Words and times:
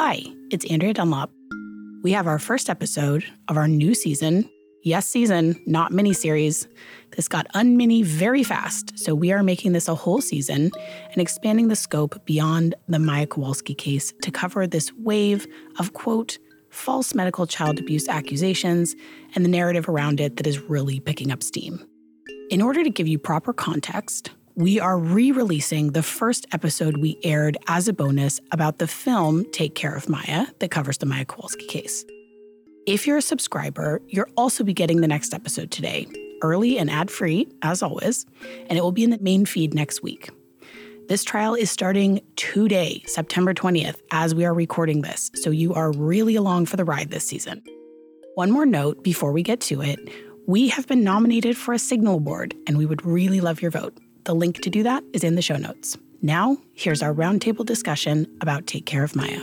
Hi, 0.00 0.22
it's 0.52 0.64
Andrea 0.66 0.94
Dunlop. 0.94 1.28
We 2.04 2.12
have 2.12 2.28
our 2.28 2.38
first 2.38 2.70
episode 2.70 3.24
of 3.48 3.56
our 3.56 3.66
new 3.66 3.94
season. 3.94 4.48
Yes, 4.84 5.08
season, 5.08 5.60
not 5.66 5.90
mini 5.90 6.12
series. 6.12 6.68
This 7.16 7.26
got 7.26 7.48
unmini 7.52 8.04
very 8.04 8.44
fast, 8.44 8.96
so 8.96 9.12
we 9.12 9.32
are 9.32 9.42
making 9.42 9.72
this 9.72 9.88
a 9.88 9.96
whole 9.96 10.20
season 10.20 10.70
and 11.10 11.20
expanding 11.20 11.66
the 11.66 11.74
scope 11.74 12.24
beyond 12.24 12.76
the 12.86 13.00
Maya 13.00 13.26
Kowalski 13.26 13.74
case 13.74 14.12
to 14.22 14.30
cover 14.30 14.68
this 14.68 14.92
wave 14.98 15.48
of, 15.80 15.94
quote, 15.94 16.38
false 16.70 17.12
medical 17.12 17.48
child 17.48 17.80
abuse 17.80 18.08
accusations 18.08 18.94
and 19.34 19.44
the 19.44 19.50
narrative 19.50 19.88
around 19.88 20.20
it 20.20 20.36
that 20.36 20.46
is 20.46 20.60
really 20.60 21.00
picking 21.00 21.32
up 21.32 21.42
steam. 21.42 21.84
In 22.50 22.62
order 22.62 22.84
to 22.84 22.90
give 22.90 23.08
you 23.08 23.18
proper 23.18 23.52
context, 23.52 24.30
we 24.58 24.80
are 24.80 24.98
re 24.98 25.30
releasing 25.30 25.92
the 25.92 26.02
first 26.02 26.44
episode 26.50 26.96
we 26.96 27.16
aired 27.22 27.56
as 27.68 27.86
a 27.86 27.92
bonus 27.92 28.40
about 28.50 28.78
the 28.78 28.88
film 28.88 29.44
Take 29.52 29.76
Care 29.76 29.94
of 29.94 30.08
Maya 30.08 30.46
that 30.58 30.72
covers 30.72 30.98
the 30.98 31.06
Maya 31.06 31.24
Kowalski 31.24 31.64
case. 31.66 32.04
If 32.84 33.06
you're 33.06 33.18
a 33.18 33.22
subscriber, 33.22 34.02
you'll 34.08 34.26
also 34.36 34.64
be 34.64 34.74
getting 34.74 35.00
the 35.00 35.06
next 35.06 35.32
episode 35.32 35.70
today, 35.70 36.08
early 36.42 36.76
and 36.76 36.90
ad 36.90 37.08
free, 37.08 37.46
as 37.62 37.84
always, 37.84 38.26
and 38.68 38.76
it 38.76 38.82
will 38.82 38.90
be 38.90 39.04
in 39.04 39.10
the 39.10 39.20
main 39.20 39.46
feed 39.46 39.74
next 39.74 40.02
week. 40.02 40.28
This 41.08 41.22
trial 41.22 41.54
is 41.54 41.70
starting 41.70 42.20
today, 42.34 43.04
September 43.06 43.54
20th, 43.54 44.00
as 44.10 44.34
we 44.34 44.44
are 44.44 44.54
recording 44.54 45.02
this, 45.02 45.30
so 45.34 45.50
you 45.50 45.72
are 45.74 45.92
really 45.92 46.34
along 46.34 46.66
for 46.66 46.76
the 46.76 46.84
ride 46.84 47.10
this 47.10 47.24
season. 47.24 47.62
One 48.34 48.50
more 48.50 48.66
note 48.66 49.04
before 49.04 49.30
we 49.30 49.44
get 49.44 49.60
to 49.60 49.82
it 49.82 50.00
we 50.48 50.68
have 50.68 50.86
been 50.86 51.04
nominated 51.04 51.58
for 51.58 51.74
a 51.74 51.78
Signal 51.78 52.14
Award, 52.14 52.54
and 52.66 52.78
we 52.78 52.86
would 52.86 53.04
really 53.04 53.42
love 53.42 53.60
your 53.60 53.70
vote. 53.70 53.98
The 54.28 54.34
link 54.34 54.60
to 54.60 54.68
do 54.68 54.82
that 54.82 55.02
is 55.14 55.24
in 55.24 55.36
the 55.36 55.40
show 55.40 55.56
notes. 55.56 55.96
Now, 56.20 56.58
here's 56.74 57.02
our 57.02 57.14
roundtable 57.14 57.64
discussion 57.64 58.26
about 58.42 58.66
Take 58.66 58.84
Care 58.84 59.02
of 59.02 59.16
Maya. 59.16 59.40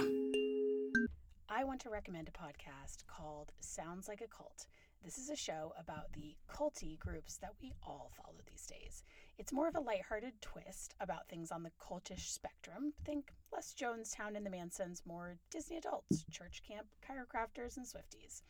I 1.50 1.64
want 1.64 1.81
to 1.81 1.89
recommend 1.89 2.27
a 2.27 2.31
podcast 2.31 3.08
called 3.08 3.52
Sounds 3.61 4.08
Like 4.08 4.22
a 4.22 4.27
Cult. 4.27 4.67
This 5.03 5.17
is 5.17 5.31
a 5.31 5.36
show 5.36 5.73
about 5.80 6.14
the 6.14 6.36
culty 6.47 7.00
groups 7.00 7.38
that 7.38 7.53
we 7.64 7.73
all 7.81 8.11
follow 8.16 8.38
these 8.45 8.67
days. 8.67 9.03
It's 9.39 9.52
more 9.52 9.67
of 9.67 9.75
a 9.75 9.80
lighthearted 9.80 10.33
twist 10.39 10.94
about 10.99 11.27
things 11.30 11.49
on 11.49 11.64
the 11.64 11.72
cultish 11.81 12.31
spectrum. 12.31 12.94
Think 13.05 13.33
less 13.52 13.73
Jonestown 13.73 14.38
and 14.38 14.45
the 14.45 14.52
Mansons, 14.52 15.02
more 15.03 15.38
Disney 15.49 15.77
adults, 15.77 16.25
church 16.30 16.61
camp, 16.67 16.86
chiropractors, 17.02 17.77
and 17.77 17.88
Swifties. 17.88 18.44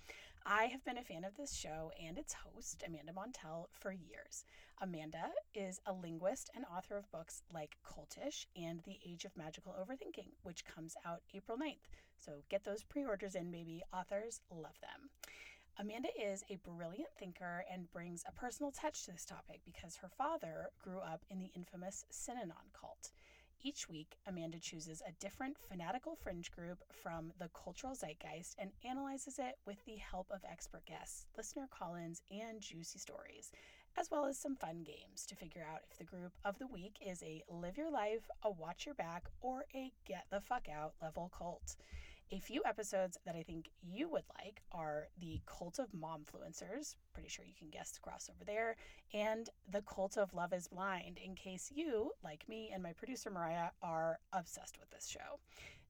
I 0.48 0.66
have 0.66 0.86
been 0.86 1.00
a 1.00 1.04
fan 1.04 1.24
of 1.24 1.36
this 1.36 1.56
show 1.56 1.92
and 2.00 2.20
its 2.20 2.36
host, 2.36 2.84
Amanda 2.86 3.12
Montell, 3.14 3.68
for 3.72 3.92
years. 3.92 4.46
Amanda 4.80 5.32
is 5.56 5.82
a 5.88 5.94
linguist 5.94 6.52
and 6.54 6.66
author 6.66 6.98
of 6.98 7.12
books 7.12 7.42
like 7.52 7.78
Cultish 7.84 8.46
and 8.56 8.80
The 8.86 9.00
Age 9.04 9.26
of 9.26 9.36
Magical 9.36 9.74
Overthinking, 9.74 10.34
which 10.44 10.64
comes 10.64 10.96
out 11.04 11.24
April 11.34 11.58
9th. 11.58 11.90
So 12.20 12.44
get 12.48 12.64
those 12.64 12.84
pre 12.84 13.04
orders 13.04 13.34
in, 13.34 13.50
baby. 13.50 13.82
Authors 13.92 14.42
love 14.52 14.80
them. 14.82 15.10
Amanda 15.80 16.10
is 16.24 16.44
a 16.52 16.58
brilliant 16.58 17.10
thinker 17.18 17.66
and 17.72 17.92
brings 17.92 18.24
a 18.28 18.32
personal 18.32 18.72
touch 18.72 19.04
to 19.06 19.12
this 19.14 19.26
topic 19.26 19.62
because 19.66 19.96
her 19.96 20.10
father 20.16 20.70
grew 20.80 21.00
up 21.00 21.26
in 21.32 21.40
the 21.40 21.50
infamous 21.56 22.06
Synanon 22.12 22.72
cult. 22.80 23.10
Each 23.66 23.90
week, 23.90 24.18
Amanda 24.28 24.60
chooses 24.60 25.02
a 25.02 25.12
different 25.14 25.58
fanatical 25.58 26.16
fringe 26.16 26.52
group 26.52 26.84
from 27.02 27.34
the 27.40 27.50
cultural 27.50 27.96
zeitgeist 27.96 28.54
and 28.60 28.70
analyzes 28.88 29.40
it 29.40 29.56
with 29.66 29.84
the 29.86 29.96
help 29.96 30.28
of 30.30 30.42
expert 30.48 30.86
guests, 30.86 31.26
listener 31.36 31.68
call 31.72 31.96
ins, 31.96 32.22
and 32.30 32.62
juicy 32.62 33.00
stories, 33.00 33.52
as 33.98 34.12
well 34.12 34.28
as 34.28 34.38
some 34.38 34.56
fun 34.56 34.84
games 34.84 35.26
to 35.26 35.36
figure 35.36 35.66
out 35.68 35.82
if 35.90 35.98
the 35.98 36.04
group 36.04 36.34
of 36.46 36.60
the 36.60 36.68
week 36.68 36.98
is 37.04 37.24
a 37.24 37.42
live 37.50 37.76
your 37.76 37.90
life, 37.90 38.30
a 38.44 38.52
watch 38.52 38.86
your 38.86 38.94
back, 38.94 39.24
or 39.42 39.66
a 39.74 39.92
get 40.06 40.26
the 40.30 40.42
fuck 40.42 40.68
out 40.70 40.94
level 41.02 41.32
cult. 41.36 41.76
A 42.32 42.40
few 42.40 42.64
episodes 42.66 43.20
that 43.26 43.36
I 43.36 43.44
think 43.44 43.70
you 43.84 44.10
would 44.10 44.24
like 44.44 44.64
are 44.72 45.10
the 45.20 45.42
Cult 45.46 45.78
of 45.78 45.92
Momfluencers, 45.92 46.96
pretty 47.14 47.30
sure 47.30 47.46
you 47.46 47.54
can 47.58 47.70
guess 47.70 47.92
the 47.92 48.00
crossover 48.00 48.44
there, 48.48 48.78
and 49.14 49.48
the 49.70 49.84
Cult 49.84 50.18
of 50.18 50.34
Love 50.34 50.52
is 50.52 50.68
Blind, 50.68 51.20
in 51.24 51.36
case 51.36 51.72
you, 51.74 52.12
like 52.24 52.50
me 52.50 52.72
and 52.74 52.82
my 52.82 52.94
producer 52.94 53.30
Mariah, 53.30 53.70
are 53.84 54.20
obsessed 54.34 54.80
with 54.80 54.90
this 54.90 55.08
show. 55.08 55.40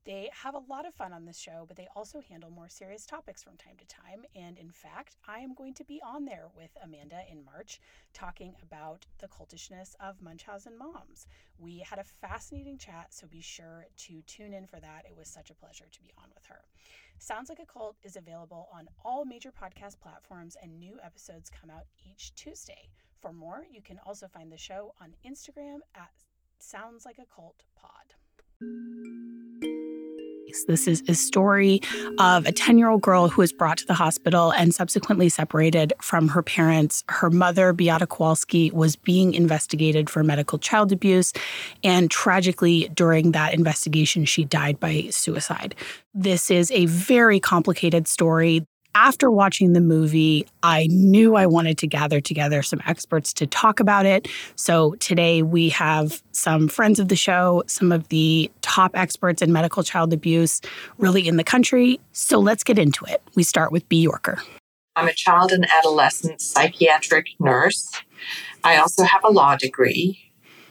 They 0.06 0.30
have 0.44 0.54
a 0.54 0.62
lot 0.70 0.88
of 0.88 0.94
fun 0.94 1.14
on 1.14 1.26
this 1.26 1.40
show, 1.40 1.66
but 1.68 1.78
they 1.78 1.88
also 1.96 2.22
handle 2.22 2.52
more 2.52 2.70
serious 2.70 3.08
topics 3.08 3.44
from 3.44 3.58
time 3.58 3.76
to 3.80 3.88
time. 3.88 4.24
And 4.36 4.58
in 4.60 4.70
fact, 4.70 5.16
I 5.28 5.40
am 5.40 5.56
going 5.56 5.74
to 5.76 5.84
be 5.84 6.00
on 6.06 6.26
there 6.26 6.48
with 6.56 6.70
Amanda 6.84 7.22
in 7.32 7.44
March 7.44 7.80
talking 8.14 8.54
about 8.62 9.08
the 9.18 9.28
cultishness 9.28 9.96
of 10.00 10.22
Munchausen 10.22 10.78
moms. 10.78 11.26
We 11.58 11.80
had 11.80 11.98
a 11.98 12.04
fascinating 12.04 12.78
chat, 12.78 13.08
so 13.16 13.26
be 13.26 13.42
sure 13.42 13.88
to 13.98 14.22
tune 14.28 14.54
in 14.54 14.68
for 14.68 14.80
that. 14.80 15.06
It 15.10 15.18
was 15.18 15.28
such 15.28 15.50
a 15.50 15.56
pleasure 15.56 15.88
to 15.92 16.02
be 16.02 16.12
on 16.20 16.30
with 16.36 16.46
her. 16.46 16.62
Sounds 17.18 17.50
Like 17.50 17.60
a 17.60 17.66
Cult 17.66 17.96
is 18.04 18.16
available 18.16 18.70
on 18.72 18.88
all 19.04 19.26
major 19.26 19.52
podcast 19.52 20.00
platforms, 20.00 20.56
and 20.62 20.80
new 20.80 21.00
episodes 21.04 21.50
come 21.50 21.72
out 21.72 21.86
each 22.06 22.36
Tuesday. 22.36 22.90
For 23.22 23.34
more, 23.34 23.66
you 23.72 23.82
can 23.82 24.00
also 24.06 24.28
find 24.28 24.52
the 24.52 24.58
show 24.58 24.94
on 25.02 25.16
Instagram 25.26 25.80
at 25.96 26.12
Sounds 26.60 27.06
Like 27.06 27.18
a 27.18 27.26
Cult 27.26 27.64
Pod. 27.76 28.14
This 30.64 30.88
is 30.88 31.04
a 31.08 31.14
story 31.14 31.82
of 32.20 32.46
a 32.46 32.52
10 32.52 32.78
year 32.78 32.90
old 32.90 33.02
girl 33.02 33.28
who 33.28 33.42
was 33.42 33.52
brought 33.52 33.78
to 33.80 33.86
the 33.86 33.94
hospital 33.94 34.52
and 34.52 34.74
subsequently 34.74 35.30
separated 35.30 35.94
from 36.02 36.30
her 36.30 36.42
parents. 36.42 37.04
Her 37.10 37.30
mother, 37.30 37.74
Beata 37.74 38.08
Kowalski, 38.08 38.72
was 38.72 38.96
being 38.96 39.34
investigated 39.34 40.10
for 40.10 40.24
medical 40.24 40.58
child 40.58 40.92
abuse. 40.92 41.34
And 41.84 42.10
tragically, 42.10 42.90
during 42.94 43.32
that 43.34 43.54
investigation, 43.54 44.26
she 44.26 44.46
died 44.46 44.80
by 44.80 45.08
suicide. 45.12 45.76
This 46.14 46.50
is 46.50 46.72
a 46.72 46.86
very 46.86 47.40
complicated 47.40 48.08
story 48.08 48.66
after 48.96 49.30
watching 49.30 49.74
the 49.74 49.82
movie, 49.82 50.48
I 50.64 50.88
knew 50.90 51.36
I 51.36 51.46
wanted 51.46 51.78
to 51.80 51.88
gather 51.88 52.22
together 52.22 52.64
some 52.64 52.82
experts 52.88 53.34
to 53.34 53.46
talk 53.46 53.80
about 53.80 54.06
it. 54.06 54.28
So 54.56 54.96
today 54.96 55.44
we 55.44 55.70
have 55.70 56.24
some 56.32 56.68
friends 56.70 57.00
of 57.00 57.10
the 57.10 57.16
show, 57.16 57.62
some 57.68 57.92
of 57.92 58.08
the 58.08 58.50
top 58.62 58.92
experts 58.96 59.42
in 59.42 59.52
medical 59.52 59.84
child 59.84 60.14
abuse 60.14 60.62
really 60.98 61.28
in 61.28 61.36
the 61.36 61.44
country. 61.44 62.00
So 62.14 62.40
let's 62.40 62.64
get 62.64 62.80
into 62.80 63.06
it. 63.06 63.22
We 63.36 63.44
start 63.44 63.72
with 63.72 63.88
Bea. 63.90 64.06
Yorker. 64.06 64.42
I'm 64.96 65.08
a 65.08 65.14
child 65.14 65.52
and 65.52 65.68
adolescent 65.70 66.40
psychiatric 66.40 67.28
nurse. 67.40 67.92
I 68.64 68.78
also 68.78 69.04
have 69.04 69.24
a 69.24 69.32
law 69.32 69.56
degree, 69.56 70.25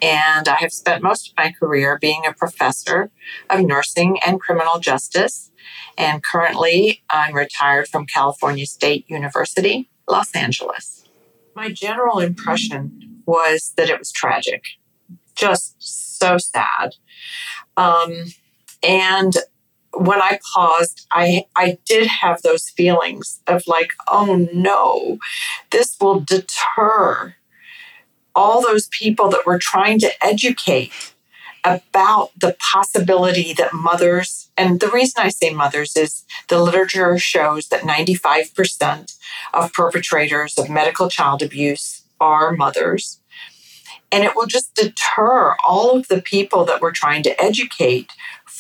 and 0.04 0.48
I 0.48 0.56
have 0.56 0.72
spent 0.72 1.03
most 1.03 1.31
of 1.31 1.34
my 1.38 1.53
career 1.59 1.98
being 1.98 2.25
a 2.26 2.34
professor 2.34 3.10
of 3.48 3.62
nursing 3.62 4.19
and 4.26 4.41
criminal 4.41 4.78
justice 4.78 5.50
and 5.97 6.22
currently, 6.22 7.03
I'm 7.10 7.34
retired 7.34 7.88
from 7.88 8.06
California 8.06 8.66
State 8.66 9.09
University, 9.09 9.88
Los 10.09 10.34
Angeles. 10.34 11.04
My 11.54 11.70
general 11.70 12.19
impression 12.19 13.22
was 13.26 13.72
that 13.76 13.88
it 13.88 13.98
was 13.98 14.10
tragic, 14.10 14.64
just 15.34 15.76
so 15.78 16.37
sad. 16.38 16.97
Um, 17.76 18.25
and 18.82 19.34
when 19.93 20.20
I 20.20 20.41
paused, 20.53 21.06
I, 21.12 21.44
I 21.56 21.78
did 21.87 22.09
have 22.09 22.43
those 22.43 22.69
feelings 22.69 23.41
of 23.47 23.62
like, 23.66 23.93
oh 24.09 24.48
no, 24.53 25.19
this 25.70 25.97
will 26.00 26.20
deter 26.20 27.37
all 28.34 28.62
those 28.62 28.89
people 28.89 29.28
that 29.28 29.47
were 29.47 29.59
trying 29.59 29.99
to 30.00 30.25
educate 30.25 30.93
about 31.65 32.31
the 32.39 32.56
possibility 32.72 33.55
that 33.55 33.72
mothers, 33.72 34.50
and 34.56 34.81
the 34.81 34.91
reason 34.91 35.22
I 35.25 35.31
say 35.31 35.50
mothers 35.50 35.97
is 35.97 36.25
the 36.49 36.61
literature 36.61 37.19
shows 37.19 37.69
that 37.69 37.83
95% 37.83 39.17
of 39.55 39.73
perpetrators 39.73 40.59
of 40.59 40.69
medical 40.69 41.09
child 41.09 41.43
abuse 41.43 42.03
are 42.21 42.53
mothers. 42.53 43.21
And 44.12 44.25
it 44.25 44.37
will 44.37 44.47
just 44.47 44.75
deter 44.75 45.56
all 45.67 45.97
of 45.97 46.08
the 46.08 46.23
people 46.23 46.64
that 46.67 46.81
we're 46.81 46.93
trying 46.93 47.23
to 47.25 47.43
educate 47.43 48.12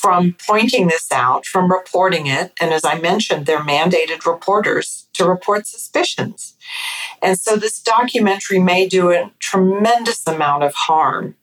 from 0.04 0.36
pointing 0.46 0.88
this 0.88 1.10
out, 1.10 1.46
from 1.46 1.72
reporting 1.72 2.26
it. 2.26 2.52
And 2.60 2.74
as 2.74 2.84
I 2.84 2.98
mentioned, 2.98 3.46
they're 3.46 3.60
mandated 3.60 4.26
reporters 4.26 5.08
to 5.14 5.24
report 5.24 5.66
suspicions. 5.66 6.56
And 7.22 7.38
so 7.38 7.56
this 7.56 7.80
documentary 7.80 8.58
may 8.58 8.86
do 8.86 9.12
a 9.12 9.30
tremendous 9.38 10.26
amount 10.26 10.62
of 10.62 10.74
harm 10.74 11.36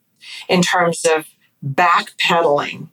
in 0.47 0.61
terms 0.61 1.05
of 1.05 1.25
backpedaling 1.65 2.89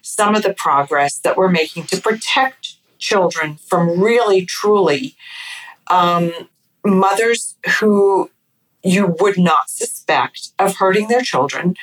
some 0.00 0.34
of 0.34 0.42
the 0.42 0.54
progress 0.54 1.18
that 1.18 1.36
we're 1.36 1.48
making 1.48 1.84
to 1.84 2.00
protect 2.00 2.74
children 2.98 3.58
from 3.68 4.00
really, 4.00 4.44
truly 4.44 5.14
um, 5.86 6.32
mothers 6.84 7.54
who 7.78 8.28
you 8.82 9.14
would 9.20 9.38
not 9.38 9.70
suspect 9.70 10.48
of 10.58 10.78
hurting 10.78 11.06
their 11.06 11.22
children 11.22 11.76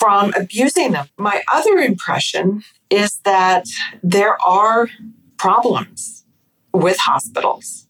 from 0.00 0.32
abusing 0.34 0.92
them. 0.92 1.08
My 1.18 1.42
other 1.52 1.76
impression 1.76 2.64
is 2.88 3.18
that 3.24 3.66
there 4.02 4.36
are 4.44 4.88
problems 5.36 6.24
with 6.72 6.96
hospitals. 6.98 7.86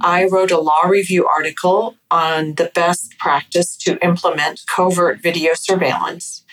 I 0.00 0.26
wrote 0.26 0.50
a 0.50 0.60
law 0.60 0.82
review 0.86 1.26
article 1.26 1.96
on 2.10 2.54
the 2.54 2.70
best 2.74 3.18
practice 3.18 3.76
to 3.78 4.02
implement 4.04 4.62
covert 4.68 5.20
video 5.22 5.52
surveillance 5.54 6.44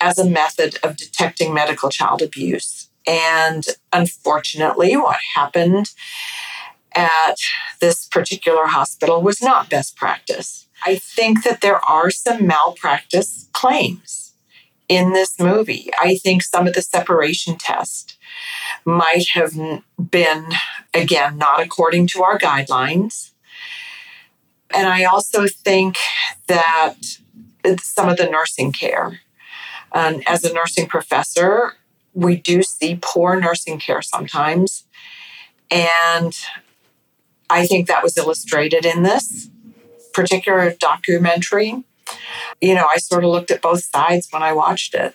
as 0.00 0.18
a 0.18 0.28
method 0.28 0.78
of 0.82 0.96
detecting 0.96 1.54
medical 1.54 1.88
child 1.88 2.22
abuse. 2.22 2.88
And 3.06 3.64
unfortunately, 3.92 4.96
what 4.96 5.18
happened 5.34 5.90
at 6.94 7.36
this 7.80 8.06
particular 8.06 8.66
hospital 8.66 9.22
was 9.22 9.40
not 9.40 9.70
best 9.70 9.96
practice. 9.96 10.65
I 10.84 10.96
think 10.96 11.44
that 11.44 11.60
there 11.60 11.84
are 11.84 12.10
some 12.10 12.46
malpractice 12.46 13.48
claims 13.52 14.34
in 14.88 15.12
this 15.12 15.40
movie. 15.40 15.90
I 16.00 16.16
think 16.16 16.42
some 16.42 16.66
of 16.66 16.74
the 16.74 16.82
separation 16.82 17.56
test 17.56 18.18
might 18.84 19.28
have 19.34 19.52
been, 20.10 20.46
again, 20.94 21.38
not 21.38 21.60
according 21.60 22.06
to 22.08 22.22
our 22.22 22.38
guidelines. 22.38 23.32
And 24.74 24.86
I 24.86 25.04
also 25.04 25.46
think 25.46 25.96
that 26.46 26.96
some 27.80 28.08
of 28.08 28.16
the 28.16 28.28
nursing 28.28 28.72
care. 28.72 29.20
And 29.92 30.22
as 30.28 30.44
a 30.44 30.52
nursing 30.52 30.86
professor, 30.86 31.74
we 32.12 32.36
do 32.36 32.62
see 32.62 32.98
poor 33.00 33.40
nursing 33.40 33.78
care 33.78 34.02
sometimes. 34.02 34.84
And 35.70 36.36
I 37.50 37.66
think 37.66 37.88
that 37.88 38.02
was 38.02 38.16
illustrated 38.16 38.84
in 38.84 39.02
this 39.02 39.50
particular 40.16 40.74
documentary. 40.80 41.84
You 42.60 42.74
know, 42.74 42.88
I 42.92 42.96
sort 42.98 43.22
of 43.22 43.30
looked 43.30 43.50
at 43.50 43.60
both 43.60 43.84
sides 43.84 44.28
when 44.30 44.42
I 44.42 44.52
watched 44.52 44.94
it. 44.94 45.14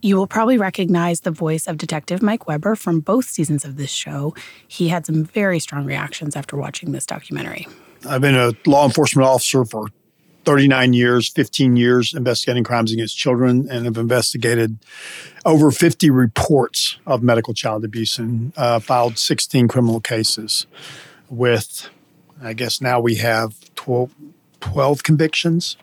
You 0.00 0.16
will 0.16 0.28
probably 0.28 0.58
recognize 0.58 1.22
the 1.22 1.32
voice 1.32 1.66
of 1.66 1.76
Detective 1.76 2.22
Mike 2.22 2.46
Weber 2.46 2.76
from 2.76 3.00
both 3.00 3.24
seasons 3.24 3.64
of 3.64 3.76
this 3.76 3.90
show. 3.90 4.34
He 4.68 4.88
had 4.88 5.06
some 5.06 5.24
very 5.24 5.58
strong 5.58 5.86
reactions 5.86 6.36
after 6.36 6.56
watching 6.56 6.92
this 6.92 7.04
documentary. 7.04 7.66
I've 8.08 8.20
been 8.20 8.36
a 8.36 8.52
law 8.64 8.84
enforcement 8.84 9.26
officer 9.26 9.64
for 9.64 9.88
39 10.44 10.92
years, 10.92 11.28
15 11.28 11.76
years 11.76 12.14
investigating 12.14 12.62
crimes 12.62 12.92
against 12.92 13.18
children, 13.18 13.68
and 13.70 13.86
have 13.86 13.96
investigated 13.96 14.78
over 15.44 15.70
50 15.70 16.10
reports 16.10 16.98
of 17.06 17.22
medical 17.22 17.52
child 17.52 17.84
abuse 17.84 18.18
and 18.18 18.52
uh, 18.56 18.78
filed 18.78 19.18
16 19.18 19.66
criminal 19.66 20.00
cases 20.00 20.66
with, 21.28 21.90
I 22.42 22.52
guess 22.52 22.80
now 22.80 23.00
we 23.00 23.16
have 23.16 23.54
12, 23.74 24.12
12 24.60 25.02
convictions. 25.02 25.76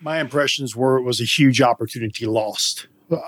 My 0.00 0.20
impressions 0.20 0.76
were 0.76 0.98
it 0.98 1.02
was 1.02 1.20
a 1.20 1.24
huge 1.24 1.60
opportunity 1.60 2.26
lost. 2.26 2.86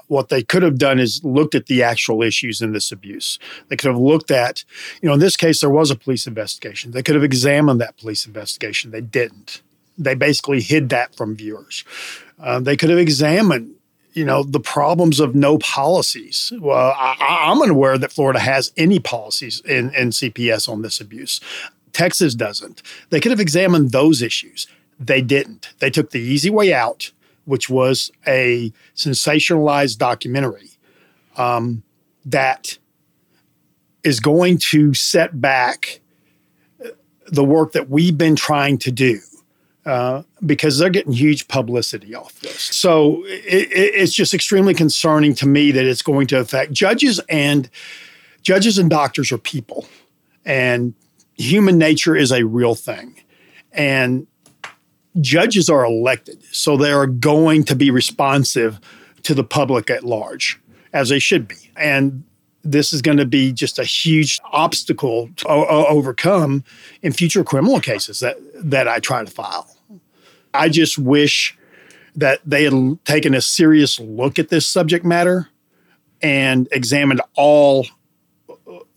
What 0.09 0.29
they 0.29 0.43
could 0.43 0.65
have 0.65 0.77
done 0.77 0.99
is 0.99 1.23
looked 1.23 1.55
at 1.55 1.67
the 1.67 1.85
actual 1.85 2.23
issues 2.23 2.61
in 2.61 2.73
this 2.73 2.91
abuse. 2.91 3.39
They 3.69 3.77
could 3.77 3.91
have 3.93 4.01
looked 4.01 4.33
at, 4.33 4.65
you 5.01 5.09
know, 5.09 5.15
in 5.15 5.21
this 5.21 5.37
case, 5.37 5.61
there 5.61 5.71
was 5.71 5.91
a 5.91 5.97
police 5.97 6.27
investigation. 6.27 6.91
They 6.91 7.03
could 7.03 7.15
have 7.15 7.23
examined 7.23 7.81
that 7.81 7.97
police 7.97 8.27
investigation. 8.27 8.91
They 8.91 9.01
didn't. 9.01 9.63
They 9.97 10.15
basically 10.15 10.61
hid 10.61 10.89
that 10.89 11.15
from 11.15 11.37
viewers. 11.37 11.85
Uh, 12.41 12.59
they 12.59 12.77
could 12.77 12.91
have 12.91 12.99
examined 12.99 13.77
you 14.19 14.25
know 14.25 14.43
the 14.43 14.61
problems 14.61 15.21
of 15.21 15.37
no 15.37 15.59
policies. 15.59 16.53
Well, 16.61 16.93
I, 16.97 17.51
am 17.53 17.63
unaware 17.63 17.97
that 17.99 18.11
Florida 18.11 18.41
has 18.41 18.73
any 18.77 18.99
policies 18.99 19.61
in, 19.61 19.95
in 19.95 20.11
CPS 20.11 20.69
on 20.69 20.83
this 20.83 21.01
abuse. 21.01 21.41
Texas 21.93 22.35
doesn't. 22.35 22.83
They 23.11 23.21
could 23.21 23.31
have 23.31 23.41
examined 23.41 23.93
those 23.93 24.23
issues. 24.23 24.67
They 24.99 25.23
didn't. 25.23 25.69
They 25.79 25.91
took 25.91 26.11
the 26.11 26.21
easy 26.21 26.51
way 26.51 26.73
out, 26.73 27.13
which 27.45 27.71
was 27.71 28.11
a 28.27 28.73
sensationalized 28.97 29.99
documentary 29.99 30.71
um, 31.37 31.83
that 32.25 32.79
is 34.05 34.21
going 34.21 34.59
to 34.59 34.95
set 34.95 35.41
back 35.41 36.01
the 37.27 37.45
work 37.45 37.73
that 37.73 37.91
we've 37.91 38.17
been 38.17 38.37
trying 38.37 38.79
to 38.79 38.91
do 38.91 39.21
uh, 39.87 40.23
because 40.45 40.79
they're 40.79 40.91
getting 40.91 41.13
huge 41.13 41.49
publicity 41.49 42.15
off 42.15 42.39
this. 42.41 42.61
So 42.61 43.23
it, 43.27 43.69
it's 43.73 44.13
just 44.13 44.35
extremely 44.35 44.75
concerning 44.75 45.35
to 45.37 45.47
me 45.47 45.71
that 45.73 45.85
it's 45.85 46.03
going 46.03 46.27
to 46.29 46.39
affect 46.39 46.73
judges 46.73 47.21
and 47.29 47.71
judges 48.43 48.79
and 48.79 48.91
doctors 48.91 49.33
are 49.33 49.39
people, 49.39 49.87
and 50.45 50.95
human 51.39 51.79
nature 51.79 52.15
is 52.15 52.31
a 52.31 52.45
real 52.45 52.75
thing, 52.75 53.21
and 53.73 54.27
judges 55.21 55.71
are 55.71 55.85
elected, 55.85 56.43
so 56.53 56.77
they 56.77 56.93
are 56.93 57.07
going 57.07 57.65
to 57.65 57.75
be 57.75 57.91
responsive 57.91 58.81
to 59.23 59.35
the 59.35 59.45
public 59.45 59.91
at 59.91 60.05
large, 60.05 60.61
as 60.93 61.09
they 61.09 61.19
should 61.19 61.49
be, 61.49 61.71
and 61.77 62.25
this 62.65 62.93
is 62.93 63.01
going 63.01 63.17
to 63.17 63.25
be 63.25 63.53
just 63.53 63.79
a 63.79 63.85
huge 63.85 64.39
obstacle 64.53 65.31
to 65.37 65.49
o- 65.49 65.87
overcome 65.87 66.65
in 67.03 67.13
future 67.13 67.45
criminal 67.45 67.81
cases 67.81 68.21
that 68.21 68.37
that 68.55 68.89
I 68.89 68.99
try 68.99 69.25
to 69.25 69.31
file. 69.31 69.67
I 70.53 70.69
just 70.69 70.99
wish 70.99 71.57
that 72.17 72.41
they 72.45 72.65
had 72.65 73.05
taken 73.05 73.33
a 73.35 73.41
serious 73.41 74.01
look 74.01 74.39
at 74.39 74.49
this 74.49 74.67
subject 74.67 75.05
matter 75.05 75.49
and 76.21 76.69
examined 76.73 77.21
all 77.37 77.87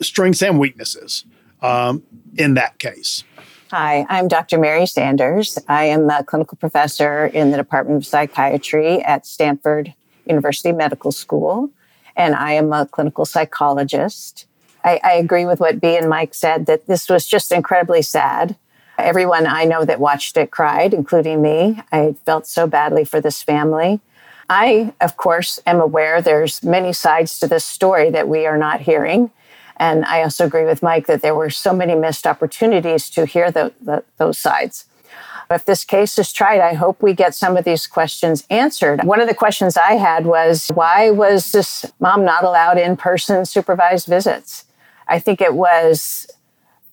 strengths 0.01 0.41
and 0.41 0.59
weaknesses 0.59 1.23
um, 1.61 2.03
in 2.37 2.55
that 2.55 2.79
case. 2.79 3.23
Hi, 3.71 4.05
I'm 4.09 4.27
Dr. 4.27 4.57
Mary 4.57 4.85
Sanders. 4.85 5.57
I 5.67 5.85
am 5.85 6.09
a 6.09 6.23
clinical 6.23 6.57
professor 6.57 7.27
in 7.27 7.51
the 7.51 7.57
Department 7.57 7.97
of 7.97 8.05
Psychiatry 8.05 9.01
at 9.01 9.25
Stanford 9.25 9.93
University 10.25 10.73
Medical 10.73 11.11
School, 11.11 11.69
and 12.15 12.35
I 12.35 12.53
am 12.53 12.73
a 12.73 12.85
clinical 12.85 13.23
psychologist. 13.25 14.45
I, 14.83 14.99
I 15.03 15.13
agree 15.13 15.45
with 15.45 15.59
what 15.59 15.79
Bea 15.79 15.97
and 15.97 16.09
Mike 16.09 16.33
said 16.33 16.65
that 16.65 16.87
this 16.87 17.07
was 17.07 17.25
just 17.25 17.51
incredibly 17.51 18.01
sad. 18.01 18.57
Everyone 18.97 19.47
I 19.47 19.63
know 19.63 19.85
that 19.85 19.99
watched 19.99 20.35
it 20.37 20.51
cried, 20.51 20.93
including 20.93 21.41
me. 21.41 21.81
I 21.91 22.15
felt 22.25 22.47
so 22.47 22.67
badly 22.67 23.05
for 23.05 23.21
this 23.21 23.41
family. 23.41 24.01
I, 24.49 24.93
of 24.99 25.15
course, 25.15 25.61
am 25.65 25.79
aware 25.79 26.21
there's 26.21 26.61
many 26.61 26.91
sides 26.91 27.39
to 27.39 27.47
this 27.47 27.63
story 27.63 28.09
that 28.09 28.27
we 28.27 28.45
are 28.45 28.57
not 28.57 28.81
hearing. 28.81 29.31
And 29.81 30.05
I 30.05 30.21
also 30.21 30.45
agree 30.45 30.63
with 30.63 30.83
Mike 30.83 31.07
that 31.07 31.23
there 31.23 31.33
were 31.33 31.49
so 31.49 31.73
many 31.73 31.95
missed 31.95 32.27
opportunities 32.27 33.09
to 33.09 33.25
hear 33.25 33.49
the, 33.49 33.73
the, 33.81 34.03
those 34.17 34.37
sides. 34.37 34.85
If 35.49 35.65
this 35.65 35.83
case 35.83 36.19
is 36.19 36.31
tried, 36.31 36.61
I 36.61 36.75
hope 36.75 37.01
we 37.01 37.15
get 37.15 37.33
some 37.33 37.57
of 37.57 37.65
these 37.65 37.87
questions 37.87 38.45
answered. 38.51 39.03
One 39.03 39.19
of 39.19 39.27
the 39.27 39.33
questions 39.33 39.77
I 39.77 39.93
had 39.93 40.27
was 40.27 40.67
why 40.75 41.09
was 41.09 41.51
this 41.51 41.83
mom 41.99 42.23
not 42.23 42.43
allowed 42.43 42.77
in 42.77 42.95
person 42.95 43.43
supervised 43.43 44.05
visits? 44.07 44.65
I 45.07 45.17
think 45.17 45.41
it 45.41 45.55
was 45.55 46.27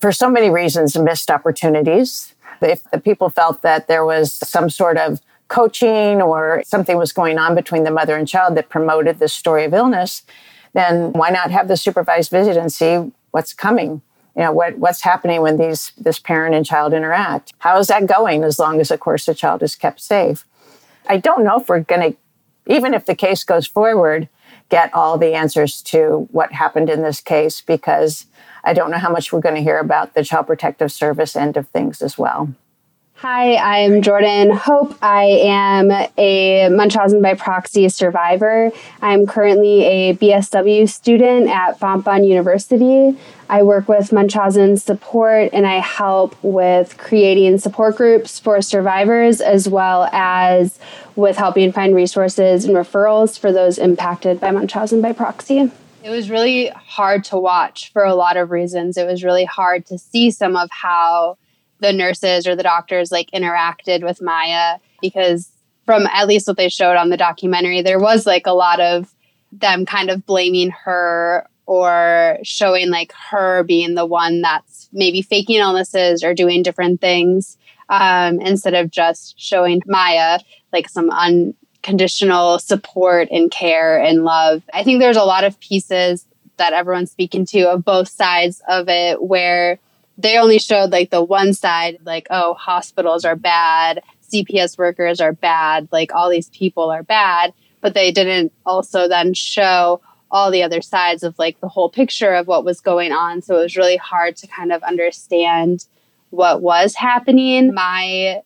for 0.01 0.11
so 0.11 0.31
many 0.31 0.49
reasons, 0.49 0.99
missed 0.99 1.31
opportunities. 1.31 2.35
If 2.63 2.91
the 2.91 3.01
people 3.01 3.29
felt 3.29 3.61
that 3.61 3.87
there 3.87 4.07
was 4.07 4.33
some 4.33 4.71
sort 4.71 4.97
of 4.97 5.21
coaching 5.49 6.23
or 6.23 6.63
something 6.65 6.97
was 6.97 7.13
going 7.13 7.39
on 7.39 7.55
between 7.55 7.85
the 7.85 7.91
mother 7.91 8.17
and 8.17 8.27
child 8.27 8.55
that 8.57 8.71
promoted 8.71 9.19
this 9.19 9.35
story 9.35 9.65
of 9.65 9.75
illness, 9.75 10.23
then 10.73 11.13
why 11.13 11.31
not 11.31 11.51
have 11.51 11.69
the 11.69 11.77
supervised 11.77 12.31
visit 12.31 12.57
and 12.57 12.73
see 12.73 13.11
what's 13.31 13.55
coming? 13.55 14.03
You 14.37 14.45
know, 14.45 14.53
what, 14.53 14.79
what's 14.79 15.03
happening 15.03 15.43
when 15.43 15.57
these 15.57 15.93
this 15.99 16.19
parent 16.19 16.55
and 16.55 16.65
child 16.65 16.93
interact? 16.93 17.53
How 17.59 17.79
is 17.79 17.89
that 17.89 18.07
going 18.07 18.45
as 18.45 18.59
long 18.59 18.81
as, 18.81 18.91
of 18.91 19.01
course, 19.01 19.27
the 19.27 19.35
child 19.35 19.63
is 19.63 19.75
kept 19.75 20.01
safe? 20.01 20.45
I 21.09 21.17
don't 21.17 21.45
know 21.45 21.61
if 21.61 21.69
we're 21.69 21.81
going 21.81 22.13
to, 22.13 22.19
even 22.67 22.95
if 22.95 23.07
the 23.07 23.17
case 23.17 23.43
goes 23.45 23.67
forward, 23.67 24.29
get 24.69 24.93
all 24.95 25.19
the 25.19 25.35
answers 25.35 25.83
to 25.83 26.29
what 26.31 26.53
happened 26.53 26.91
in 26.91 27.03
this 27.03 27.21
case 27.21 27.61
because 27.63 28.27
I 28.63 28.75
don't 28.75 28.91
know 28.91 28.99
how 28.99 29.11
much 29.11 29.33
we're 29.33 29.41
going 29.41 29.55
to 29.55 29.63
hear 29.63 29.79
about 29.79 30.15
the 30.15 30.25
Child 30.25 30.47
Protective 30.47 30.93
Service 30.93 31.35
end 31.35 31.57
of 31.57 31.69
things 31.69 32.03
as 32.03 32.19
well. 32.19 32.55
Hi, 33.21 33.57
I'm 33.57 34.01
Jordyn 34.01 34.57
Hope. 34.57 34.97
I 35.03 35.25
am 35.43 35.91
a 36.17 36.69
Munchausen 36.69 37.21
by 37.21 37.35
proxy 37.35 37.89
survivor. 37.89 38.71
I'm 39.03 39.27
currently 39.27 39.85
a 39.85 40.15
BSW 40.15 40.89
student 40.89 41.49
at 41.49 41.81
Fontbonne 41.81 42.25
University. 42.29 43.19
I 43.49 43.65
work 43.65 43.89
with 43.89 44.13
Munchausen 44.13 44.77
support 44.77 45.51
and 45.53 45.67
I 45.67 45.81
help 45.81 46.37
with 46.45 46.97
creating 46.97 47.59
support 47.59 47.97
groups 47.97 48.39
for 48.39 48.63
survivors 48.63 49.41
as 49.41 49.69
well 49.69 50.09
as 50.13 50.79
with 51.17 51.37
helping 51.37 51.73
find 51.73 51.97
resources 51.97 52.67
and 52.67 52.77
referrals 52.77 53.37
for 53.37 53.51
those 53.51 53.79
impacted 53.79 54.39
by 54.39 54.53
Munchausen 54.53 55.03
by 55.03 55.13
proxy. 55.13 55.73
It 56.05 56.11
was 56.11 56.31
really 56.31 56.69
hard 56.69 57.25
to 57.25 57.37
watch 57.37 57.93
for 57.93 58.05
a 58.05 58.15
lot 58.15 58.37
of 58.37 58.53
reasons. 58.53 58.97
It 58.97 59.09
was 59.09 59.25
really 59.25 59.45
hard 59.45 59.87
to 59.87 59.99
see 59.99 60.31
some 60.31 60.55
of 60.55 60.69
how 60.71 61.37
the 61.81 61.93
nurses 61.93 62.47
or 62.47 62.57
the 62.57 62.63
doctors 62.63 63.13
like 63.13 63.31
interacted 63.33 64.03
with 64.03 64.23
Maya 64.23 64.79
because 65.01 65.51
from 65.87 66.07
at 66.09 66.29
least 66.29 66.47
what 66.47 66.57
they 66.57 66.69
showed 66.69 66.97
on 66.97 67.09
the 67.09 67.17
documentary, 67.17 67.83
there 67.83 67.99
was 67.99 68.27
like 68.27 68.47
a 68.47 68.53
lot 68.53 68.81
of 68.81 69.15
them 69.53 69.87
kind 69.87 70.11
of 70.11 70.27
blaming 70.27 70.71
her 70.71 71.47
or 71.67 72.39
showing 72.43 72.91
like 72.91 73.13
her 73.13 73.63
being 73.63 73.95
the 73.95 74.07
one 74.07 74.41
that's 74.41 74.89
maybe 74.93 75.23
faking 75.23 75.57
illnesses 75.57 76.23
or 76.23 76.35
doing 76.35 76.63
different 76.63 77.01
things 77.01 77.57
um, 77.89 78.41
instead 78.41 78.75
of 78.75 78.91
just 78.91 79.39
showing 79.39 79.81
Maya 79.87 80.41
like 80.73 80.89
some 80.89 81.11
unconditional 81.11 82.59
support 82.59 83.29
and 83.31 83.51
care 83.51 83.99
and 83.99 84.25
love. 84.25 84.63
I 84.73 84.85
think 84.85 85.01
there's 85.01 85.17
a 85.17 85.25
lot 85.25 85.45
of 85.45 85.59
pieces 85.61 86.27
that 86.57 86.73
everyone's 86.73 87.11
speaking 87.11 87.47
to 87.47 87.71
of 87.71 87.85
both 87.85 88.09
sides 88.09 88.61
of 88.69 88.89
it 88.89 89.23
where 89.23 89.79
they 90.19 90.37
only 90.37 90.59
showed 90.59 90.91
like 90.91 91.11
the 91.11 91.23
one 91.23 91.55
side, 91.55 91.99
like, 92.05 92.27
oh, 92.29 92.55
hospitals 92.55 93.25
are 93.25 93.37
bad, 93.37 94.03
CPS 94.31 94.77
workers 94.77 95.21
are 95.21 95.33
bad, 95.33 95.89
like 95.93 96.13
all 96.13 96.29
these 96.29 96.51
people 96.51 96.91
are 96.91 97.05
bad. 97.05 97.55
But 97.81 97.95
they 97.95 98.11
didn't 98.11 98.53
also 98.67 99.07
then 99.07 99.33
show 99.33 100.01
all 100.31 100.51
the 100.51 100.65
other 100.65 100.83
sides 100.83 101.23
of 101.23 101.39
like 101.39 101.61
the 101.61 101.69
whole 101.69 101.89
picture 101.89 102.35
of 102.35 102.49
what 102.49 102.65
was 102.65 102.81
going 102.81 103.13
on. 103.13 103.41
So 103.41 103.57
it 103.59 103.63
was 103.63 103.77
really 103.77 103.97
hard 103.97 104.37
to 104.39 104.49
kind 104.49 104.73
of 104.73 104.83
understand 104.83 105.87
what 106.31 106.61
was 106.61 106.97
happening. 106.97 107.73
My 107.73 108.43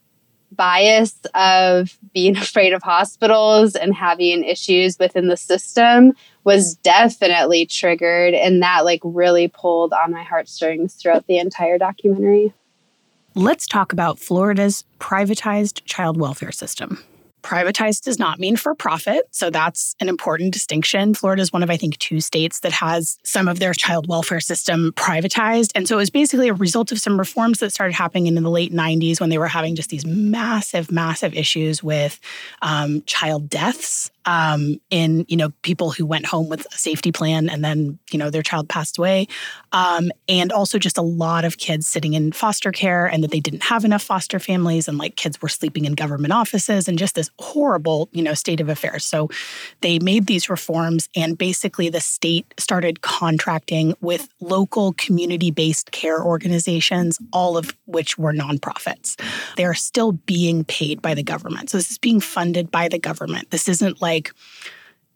bias 0.52 1.19
of 1.35 1.99
being 2.12 2.37
afraid 2.37 2.75
of 2.75 2.83
hospitals 2.83 3.75
and 3.75 3.95
having 3.95 4.45
issues 4.45 4.99
within 4.99 5.29
the 5.29 5.37
system 5.38 6.12
was 6.45 6.75
definitely 6.77 7.67
triggered 7.67 8.35
and 8.35 8.63
that 8.63 8.85
like 8.85 9.01
really 9.05 9.49
pulled 9.49 9.93
on 9.93 10.11
my 10.11 10.23
heartstrings 10.23 10.95
throughout 10.95 11.27
the 11.27 11.39
entire 11.39 11.79
documentary. 11.79 12.53
Let's 13.35 13.67
talk 13.67 13.93
about 13.93 14.19
Florida's 14.19 14.85
privatized 15.01 15.85
child 15.85 16.19
welfare 16.19 16.53
system. 16.53 17.03
Privatized 17.43 18.03
does 18.03 18.19
not 18.19 18.39
mean 18.39 18.57
for 18.57 18.75
profit. 18.75 19.29
So 19.31 19.51
that's 19.51 19.95
an 20.01 20.09
important 20.09 20.53
distinction. 20.53 21.15
Florida 21.15 21.43
is 21.43 21.53
one 21.53 21.63
of, 21.63 21.71
I 21.71 21.77
think, 21.77 21.99
two 21.99 22.21
states 22.21 22.61
that 22.61 22.73
has 22.73 23.19
some 23.25 23.49
of 23.49 23.59
their 23.59 23.75
child 23.75 24.09
welfare 24.09 24.41
system 24.41 24.93
privatized. 24.97 25.73
And 25.75 25.87
so 25.89 25.97
it 25.97 25.99
was 25.99 26.11
basically 26.11 26.49
a 26.49 26.55
result 26.55 26.93
of 26.93 27.01
some 27.01 27.19
reforms 27.19 27.59
that 27.61 27.73
started 27.73 27.95
happening 27.95 28.27
in 28.27 28.35
the 28.35 28.51
late 28.51 28.73
90s 28.73 29.21
when 29.21 29.31
they 29.31 29.39
were 29.39 29.49
having 29.49 29.75
just 29.75 29.91
these 29.91 30.07
massive, 30.07 30.91
massive 30.91 31.35
issues 31.35 31.83
with 31.83 32.21
um, 32.63 33.03
child 33.07 33.51
deaths 33.51 34.11
um, 34.25 34.81
in 34.91 35.25
you 35.29 35.37
know 35.37 35.51
people 35.63 35.91
who 35.91 36.07
went 36.07 36.27
home 36.27 36.49
with 36.49 36.67
a 36.73 36.79
safety 36.79 37.13
plan 37.13 37.49
and 37.49 37.65
then 37.65 37.99
you 38.11 38.19
know 38.19 38.31
their 38.31 38.43
child 38.43 38.69
passed 38.69 38.99
away, 38.99 39.27
um, 39.73 40.11
and 40.29 40.53
also 40.53 40.79
just 40.79 40.99
a 40.99 41.03
lot 41.03 41.45
of 41.45 41.59
kids 41.59 41.87
sitting 41.87 42.15
in 42.15 42.33
foster 42.33 42.73
care 42.73 43.07
and 43.07 43.23
that 43.23 43.31
they 43.31 43.41
didn't 43.41 43.63
have 43.65 43.85
enough 43.85 44.03
foster 44.03 44.39
families 44.39 44.89
and 44.89 44.99
like 44.99 45.17
kids 45.17 45.41
were 45.43 45.49
sleeping 45.49 45.85
in 45.85 45.95
government 45.95 46.33
offices 46.33 46.89
and 46.89 46.99
just 46.99 47.15
this 47.15 47.31
horrible 47.39 48.09
you 48.12 48.23
know 48.23 48.35
state 48.35 48.61
of 48.61 48.69
affairs. 48.69 49.05
So 49.05 49.29
they 49.81 49.99
made 49.99 50.27
these 50.27 50.49
reforms 50.49 51.09
and 51.17 51.37
basically 51.37 51.89
the 51.89 52.01
state 52.01 52.53
started 52.59 53.01
contracting 53.01 53.95
with 54.01 54.29
local 54.41 54.93
community-based 54.95 55.91
care 55.93 56.23
organizations, 56.23 57.19
all 57.33 57.57
of 57.57 57.77
which 57.87 58.19
were 58.19 58.33
nonprofits. 58.33 59.21
They 59.57 59.65
are 59.65 59.75
still 59.75 60.12
being 60.12 60.65
paid 60.65 61.03
by 61.03 61.15
the 61.15 61.23
government. 61.23 61.71
So 61.71 61.79
this 61.79 61.91
is 61.91 61.99
being 61.99 62.21
funded 62.21 62.71
by 62.71 62.89
the 62.89 62.99
government. 62.99 63.51
This 63.51 63.69
isn't 63.69 64.03
like 64.03 64.33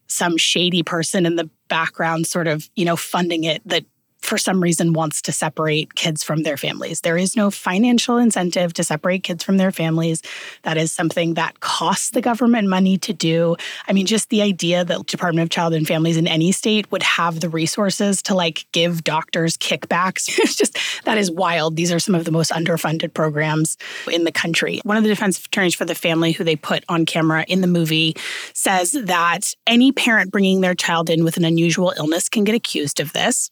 some 0.08 0.36
shady 0.36 0.82
person 0.82 1.26
in 1.26 1.36
the 1.36 1.50
background 1.68 2.26
sort 2.26 2.46
of, 2.46 2.68
you 2.76 2.84
know, 2.84 2.96
funding 2.96 3.44
it 3.44 3.60
that 3.66 3.84
for 4.26 4.38
some 4.38 4.62
reason 4.62 4.92
wants 4.92 5.22
to 5.22 5.32
separate 5.32 5.94
kids 5.94 6.24
from 6.24 6.42
their 6.42 6.56
families. 6.56 7.00
There 7.00 7.16
is 7.16 7.36
no 7.36 7.50
financial 7.50 8.18
incentive 8.18 8.74
to 8.74 8.84
separate 8.84 9.22
kids 9.22 9.44
from 9.44 9.56
their 9.56 9.70
families. 9.70 10.22
That 10.62 10.76
is 10.76 10.90
something 10.90 11.34
that 11.34 11.60
costs 11.60 12.10
the 12.10 12.20
government 12.20 12.68
money 12.68 12.98
to 12.98 13.12
do. 13.12 13.56
I 13.86 13.92
mean, 13.92 14.06
just 14.06 14.28
the 14.30 14.42
idea 14.42 14.84
that 14.84 15.06
Department 15.06 15.44
of 15.44 15.50
Child 15.50 15.74
and 15.74 15.86
Families 15.86 16.16
in 16.16 16.26
any 16.26 16.52
state 16.52 16.90
would 16.90 17.04
have 17.04 17.40
the 17.40 17.48
resources 17.48 18.20
to 18.22 18.34
like 18.34 18.66
give 18.72 19.04
doctors 19.04 19.56
kickbacks. 19.56 20.28
it's 20.38 20.56
just 20.56 20.76
that 21.04 21.18
is 21.18 21.30
wild. 21.30 21.76
These 21.76 21.92
are 21.92 22.00
some 22.00 22.14
of 22.14 22.24
the 22.24 22.32
most 22.32 22.50
underfunded 22.50 23.14
programs 23.14 23.76
in 24.10 24.24
the 24.24 24.32
country. 24.32 24.80
One 24.82 24.96
of 24.96 25.04
the 25.04 25.08
defense 25.08 25.44
attorneys 25.44 25.74
for 25.74 25.84
the 25.84 25.94
family 25.94 26.32
who 26.32 26.42
they 26.42 26.56
put 26.56 26.84
on 26.88 27.06
camera 27.06 27.44
in 27.46 27.60
the 27.60 27.66
movie 27.66 28.16
says 28.52 28.92
that 28.92 29.54
any 29.66 29.92
parent 29.92 30.32
bringing 30.32 30.60
their 30.60 30.74
child 30.74 31.10
in 31.10 31.22
with 31.22 31.36
an 31.36 31.44
unusual 31.44 31.94
illness 31.96 32.28
can 32.28 32.44
get 32.44 32.54
accused 32.54 32.98
of 32.98 33.12
this. 33.12 33.50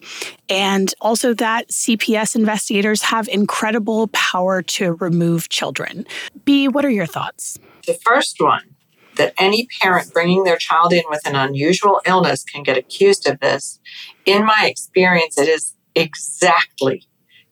And 0.48 0.63
also 1.00 1.34
that 1.34 1.68
CPS 1.68 2.34
investigators 2.34 3.02
have 3.02 3.28
incredible 3.28 4.08
power 4.08 4.62
to 4.62 4.94
remove 4.94 5.48
children. 5.48 6.06
Bea, 6.44 6.68
what 6.68 6.84
are 6.84 6.90
your 6.90 7.06
thoughts? 7.06 7.58
The 7.86 7.98
first 8.04 8.36
one 8.38 8.74
that 9.16 9.34
any 9.38 9.68
parent 9.80 10.12
bringing 10.12 10.44
their 10.44 10.56
child 10.56 10.92
in 10.92 11.02
with 11.10 11.26
an 11.26 11.36
unusual 11.36 12.00
illness 12.06 12.44
can 12.44 12.62
get 12.62 12.78
accused 12.78 13.28
of 13.28 13.40
this. 13.40 13.78
In 14.24 14.44
my 14.44 14.66
experience, 14.66 15.38
it 15.38 15.48
is 15.48 15.74
exactly 15.94 17.06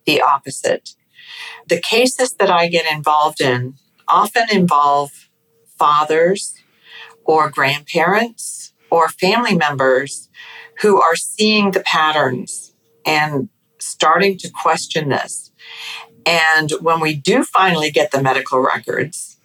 the 0.07 0.23
opposite. 0.23 0.97
The 1.69 1.81
cases 1.81 2.35
that 2.35 2.50
I 2.50 2.69
get 2.69 2.90
involved 2.90 3.40
in 3.40 3.75
often 4.09 4.47
involve 4.50 5.28
fathers 5.78 6.54
or 7.25 7.50
grandparents 7.50 8.73
or 8.90 9.09
family 9.09 9.54
members 9.54 10.31
who 10.81 11.00
are 11.00 11.14
seeing 11.14 11.71
the 11.71 11.81
patterns 11.81 12.72
and 13.06 13.49
starting 13.78 14.38
to 14.38 14.50
question 14.50 15.09
this. 15.09 15.50
And 16.25 16.71
when 16.80 17.00
we 17.00 17.14
do 17.14 17.44
finally 17.44 17.90
get 17.90 18.11
the 18.12 18.23
medical 18.23 18.61
records, 18.61 19.38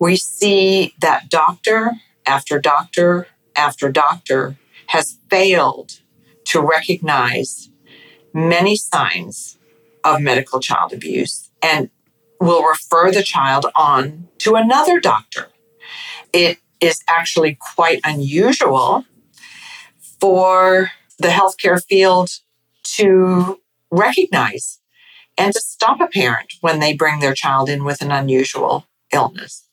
we 0.00 0.16
see 0.16 0.94
that 1.00 1.30
doctor 1.30 1.92
after 2.26 2.58
doctor 2.58 3.28
after 3.54 3.90
doctor 3.90 4.56
has 4.88 5.18
failed 5.30 6.00
to 6.44 6.60
recognize 6.60 7.70
many 8.32 8.76
signs 8.76 9.58
of 10.04 10.20
medical 10.20 10.60
child 10.60 10.92
abuse 10.92 11.50
and 11.62 11.90
will 12.40 12.62
refer 12.62 13.10
the 13.10 13.22
child 13.22 13.66
on 13.74 14.28
to 14.38 14.54
another 14.54 15.00
doctor. 15.00 15.48
It 16.32 16.58
is 16.80 17.02
actually 17.08 17.56
quite 17.74 18.00
unusual 18.04 19.04
for 20.20 20.90
the 21.18 21.28
healthcare 21.28 21.82
field 21.82 22.30
to 22.94 23.60
recognize 23.90 24.80
and 25.38 25.52
to 25.52 25.60
stop 25.60 26.00
a 26.00 26.06
parent 26.06 26.54
when 26.60 26.80
they 26.80 26.94
bring 26.94 27.20
their 27.20 27.34
child 27.34 27.68
in 27.68 27.84
with 27.84 28.00
an 28.00 28.10
unusual 28.10 28.86
illness 29.12 29.65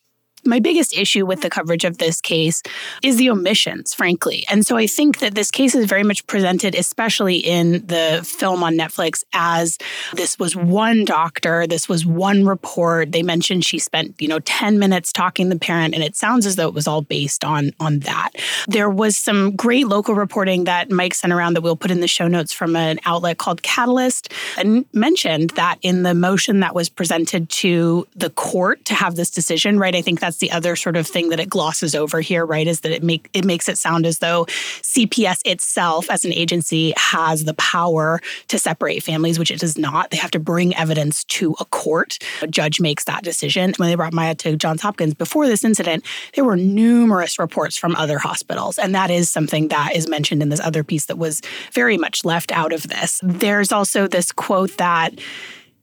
my 0.46 0.60
biggest 0.60 0.96
issue 0.96 1.26
with 1.26 1.40
the 1.40 1.50
coverage 1.50 1.84
of 1.84 1.98
this 1.98 2.20
case 2.20 2.62
is 3.02 3.16
the 3.16 3.30
omissions, 3.30 3.94
frankly. 3.94 4.44
And 4.48 4.66
so 4.66 4.76
I 4.76 4.86
think 4.86 5.18
that 5.18 5.34
this 5.34 5.50
case 5.50 5.74
is 5.74 5.86
very 5.86 6.02
much 6.02 6.26
presented, 6.26 6.74
especially 6.74 7.36
in 7.36 7.86
the 7.86 8.20
film 8.24 8.62
on 8.62 8.74
Netflix, 8.74 9.24
as 9.32 9.78
this 10.14 10.38
was 10.38 10.56
one 10.56 11.04
doctor, 11.04 11.66
this 11.66 11.88
was 11.88 12.06
one 12.06 12.46
report. 12.46 13.12
They 13.12 13.22
mentioned 13.22 13.64
she 13.64 13.78
spent, 13.78 14.20
you 14.20 14.28
know, 14.28 14.40
10 14.40 14.78
minutes 14.78 15.12
talking 15.12 15.46
to 15.46 15.54
the 15.54 15.60
parent, 15.60 15.94
and 15.94 16.02
it 16.02 16.16
sounds 16.16 16.46
as 16.46 16.56
though 16.56 16.68
it 16.68 16.74
was 16.74 16.86
all 16.86 17.02
based 17.02 17.44
on, 17.44 17.70
on 17.80 18.00
that. 18.00 18.30
There 18.68 18.90
was 18.90 19.16
some 19.16 19.56
great 19.56 19.86
local 19.86 20.14
reporting 20.14 20.64
that 20.64 20.90
Mike 20.90 21.14
sent 21.14 21.32
around 21.32 21.54
that 21.54 21.62
we'll 21.62 21.76
put 21.76 21.90
in 21.90 22.00
the 22.00 22.08
show 22.08 22.28
notes 22.28 22.52
from 22.52 22.76
an 22.76 23.00
outlet 23.06 23.38
called 23.38 23.62
Catalyst 23.62 24.32
and 24.56 24.84
mentioned 24.92 25.50
that 25.50 25.78
in 25.82 26.02
the 26.02 26.14
motion 26.14 26.60
that 26.60 26.74
was 26.74 26.88
presented 26.88 27.48
to 27.48 28.06
the 28.14 28.30
court 28.30 28.84
to 28.86 28.94
have 28.94 29.16
this 29.16 29.30
decision, 29.30 29.78
right? 29.78 29.94
I 29.94 30.02
think 30.02 30.20
that's 30.20 30.33
that's 30.34 30.40
the 30.40 30.56
other 30.56 30.74
sort 30.74 30.96
of 30.96 31.06
thing 31.06 31.28
that 31.28 31.38
it 31.38 31.48
glosses 31.48 31.94
over 31.94 32.20
here, 32.20 32.44
right? 32.44 32.66
Is 32.66 32.80
that 32.80 32.90
it 32.90 33.02
make 33.02 33.28
it 33.32 33.44
makes 33.44 33.68
it 33.68 33.78
sound 33.78 34.04
as 34.04 34.18
though 34.18 34.46
CPS 34.82 35.40
itself 35.44 36.10
as 36.10 36.24
an 36.24 36.32
agency 36.32 36.92
has 36.96 37.44
the 37.44 37.54
power 37.54 38.20
to 38.48 38.58
separate 38.58 39.02
families, 39.02 39.38
which 39.38 39.50
it 39.50 39.60
does 39.60 39.78
not. 39.78 40.10
They 40.10 40.16
have 40.16 40.32
to 40.32 40.40
bring 40.40 40.74
evidence 40.74 41.24
to 41.24 41.54
a 41.60 41.64
court. 41.66 42.18
A 42.42 42.48
judge 42.48 42.80
makes 42.80 43.04
that 43.04 43.22
decision. 43.22 43.74
When 43.76 43.88
they 43.88 43.94
brought 43.94 44.12
Maya 44.12 44.34
to 44.36 44.56
Johns 44.56 44.82
Hopkins 44.82 45.14
before 45.14 45.46
this 45.46 45.64
incident, 45.64 46.04
there 46.34 46.44
were 46.44 46.56
numerous 46.56 47.38
reports 47.38 47.76
from 47.76 47.94
other 47.94 48.18
hospitals. 48.18 48.78
And 48.78 48.94
that 48.94 49.10
is 49.10 49.30
something 49.30 49.68
that 49.68 49.94
is 49.94 50.08
mentioned 50.08 50.42
in 50.42 50.48
this 50.48 50.60
other 50.60 50.82
piece 50.82 51.06
that 51.06 51.18
was 51.18 51.42
very 51.72 51.96
much 51.96 52.24
left 52.24 52.50
out 52.50 52.72
of 52.72 52.88
this. 52.88 53.20
There's 53.22 53.70
also 53.70 54.08
this 54.08 54.32
quote 54.32 54.76
that 54.78 55.14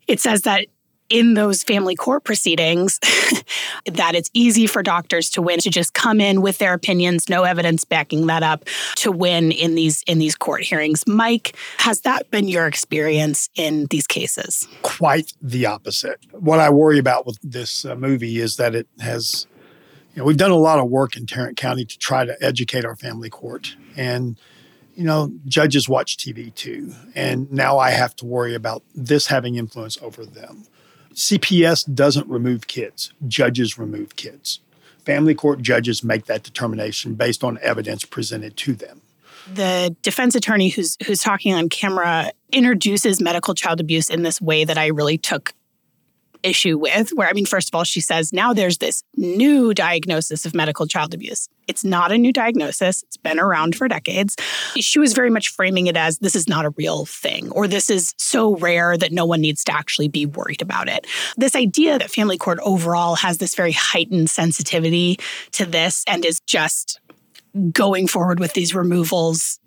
it 0.08 0.20
says 0.20 0.42
that 0.42 0.68
in 1.12 1.34
those 1.34 1.62
family 1.62 1.96
court 1.96 2.24
proceedings 2.24 2.98
that 3.86 4.16
it's 4.16 4.32
easy 4.34 4.66
for 4.66 4.82
doctors 4.82 5.30
to 5.30 5.42
win 5.42 5.60
to 5.60 5.70
just 5.70 5.94
come 5.94 6.22
in 6.22 6.42
with 6.42 6.58
their 6.58 6.74
opinions 6.74 7.30
no 7.30 7.44
evidence 7.44 7.84
backing 7.84 8.28
that 8.28 8.42
up 8.42 8.64
to 8.96 9.12
win 9.12 9.52
in 9.52 9.76
these 9.76 10.04
in 10.04 10.20
these 10.20 10.36
court 10.36 10.64
hearings. 10.64 11.06
Mike 11.06 11.56
has 11.78 12.02
that 12.02 12.32
been 12.32 12.48
your 12.48 12.66
experience 12.66 13.50
in 13.56 13.86
these 13.90 14.08
cases? 14.08 14.68
Quite 14.84 15.34
the 15.42 15.66
opposite. 15.66 16.26
What 16.32 16.60
i 16.60 16.70
worry 16.70 16.98
about 16.98 17.26
with 17.26 17.38
this 17.44 17.84
uh, 17.86 17.96
movie 17.96 18.40
is 18.40 18.56
that 18.56 18.74
it 18.74 18.88
has 19.02 19.48
you 20.16 20.22
know 20.22 20.26
we've 20.26 20.38
done 20.38 20.52
a 20.52 20.56
lot 20.56 20.80
of 20.80 20.90
work 20.90 21.18
in 21.18 21.26
tarrant 21.26 21.58
county 21.58 21.84
to 21.84 21.98
try 21.98 22.24
to 22.24 22.36
educate 22.42 22.86
our 22.86 22.96
family 22.96 23.30
court. 23.30 23.76
And 23.98 24.40
you 24.96 25.04
know 25.04 25.34
judges 25.46 25.90
watch 25.90 26.16
tv 26.16 26.56
too. 26.56 26.94
And 27.16 27.52
now 27.52 27.80
i 27.80 27.90
have 27.90 28.16
to 28.18 28.26
worry 28.26 28.56
about 28.56 28.84
this 28.96 29.28
having 29.28 29.56
influence 29.56 29.98
over 30.02 30.26
them 30.26 30.64
CPS 31.14 31.94
doesn't 31.94 32.28
remove 32.28 32.68
kids, 32.68 33.14
judges 33.28 33.78
remove 33.78 34.16
kids. 34.16 34.60
Family 35.06 35.34
court 35.34 35.62
judges 35.62 36.04
make 36.04 36.26
that 36.26 36.44
determination 36.44 37.16
based 37.16 37.44
on 37.44 37.58
evidence 37.62 38.06
presented 38.06 38.56
to 38.58 38.74
them. 38.74 39.02
The 39.52 39.96
defense 40.04 40.36
attorney 40.36 40.70
who's 40.70 40.98
who's 41.06 41.22
talking 41.22 41.54
on 41.54 41.68
camera 41.70 42.32
introduces 42.52 43.20
medical 43.20 43.56
child 43.56 43.80
abuse 43.80 44.10
in 44.10 44.22
this 44.22 44.40
way 44.40 44.64
that 44.64 44.78
I 44.78 44.88
really 44.88 45.18
took 45.18 45.54
issue 46.44 46.78
with, 46.78 47.12
where 47.12 47.28
I 47.28 47.34
mean, 47.34 47.46
first 47.46 47.70
of 47.70 47.76
all, 47.76 47.84
she 47.84 48.02
says 48.02 48.34
now 48.34 48.54
there's 48.54 48.78
this 48.80 49.04
new 49.16 49.74
diagnosis 49.74 50.46
of 50.46 50.56
medical 50.56 50.88
child 50.88 51.14
abuse. 51.14 51.48
It's 51.68 51.84
not 51.84 52.12
a 52.12 52.18
new 52.18 52.34
diagnosis, 52.34 53.04
it's 53.04 53.18
been 53.18 53.40
around 53.40 53.76
for 53.76 53.88
decades. 53.88 54.36
She 54.76 55.00
was 55.00 55.14
very 55.14 55.30
much 55.30 55.50
framing 55.50 55.88
it 55.88 55.96
as 55.96 56.20
this 56.20 56.36
is 56.36 56.48
not 56.48 56.66
a 56.66 56.72
real 56.72 57.06
thing, 57.06 57.50
or 57.52 57.68
this 57.68 57.90
is 57.90 58.14
so 58.18 58.56
rare 58.58 58.98
that 58.98 59.12
no 59.12 59.26
one 59.26 59.42
needs 59.42 59.64
to 59.66 59.74
actually 59.74 60.08
be 60.08 60.26
worried 60.26 60.62
about 60.62 60.90
it. 60.90 61.08
This 61.38 61.56
idea 61.56 62.00
that 62.00 62.12
family 62.12 62.38
court 62.38 62.60
overall 62.64 63.16
has 63.16 63.38
this 63.38 63.56
very 63.56 63.72
heightened 63.72 64.30
sensitivity 64.30 65.20
to 65.54 65.66
this 65.66 66.04
and 66.08 66.26
is 66.26 66.40
just 66.42 67.00
going 67.72 68.08
forward 68.08 68.40
with 68.40 68.54
these 68.54 68.74
removals 68.74 69.60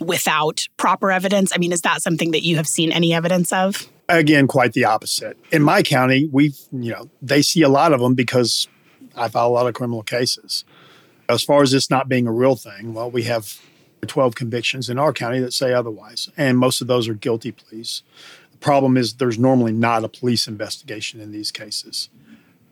without 0.00 0.66
proper 0.76 1.10
evidence? 1.10 1.52
I 1.54 1.58
mean, 1.58 1.72
is 1.72 1.82
that 1.82 2.02
something 2.02 2.32
that 2.32 2.42
you 2.42 2.56
have 2.56 2.68
seen 2.68 2.92
any 2.92 3.14
evidence 3.14 3.52
of? 3.52 3.88
Again, 4.08 4.46
quite 4.46 4.72
the 4.72 4.84
opposite. 4.84 5.36
In 5.52 5.62
my 5.62 5.82
county, 5.82 6.28
we, 6.32 6.54
you 6.72 6.92
know, 6.92 7.10
they 7.20 7.42
see 7.42 7.62
a 7.62 7.68
lot 7.68 7.92
of 7.92 8.00
them 8.00 8.14
because 8.14 8.66
I 9.14 9.28
file 9.28 9.48
a 9.48 9.50
lot 9.50 9.66
of 9.66 9.74
criminal 9.74 10.02
cases. 10.02 10.64
As 11.28 11.42
far 11.42 11.62
as 11.62 11.72
this 11.72 11.90
not 11.90 12.08
being 12.08 12.26
a 12.26 12.32
real 12.32 12.56
thing, 12.56 12.94
well, 12.94 13.10
we 13.10 13.24
have 13.24 13.60
12 14.06 14.34
convictions 14.34 14.88
in 14.88 14.98
our 14.98 15.12
county 15.12 15.40
that 15.40 15.52
say 15.52 15.72
otherwise, 15.72 16.30
and 16.36 16.56
most 16.56 16.80
of 16.80 16.86
those 16.86 17.08
are 17.08 17.14
guilty 17.14 17.52
pleas. 17.52 18.02
The 18.52 18.58
problem 18.58 18.96
is 18.96 19.14
there's 19.14 19.38
normally 19.38 19.72
not 19.72 20.04
a 20.04 20.08
police 20.08 20.48
investigation 20.48 21.20
in 21.20 21.30
these 21.30 21.52
cases. 21.52 22.08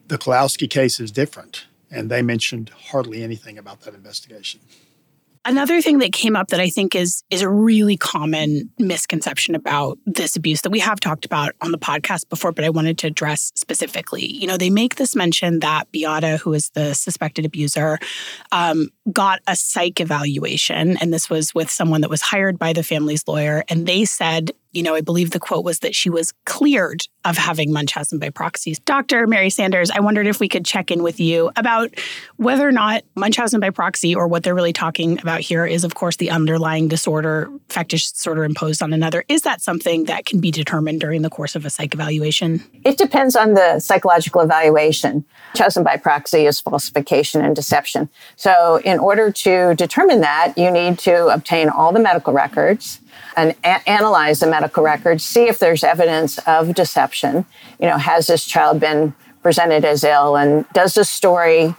The 0.09 0.19
Kowalski 0.19 0.69
case 0.69 1.01
is 1.01 1.11
different, 1.11 1.67
and 1.91 2.11
they 2.11 2.23
mentioned 2.23 2.71
hardly 2.91 3.23
anything 3.23 3.59
about 3.59 3.83
that 3.83 3.95
investigation. 3.95 4.61
Another 5.49 5.81
thing 5.81 5.99
that 5.99 6.13
came 6.13 6.35
up 6.35 6.49
that 6.49 6.59
I 6.59 6.69
think 6.69 6.97
is 6.97 7.23
is 7.31 7.41
a 7.41 7.49
really 7.49 7.97
common 7.97 8.69
misconception 8.81 9.55
about 9.55 9.97
this 10.05 10.35
abuse 10.35 10.63
that 10.63 10.71
we 10.71 10.81
have 10.81 10.99
talked 10.99 11.25
about 11.25 11.53
on 11.61 11.71
the 11.71 11.79
podcast 11.79 12.29
before, 12.29 12.51
but 12.51 12.65
I 12.65 12.69
wanted 12.69 12.99
to 12.99 13.07
address 13.07 13.53
specifically. 13.55 14.27
You 14.27 14.49
know, 14.49 14.57
they 14.57 14.71
make 14.71 14.97
this 14.97 15.15
mention 15.15 15.61
that 15.61 15.91
Beata, 15.93 16.39
who 16.39 16.53
is 16.53 16.71
the 16.71 16.95
suspected 16.95 17.45
abuser, 17.45 18.01
um, 18.51 18.89
got 19.13 19.41
a 19.47 19.57
psych 19.57 20.01
evaluation, 20.01 20.97
and 20.99 21.13
this 21.13 21.31
was 21.31 21.55
with 21.55 21.71
someone 21.71 22.01
that 22.01 22.11
was 22.11 22.23
hired 22.23 22.59
by 22.59 22.73
the 22.73 22.83
family's 22.83 23.27
lawyer, 23.27 23.65
and 23.69 23.87
they 23.87 24.05
said 24.05 24.51
you 24.77 24.83
know, 24.83 24.95
I 24.95 25.01
believe 25.01 25.31
the 25.31 25.41
quote 25.41 25.65
was 25.65 25.79
that 25.79 25.95
she 25.95 26.11
was 26.11 26.35
cleared 26.45 27.09
of 27.25 27.39
having 27.39 27.73
Munchausen 27.73 28.19
by 28.19 28.29
proxy. 28.29 28.77
Dr. 28.85 29.27
Mary 29.27 29.49
Sanders, 29.49 29.91
I 29.91 30.01
wondered 30.01 30.27
if 30.27 30.39
we 30.39 30.49
could 30.49 30.67
check 30.67 30.91
in 30.91 31.03
with 31.03 31.19
you 31.19 31.51
about 31.57 31.95
whether 32.37 32.69
or 32.69 32.73
not 32.73 33.03
Munchausen 33.15 33.59
by 33.59 33.71
proxy, 33.71 34.15
or 34.15 34.29
what 34.29 34.43
they're 34.43 34.55
really 34.55 34.75
talking 34.75 35.19
about 35.19 35.41
here, 35.41 35.65
is 35.65 35.83
of 35.83 35.95
course 35.95 36.17
the 36.17 36.31
underlying 36.31 36.89
disorder, 36.89 37.51
factitious 37.71 38.13
disorder 38.13 38.45
imposed 38.45 38.83
on 38.83 38.93
another. 38.93 39.25
Is 39.29 39.43
that 39.43 39.63
something 39.63 40.05
that 40.05 40.27
can 40.27 40.41
be 40.41 40.51
determined 40.51 41.01
during 41.01 41.23
the 41.23 41.31
course 41.31 41.57
of 41.57 41.65
a 41.65 41.71
psych 41.71 41.95
evaluation? 41.95 42.63
It 42.85 42.99
depends 42.99 43.35
on 43.35 43.55
the 43.55 43.81
psychological 43.81 44.43
evaluation. 44.43 45.25
Munchausen 45.55 45.85
by 45.85 45.97
proxy 45.97 46.45
is 46.45 46.61
falsification 46.61 47.43
and 47.43 47.57
deception. 47.57 48.11
So, 48.37 48.81
in 48.85 48.96
order 48.99 49.31
to 49.31 49.75
determine 49.75 50.21
that, 50.21 50.57
you 50.57 50.71
need 50.71 50.99
to 51.01 51.29
obtain 51.29 51.69
all 51.69 51.93
the 51.93 52.01
medical 52.01 52.33
records 52.33 53.01
and 53.37 53.55
a- 53.65 53.89
analyze 53.89 54.41
the 54.41 54.47
medical 54.47 54.83
records, 54.83 55.25
see 55.25 55.49
if 55.49 55.59
there's 55.59 55.85
evidence 55.85 56.39
of 56.47 56.75
deception. 56.75 57.45
You 57.79 57.87
know, 57.89 57.99
has 57.99 58.27
this 58.27 58.45
child 58.45 58.81
been 58.81 59.15
presented 59.43 59.85
as 59.85 60.03
ill, 60.03 60.37
and 60.37 60.65
does 60.73 60.95
the 60.95 61.05
story 61.05 61.75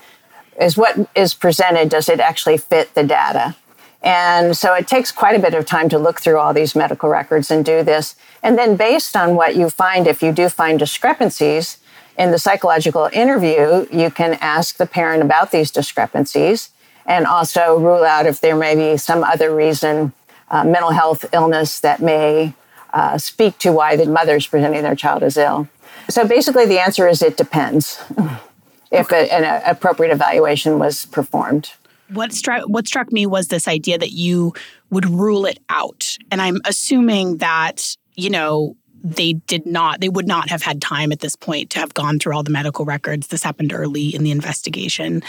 is 0.60 0.78
what 0.78 1.10
is 1.16 1.34
presented 1.34 1.90
does 1.90 2.10
it 2.10 2.20
actually 2.20 2.58
fit 2.58 2.94
the 2.96 3.04
data? 3.04 3.56
And 4.02 4.56
so 4.56 4.74
it 4.74 4.88
takes 4.88 5.12
quite 5.12 5.36
a 5.36 5.40
bit 5.40 5.54
of 5.54 5.66
time 5.66 5.90
to 5.90 6.00
look 6.00 6.22
through 6.22 6.38
all 6.38 6.54
these 6.54 6.76
medical 6.76 7.10
records 7.10 7.50
and 7.52 7.66
do 7.66 7.84
this. 7.84 8.16
And 8.44 8.58
then, 8.58 8.76
based 8.76 9.16
on 9.16 9.36
what 9.36 9.56
you 9.56 9.70
find, 9.70 10.08
if 10.08 10.22
you 10.22 10.32
do 10.32 10.50
find 10.50 10.78
discrepancies 10.80 11.80
in 12.18 12.32
the 12.32 12.40
psychological 12.40 13.10
interview, 13.12 13.88
you 13.92 14.10
can 14.12 14.36
ask 14.36 14.78
the 14.78 14.86
parent 14.86 15.24
about 15.24 15.52
these 15.52 15.72
discrepancies 15.72 16.70
and 17.08 17.26
also 17.26 17.80
rule 17.80 18.04
out 18.04 18.26
if 18.26 18.42
there 18.42 18.56
may 18.56 18.76
be 18.76 18.98
some 18.98 19.24
other 19.24 19.56
reason 19.56 20.14
uh, 20.50 20.64
mental 20.64 20.92
health 20.92 21.26
illness 21.34 21.80
that 21.80 22.02
may 22.02 22.54
uh, 22.94 23.18
speak 23.18 23.58
to 23.60 23.72
why 23.72 23.96
the 23.96 24.06
mother 24.06 24.36
is 24.36 24.48
presenting 24.48 24.84
their 24.84 24.96
child 24.96 25.24
as 25.24 25.38
ill. 25.38 25.68
So 26.10 26.28
basically, 26.28 26.66
the 26.66 26.80
answer 26.80 27.08
is 27.08 27.22
it 27.22 27.38
depends 27.38 28.02
if 28.92 29.12
a, 29.12 29.34
an 29.34 29.62
appropriate 29.66 30.12
evaluation 30.12 30.80
was 30.80 31.06
performed. 31.06 31.72
What 32.10 32.32
struck 32.32 32.64
what 32.68 32.88
struck 32.88 33.12
me 33.12 33.26
was 33.26 33.50
this 33.50 33.68
idea 33.68 33.98
that 33.98 34.12
you 34.12 34.54
would 34.90 35.10
rule 35.10 35.46
it 35.46 35.60
out, 35.70 36.18
and 36.32 36.42
I'm 36.42 36.62
assuming 36.64 37.38
that 37.38 37.98
you 38.16 38.30
know 38.30 38.78
they 39.04 39.34
did 39.34 39.66
not 39.66 40.02
they 40.02 40.10
would 40.10 40.28
not 40.28 40.50
have 40.50 40.62
had 40.62 40.82
time 40.82 41.12
at 41.12 41.20
this 41.20 41.36
point 41.36 41.70
to 41.70 41.80
have 41.80 41.94
gone 41.94 42.20
through 42.20 42.36
all 42.36 42.44
the 42.44 42.52
medical 42.52 42.86
records 42.86 43.28
this 43.28 43.44
happened 43.44 43.74
early 43.74 44.14
in 44.14 44.24
the 44.24 44.32
investigation 44.32 45.22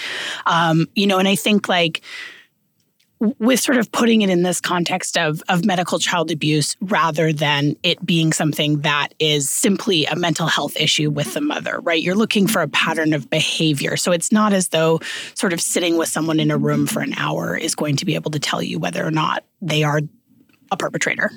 um, 0.47 0.87
you 0.95 1.07
know 1.07 1.19
and 1.19 1.29
i 1.29 1.35
think 1.35 1.69
like 1.69 2.03
with 3.21 3.59
sort 3.59 3.79
of 3.79 3.91
putting 3.91 4.23
it 4.23 4.31
in 4.31 4.43
this 4.43 4.61
context 4.61 5.19
of, 5.19 5.43
of 5.49 5.65
medical 5.65 5.99
child 5.99 6.31
abuse 6.31 6.77
rather 6.81 7.33
than 7.33 7.77
it 7.83 8.05
being 8.05 8.33
something 8.33 8.81
that 8.83 9.09
is 9.19 9.51
simply 9.51 10.07
a 10.07 10.15
mental 10.15 10.47
health 10.47 10.77
issue 10.77 11.11
with 11.11 11.35
the 11.35 11.41
mother, 11.41 11.81
right? 11.81 12.01
You're 12.01 12.15
looking 12.15 12.47
for 12.47 12.63
a 12.63 12.69
pattern 12.69 13.13
of 13.13 13.29
behavior. 13.29 13.97
So 13.97 14.13
it's 14.13 14.31
not 14.31 14.53
as 14.53 14.69
though 14.69 15.01
sort 15.35 15.53
of 15.53 15.61
sitting 15.61 15.97
with 15.97 16.09
someone 16.09 16.39
in 16.39 16.51
a 16.51 16.57
room 16.57 16.87
for 16.87 17.01
an 17.01 17.15
hour 17.17 17.57
is 17.57 17.75
going 17.75 17.97
to 17.97 18.05
be 18.05 18.15
able 18.15 18.31
to 18.31 18.39
tell 18.39 18.63
you 18.63 18.79
whether 18.79 19.05
or 19.05 19.11
not 19.11 19.45
they 19.61 19.83
are 19.83 20.01
a 20.71 20.77
perpetrator. 20.77 21.31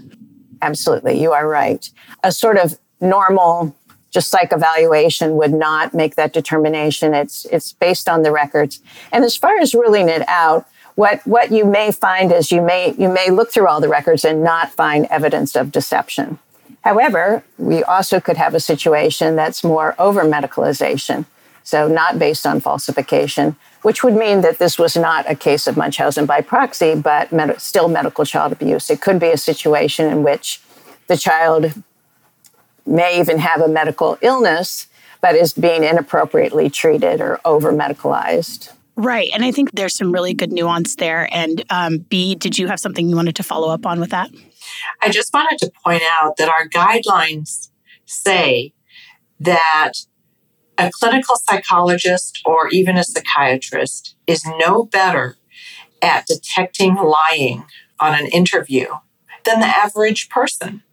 Absolutely. 0.61 1.21
You 1.21 1.33
are 1.33 1.47
right. 1.47 1.89
A 2.23 2.31
sort 2.31 2.57
of 2.57 2.77
normal 2.99 3.75
just 4.11 4.29
psych 4.29 4.51
evaluation 4.51 5.35
would 5.37 5.53
not 5.53 5.93
make 5.93 6.15
that 6.15 6.33
determination. 6.33 7.13
It's 7.13 7.45
it's 7.45 7.73
based 7.73 8.09
on 8.09 8.23
the 8.23 8.31
records. 8.31 8.81
And 9.11 9.23
as 9.23 9.35
far 9.37 9.57
as 9.57 9.73
ruling 9.73 10.09
it 10.09 10.27
out, 10.27 10.67
what 10.95 11.25
what 11.25 11.51
you 11.51 11.65
may 11.65 11.91
find 11.91 12.31
is 12.31 12.51
you 12.51 12.61
may 12.61 12.93
you 12.97 13.09
may 13.09 13.29
look 13.29 13.51
through 13.51 13.67
all 13.67 13.81
the 13.81 13.87
records 13.87 14.25
and 14.25 14.43
not 14.43 14.71
find 14.71 15.05
evidence 15.05 15.55
of 15.55 15.71
deception. 15.71 16.39
However, 16.81 17.43
we 17.57 17.83
also 17.83 18.19
could 18.19 18.37
have 18.37 18.53
a 18.53 18.59
situation 18.59 19.35
that's 19.35 19.63
more 19.63 19.95
over 19.97 20.23
medicalization, 20.23 21.25
so 21.63 21.87
not 21.87 22.19
based 22.19 22.45
on 22.45 22.59
falsification, 22.59 23.55
which 23.81 24.03
would 24.03 24.15
mean 24.15 24.41
that 24.41 24.59
this 24.59 24.77
was 24.77 24.95
not 24.95 25.29
a 25.29 25.35
case 25.35 25.67
of 25.67 25.77
Munchausen 25.77 26.25
by 26.25 26.41
proxy, 26.41 26.95
but 26.95 27.31
med- 27.31 27.59
still 27.59 27.87
medical 27.87 28.25
child 28.25 28.51
abuse. 28.51 28.89
It 28.89 29.01
could 29.01 29.19
be 29.19 29.29
a 29.29 29.37
situation 29.37 30.07
in 30.07 30.23
which 30.23 30.61
the 31.07 31.17
child 31.17 31.73
may 32.85 33.19
even 33.19 33.39
have 33.39 33.61
a 33.61 33.67
medical 33.67 34.17
illness, 34.21 34.87
but 35.21 35.35
is 35.35 35.53
being 35.53 35.83
inappropriately 35.83 36.69
treated 36.69 37.21
or 37.21 37.39
over 37.45 37.71
medicalized. 37.71 38.71
Right. 38.95 39.29
And 39.33 39.43
I 39.43 39.51
think 39.51 39.71
there's 39.71 39.95
some 39.95 40.11
really 40.11 40.33
good 40.33 40.51
nuance 40.51 40.95
there. 40.95 41.27
And 41.31 41.63
um, 41.69 41.99
Bea, 41.99 42.35
did 42.35 42.57
you 42.57 42.67
have 42.67 42.79
something 42.79 43.07
you 43.09 43.15
wanted 43.15 43.35
to 43.37 43.43
follow 43.43 43.69
up 43.69 43.85
on 43.85 43.99
with 43.99 44.11
that? 44.11 44.29
I 45.01 45.09
just 45.09 45.33
wanted 45.33 45.57
to 45.59 45.71
point 45.83 46.03
out 46.21 46.37
that 46.37 46.49
our 46.49 46.67
guidelines 46.67 47.69
say 48.05 48.73
that 49.39 49.93
a 50.87 50.91
clinical 50.91 51.35
psychologist 51.35 52.41
or 52.45 52.69
even 52.69 52.97
a 52.97 53.03
psychiatrist 53.03 54.15
is 54.27 54.43
no 54.59 54.83
better 54.83 55.37
at 56.01 56.25
detecting 56.25 56.95
lying 56.95 57.65
on 57.99 58.19
an 58.19 58.27
interview 58.27 58.87
than 59.45 59.59
the 59.59 59.67
average 59.67 60.29
person. 60.29 60.83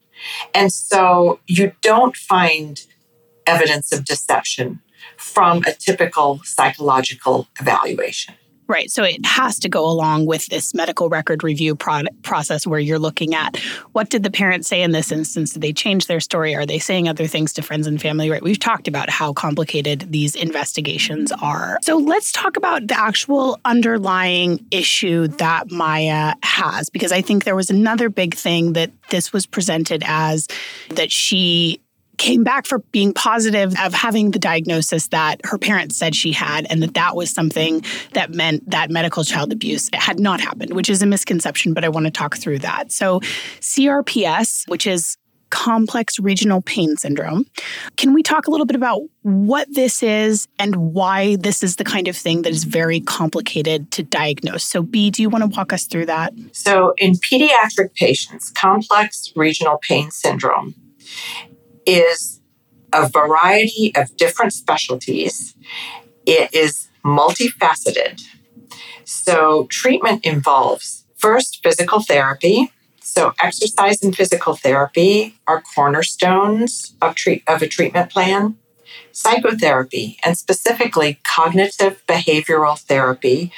And 0.55 0.73
so 0.73 1.41
you 1.47 1.73
don't 1.81 2.17
find 2.17 2.81
evidence 3.47 3.93
of 3.93 4.05
deception 4.05 4.81
from 5.17 5.63
a 5.67 5.73
typical 5.73 6.41
psychological 6.45 7.49
evaluation. 7.61 8.35
Right. 8.69 8.91
So 8.91 9.03
it 9.03 9.25
has 9.25 9.59
to 9.61 9.69
go 9.71 9.87
along 9.87 10.27
with 10.27 10.47
this 10.47 10.75
medical 10.75 11.09
record 11.09 11.43
review 11.43 11.75
pro- 11.75 12.03
process 12.23 12.67
where 12.67 12.79
you're 12.79 12.99
looking 12.99 13.35
at 13.35 13.57
what 13.93 14.11
did 14.11 14.23
the 14.23 14.31
parents 14.31 14.69
say 14.69 14.83
in 14.83 14.93
this 14.93 15.11
instance? 15.11 15.55
Did 15.55 15.63
they 15.63 15.73
change 15.73 16.07
their 16.07 16.21
story? 16.21 16.55
Are 16.55 16.67
they 16.67 16.79
saying 16.79 17.09
other 17.09 17.27
things 17.27 17.55
to 17.55 17.63
friends 17.63 17.87
and 17.87 18.01
family? 18.01 18.29
Right. 18.29 18.43
We've 18.43 18.59
talked 18.59 18.87
about 18.87 19.09
how 19.09 19.33
complicated 19.33 20.13
these 20.13 20.35
investigations 20.35 21.33
are. 21.33 21.79
So 21.83 21.97
let's 21.97 22.31
talk 22.31 22.59
about 22.59 22.87
the 22.87 22.99
actual 22.99 23.59
underlying 23.65 24.67
issue 24.71 25.29
that 25.29 25.71
Maya 25.71 26.35
has, 26.43 26.91
because 26.91 27.11
I 27.11 27.23
think 27.23 27.45
there 27.45 27.57
was 27.57 27.71
another 27.71 28.11
big 28.11 28.35
thing 28.35 28.75
that 28.75 28.91
this 29.09 29.33
was 29.33 29.47
presented 29.47 30.03
as 30.05 30.47
that 30.91 31.11
she 31.11 31.81
came 32.19 32.45
back 32.45 32.67
for 32.67 32.81
being 32.93 33.13
positive 33.13 33.75
of 33.81 33.95
having 33.95 34.33
the 34.33 34.39
diagnosis 34.39 35.09
that 35.09 35.41
her 35.45 35.57
parents 35.59 35.97
said 35.97 36.15
she 36.15 36.33
had 36.33 36.67
and 36.69 36.83
that 36.83 36.95
that 36.95 37.17
was 37.17 37.31
something 37.31 37.83
that 38.13 38.33
meant 38.35 38.69
that 38.71 38.91
medical 38.91 39.25
child 39.25 39.53
abuse 39.53 39.89
had 39.95 40.19
not 40.19 40.41
happened 40.41 40.75
which 40.75 40.91
is 40.91 41.01
a 41.01 41.07
misconception 41.07 41.73
but 41.73 41.85
i 41.85 41.89
want 41.89 42.05
to 42.05 42.11
talk 42.11 42.37
through 42.37 42.59
that 42.59 42.93
so 42.93 43.21
crps 43.21 44.69
which 44.69 44.87
is 44.87 45.17
complex 45.51 46.19
regional 46.19 46.61
pain 46.61 46.97
syndrome. 46.97 47.47
Can 47.97 48.13
we 48.13 48.23
talk 48.23 48.47
a 48.47 48.51
little 48.51 48.67
bit 48.67 48.77
about 48.77 49.01
what 49.23 49.67
this 49.73 50.03
is 50.03 50.47
and 50.59 50.77
why 50.77 51.37
this 51.37 51.63
is 51.63 51.77
the 51.77 51.85
kind 51.85 52.09
of 52.09 52.17
thing 52.17 52.43
that 52.43 52.53
is 52.53 52.65
very 52.65 53.01
complicated 53.01 53.91
to 53.93 54.03
diagnose? 54.03 54.65
So, 54.65 54.83
Bea, 54.83 55.11
do 55.11 55.23
you 55.23 55.31
want 55.31 55.51
to 55.51 55.57
walk 55.57 55.73
us 55.73 55.85
through 55.85 56.07
that? 56.07 56.35
So, 56.53 56.95
in 56.99 57.15
pediatric 57.15 57.95
patients, 57.95 58.51
complex 58.51 59.33
regional 59.35 59.79
pain 59.79 60.11
syndrome 60.11 60.75
is 61.89 62.41
a 62.93 63.09
variety 63.09 63.93
of 63.97 64.17
different 64.17 64.53
specialties. 64.53 65.55
It 66.27 66.55
is 66.55 66.89
multifaceted. 67.05 68.23
So, 69.05 69.67
treatment 69.71 70.25
involves 70.25 71.07
first 71.17 71.61
physical 71.63 72.01
therapy. 72.01 72.73
So, 73.01 73.33
exercise 73.43 74.03
and 74.03 74.15
physical 74.15 74.55
therapy 74.55 75.39
are 75.47 75.63
cornerstones 75.75 76.95
of, 77.01 77.15
treat, 77.15 77.43
of 77.49 77.63
a 77.63 77.67
treatment 77.67 78.11
plan. 78.11 78.59
Psychotherapy, 79.13 80.19
and 80.25 80.37
specifically 80.37 81.19
cognitive 81.25 82.03
behavioral 82.07 82.79
therapy, 82.79 83.53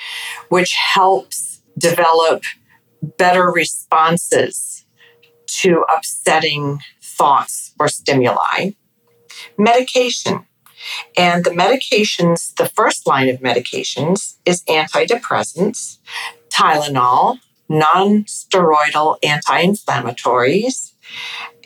which 0.49 0.75
helps 0.75 1.61
develop 1.77 2.43
better 3.03 3.47
responses 3.51 4.85
to 5.47 5.85
upsetting 5.95 6.81
thoughts 7.21 7.75
or 7.79 7.89
stimuli. 7.89 8.71
Medication. 9.59 10.47
And 11.17 11.45
the 11.45 11.51
medications, 11.51 12.55
the 12.57 12.67
first 12.67 13.07
line 13.07 13.29
of 13.29 13.41
medications 13.41 14.37
is 14.47 14.63
antidepressants, 14.65 15.99
Tylenol, 16.49 17.39
non 17.69 18.25
steroidal 18.25 19.19
anti 19.23 19.63
inflammatories, 19.63 20.93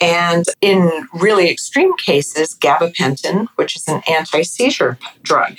and 0.01 0.45
in 0.61 1.09
really 1.15 1.49
extreme 1.49 1.97
cases, 1.97 2.57
gabapentin, 2.57 3.47
which 3.55 3.77
is 3.77 3.87
an 3.87 4.03
anti 4.09 4.43
seizure 4.43 4.99
drug. 5.23 5.59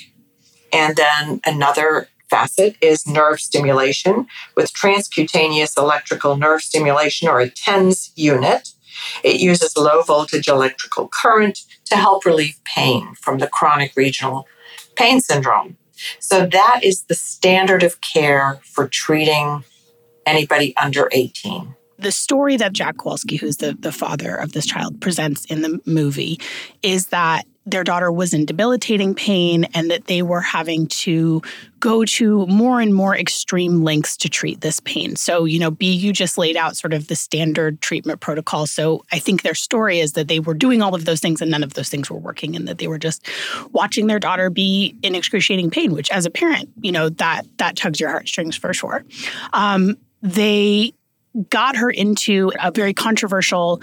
And 0.73 0.97
then 0.97 1.39
another 1.45 2.09
facet 2.29 2.75
is 2.81 3.07
nerve 3.07 3.39
stimulation 3.39 4.27
with 4.55 4.73
transcutaneous 4.73 5.77
electrical 5.77 6.35
nerve 6.35 6.61
stimulation 6.61 7.29
or 7.29 7.39
a 7.39 7.49
TENS 7.49 8.11
unit. 8.15 8.74
It 9.23 9.39
uses 9.39 9.77
low 9.77 10.01
voltage 10.01 10.47
electrical 10.47 11.07
current 11.07 11.59
to 11.85 11.95
help 11.95 12.25
relieve 12.25 12.59
pain 12.63 13.15
from 13.15 13.39
the 13.39 13.47
chronic 13.47 13.93
regional 13.95 14.47
pain 14.95 15.21
syndrome. 15.21 15.77
So 16.19 16.45
that 16.45 16.81
is 16.83 17.03
the 17.03 17.15
standard 17.15 17.83
of 17.83 18.01
care 18.01 18.59
for 18.63 18.87
treating 18.87 19.63
anybody 20.25 20.75
under 20.77 21.09
18 21.11 21.75
the 21.97 22.11
story 22.11 22.57
that 22.57 22.73
Jack 22.73 22.97
Kowalski, 22.97 23.37
who's 23.37 23.57
the, 23.57 23.73
the 23.79 23.91
father 23.91 24.35
of 24.35 24.51
this 24.51 24.65
child, 24.65 24.99
presents 25.01 25.45
in 25.45 25.61
the 25.61 25.79
movie 25.85 26.39
is 26.83 27.07
that 27.07 27.45
their 27.65 27.83
daughter 27.83 28.11
was 28.11 28.33
in 28.33 28.45
debilitating 28.45 29.15
pain 29.15 29.65
and 29.73 29.89
that 29.89 30.05
they 30.05 30.21
were 30.21 30.41
having 30.41 30.87
to 30.87 31.41
go 31.79 32.05
to 32.05 32.45
more 32.47 32.79
and 32.79 32.93
more 32.93 33.15
extreme 33.15 33.83
lengths 33.83 34.15
to 34.17 34.29
treat 34.29 34.61
this 34.61 34.79
pain. 34.81 35.15
So, 35.15 35.45
you 35.45 35.59
know, 35.59 35.71
Bea, 35.71 35.91
you 35.91 36.13
just 36.13 36.37
laid 36.37 36.57
out 36.57 36.77
sort 36.77 36.93
of 36.93 37.07
the 37.07 37.15
standard 37.15 37.81
treatment 37.81 38.19
protocol. 38.19 38.67
So 38.67 39.03
I 39.11 39.19
think 39.19 39.41
their 39.41 39.55
story 39.55 39.99
is 39.99 40.13
that 40.13 40.27
they 40.27 40.39
were 40.39 40.53
doing 40.53 40.81
all 40.81 40.93
of 40.93 41.05
those 41.05 41.19
things 41.19 41.41
and 41.41 41.49
none 41.49 41.63
of 41.63 41.73
those 41.73 41.89
things 41.89 42.09
were 42.09 42.19
working 42.19 42.55
and 42.55 42.67
that 42.67 42.77
they 42.77 42.87
were 42.87 42.99
just 42.99 43.27
watching 43.71 44.07
their 44.07 44.19
daughter 44.19 44.49
be 44.49 44.95
in 45.01 45.15
excruciating 45.15 45.71
pain, 45.71 45.93
which 45.93 46.11
as 46.11 46.25
a 46.25 46.29
parent, 46.29 46.69
you 46.81 46.91
know, 46.91 47.09
that 47.09 47.45
that 47.57 47.75
tugs 47.75 47.99
your 47.99 48.09
heartstrings 48.09 48.55
for 48.55 48.73
sure. 48.73 49.03
Um, 49.53 49.97
they 50.21 50.93
got 51.49 51.75
her 51.75 51.89
into 51.89 52.51
a 52.61 52.71
very 52.71 52.93
controversial 52.93 53.81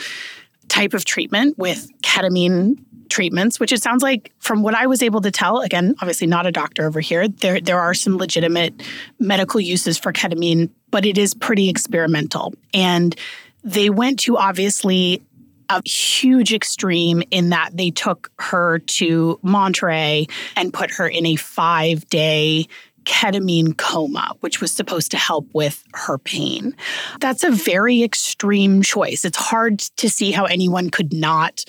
type 0.69 0.95
of 0.95 1.05
treatment 1.05 1.59
with 1.59 1.89
ketamine 2.03 2.79
treatments, 3.13 3.61
which 3.61 3.73
it 3.73 3.83
sounds 3.83 4.03
like 4.03 4.33
from 4.39 4.63
what 4.63 4.75
I 4.75 4.87
was 4.87 5.03
able 5.03 5.21
to 5.21 5.31
tell, 5.31 5.61
again, 5.61 5.95
obviously 6.01 6.27
not 6.27 6.47
a 6.47 6.51
doctor 6.51 6.87
over 6.87 7.01
here, 7.01 7.29
there 7.29 7.61
there 7.61 7.79
are 7.79 7.95
some 7.95 8.17
legitimate 8.17 8.83
medical 9.21 9.61
uses 9.61 9.99
for 9.99 10.13
ketamine, 10.13 10.71
but 10.91 11.05
it 11.05 11.19
is 11.19 11.35
pretty 11.35 11.69
experimental. 11.69 12.55
And 12.73 13.15
they 13.63 13.91
went 13.91 14.19
to 14.21 14.39
obviously 14.39 15.23
a 15.69 15.87
huge 15.87 16.53
extreme 16.53 17.23
in 17.31 17.51
that 17.51 17.71
they 17.75 17.91
took 17.91 18.31
her 18.39 18.79
to 18.81 19.39
Monterrey 19.45 20.31
and 20.57 20.73
put 20.73 20.91
her 20.93 21.07
in 21.07 21.27
a 21.27 21.37
five 21.37 22.09
day 22.09 22.67
ketamine 23.05 23.77
coma, 23.77 24.33
which 24.41 24.61
was 24.61 24.73
supposed 24.73 25.11
to 25.11 25.17
help 25.17 25.47
with 25.53 25.83
her 25.95 26.19
pain. 26.19 26.75
That's 27.21 27.45
a 27.45 27.51
very 27.51 28.03
extreme 28.03 28.83
choice. 28.83 29.25
It's 29.25 29.37
hard 29.37 29.81
to 29.81 30.09
see 30.09 30.31
how 30.31 30.45
anyone 30.45 30.91
could 30.91 31.13
not 31.13 31.65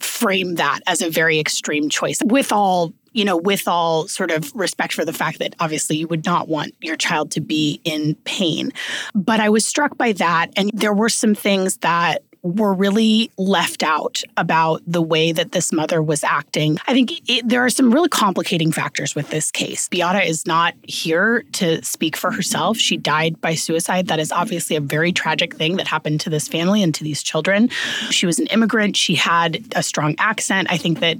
frame 0.00 0.56
that 0.56 0.80
as 0.86 1.02
a 1.02 1.10
very 1.10 1.38
extreme 1.38 1.88
choice 1.88 2.18
with 2.24 2.52
all 2.52 2.92
you 3.12 3.24
know 3.24 3.36
with 3.36 3.66
all 3.66 4.06
sort 4.08 4.30
of 4.30 4.54
respect 4.54 4.92
for 4.92 5.04
the 5.04 5.12
fact 5.12 5.38
that 5.38 5.54
obviously 5.60 5.96
you 5.96 6.06
would 6.08 6.24
not 6.24 6.48
want 6.48 6.74
your 6.80 6.96
child 6.96 7.30
to 7.32 7.40
be 7.40 7.80
in 7.84 8.14
pain. 8.24 8.72
But 9.14 9.40
i 9.40 9.48
was 9.48 9.64
struck 9.64 9.96
by 9.96 10.12
that 10.12 10.50
and 10.56 10.70
there 10.72 10.94
were 10.94 11.08
some 11.08 11.34
things 11.34 11.78
that 11.78 12.22
were 12.42 12.72
really 12.72 13.30
left 13.36 13.82
out 13.82 14.22
about 14.36 14.82
the 14.86 15.02
way 15.02 15.32
that 15.32 15.52
this 15.52 15.72
mother 15.72 16.02
was 16.02 16.22
acting. 16.22 16.78
I 16.86 16.92
think 16.92 17.28
it, 17.28 17.48
there 17.48 17.64
are 17.64 17.70
some 17.70 17.92
really 17.92 18.08
complicating 18.08 18.70
factors 18.72 19.14
with 19.14 19.30
this 19.30 19.50
case. 19.50 19.88
Beata 19.88 20.22
is 20.22 20.46
not 20.46 20.74
here 20.84 21.42
to 21.52 21.84
speak 21.84 22.16
for 22.16 22.30
herself. 22.30 22.76
She 22.76 22.96
died 22.96 23.40
by 23.40 23.54
suicide. 23.54 24.08
That 24.08 24.20
is 24.20 24.30
obviously 24.30 24.76
a 24.76 24.80
very 24.80 25.12
tragic 25.12 25.54
thing 25.54 25.76
that 25.76 25.88
happened 25.88 26.20
to 26.22 26.30
this 26.30 26.48
family 26.48 26.82
and 26.82 26.94
to 26.94 27.04
these 27.04 27.22
children. 27.22 27.68
She 28.10 28.26
was 28.26 28.38
an 28.38 28.46
immigrant. 28.46 28.96
She 28.96 29.14
had 29.14 29.64
a 29.74 29.82
strong 29.82 30.14
accent. 30.18 30.68
I 30.70 30.76
think 30.76 31.00
that 31.00 31.18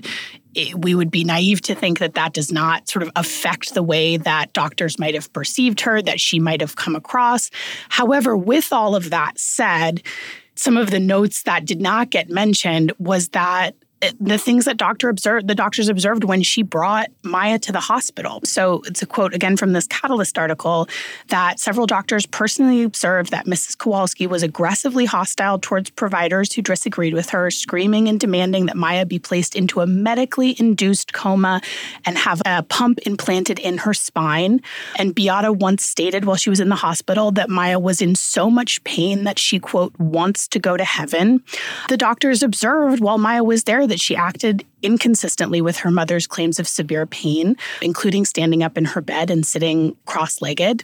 we 0.76 0.94
would 0.94 1.10
be 1.10 1.24
naive 1.24 1.60
to 1.62 1.74
think 1.74 1.98
that 1.98 2.14
that 2.14 2.32
does 2.32 2.50
not 2.50 2.88
sort 2.88 3.02
of 3.02 3.10
affect 3.16 3.74
the 3.74 3.82
way 3.82 4.16
that 4.16 4.52
doctors 4.52 4.98
might 4.98 5.14
have 5.14 5.32
perceived 5.32 5.80
her, 5.82 6.00
that 6.02 6.20
she 6.20 6.40
might 6.40 6.60
have 6.60 6.76
come 6.76 6.96
across. 6.96 7.50
However, 7.90 8.36
with 8.36 8.72
all 8.72 8.96
of 8.96 9.10
that 9.10 9.38
said, 9.38 10.02
some 10.58 10.76
of 10.76 10.90
the 10.90 11.00
notes 11.00 11.42
that 11.44 11.64
did 11.64 11.80
not 11.80 12.10
get 12.10 12.28
mentioned 12.28 12.92
was 12.98 13.28
that 13.28 13.74
the 14.20 14.38
things 14.38 14.64
that 14.66 14.76
doctor 14.76 15.08
observed 15.08 15.48
the 15.48 15.54
doctors 15.54 15.88
observed 15.88 16.24
when 16.24 16.42
she 16.42 16.62
brought 16.62 17.10
Maya 17.22 17.58
to 17.58 17.72
the 17.72 17.80
hospital. 17.80 18.40
So 18.44 18.82
it's 18.86 19.02
a 19.02 19.06
quote 19.06 19.34
again 19.34 19.56
from 19.56 19.72
this 19.72 19.86
Catalyst 19.86 20.38
article 20.38 20.88
that 21.28 21.58
several 21.58 21.86
doctors 21.86 22.26
personally 22.26 22.82
observed 22.84 23.30
that 23.30 23.46
Mrs. 23.46 23.76
Kowalski 23.76 24.26
was 24.26 24.42
aggressively 24.42 25.04
hostile 25.04 25.58
towards 25.58 25.90
providers 25.90 26.52
who 26.52 26.62
disagreed 26.62 27.14
with 27.14 27.30
her, 27.30 27.50
screaming 27.50 28.08
and 28.08 28.20
demanding 28.20 28.66
that 28.66 28.76
Maya 28.76 29.04
be 29.04 29.18
placed 29.18 29.56
into 29.56 29.80
a 29.80 29.86
medically 29.86 30.54
induced 30.58 31.12
coma 31.12 31.60
and 32.04 32.16
have 32.16 32.40
a 32.46 32.62
pump 32.62 33.00
implanted 33.06 33.58
in 33.58 33.78
her 33.78 33.94
spine. 33.94 34.60
And 34.96 35.14
Beata 35.14 35.52
once 35.52 35.84
stated 35.84 36.24
while 36.24 36.36
she 36.36 36.50
was 36.50 36.60
in 36.60 36.68
the 36.68 36.76
hospital 36.76 37.32
that 37.32 37.50
Maya 37.50 37.78
was 37.78 38.00
in 38.00 38.14
so 38.14 38.48
much 38.48 38.82
pain 38.84 39.24
that 39.24 39.38
she 39.38 39.58
quote 39.58 39.98
wants 39.98 40.46
to 40.48 40.58
go 40.58 40.76
to 40.76 40.84
heaven. 40.84 41.42
The 41.88 41.96
doctors 41.96 42.42
observed 42.42 43.00
while 43.00 43.18
Maya 43.18 43.42
was 43.42 43.64
there 43.64 43.87
that 43.88 44.00
she 44.00 44.16
acted 44.16 44.64
inconsistently 44.82 45.60
with 45.60 45.76
her 45.78 45.90
mother's 45.90 46.26
claims 46.26 46.58
of 46.58 46.68
severe 46.68 47.06
pain, 47.06 47.56
including 47.82 48.24
standing 48.24 48.62
up 48.62 48.78
in 48.78 48.84
her 48.84 49.00
bed 49.00 49.30
and 49.30 49.46
sitting 49.46 49.96
cross 50.06 50.40
legged, 50.40 50.82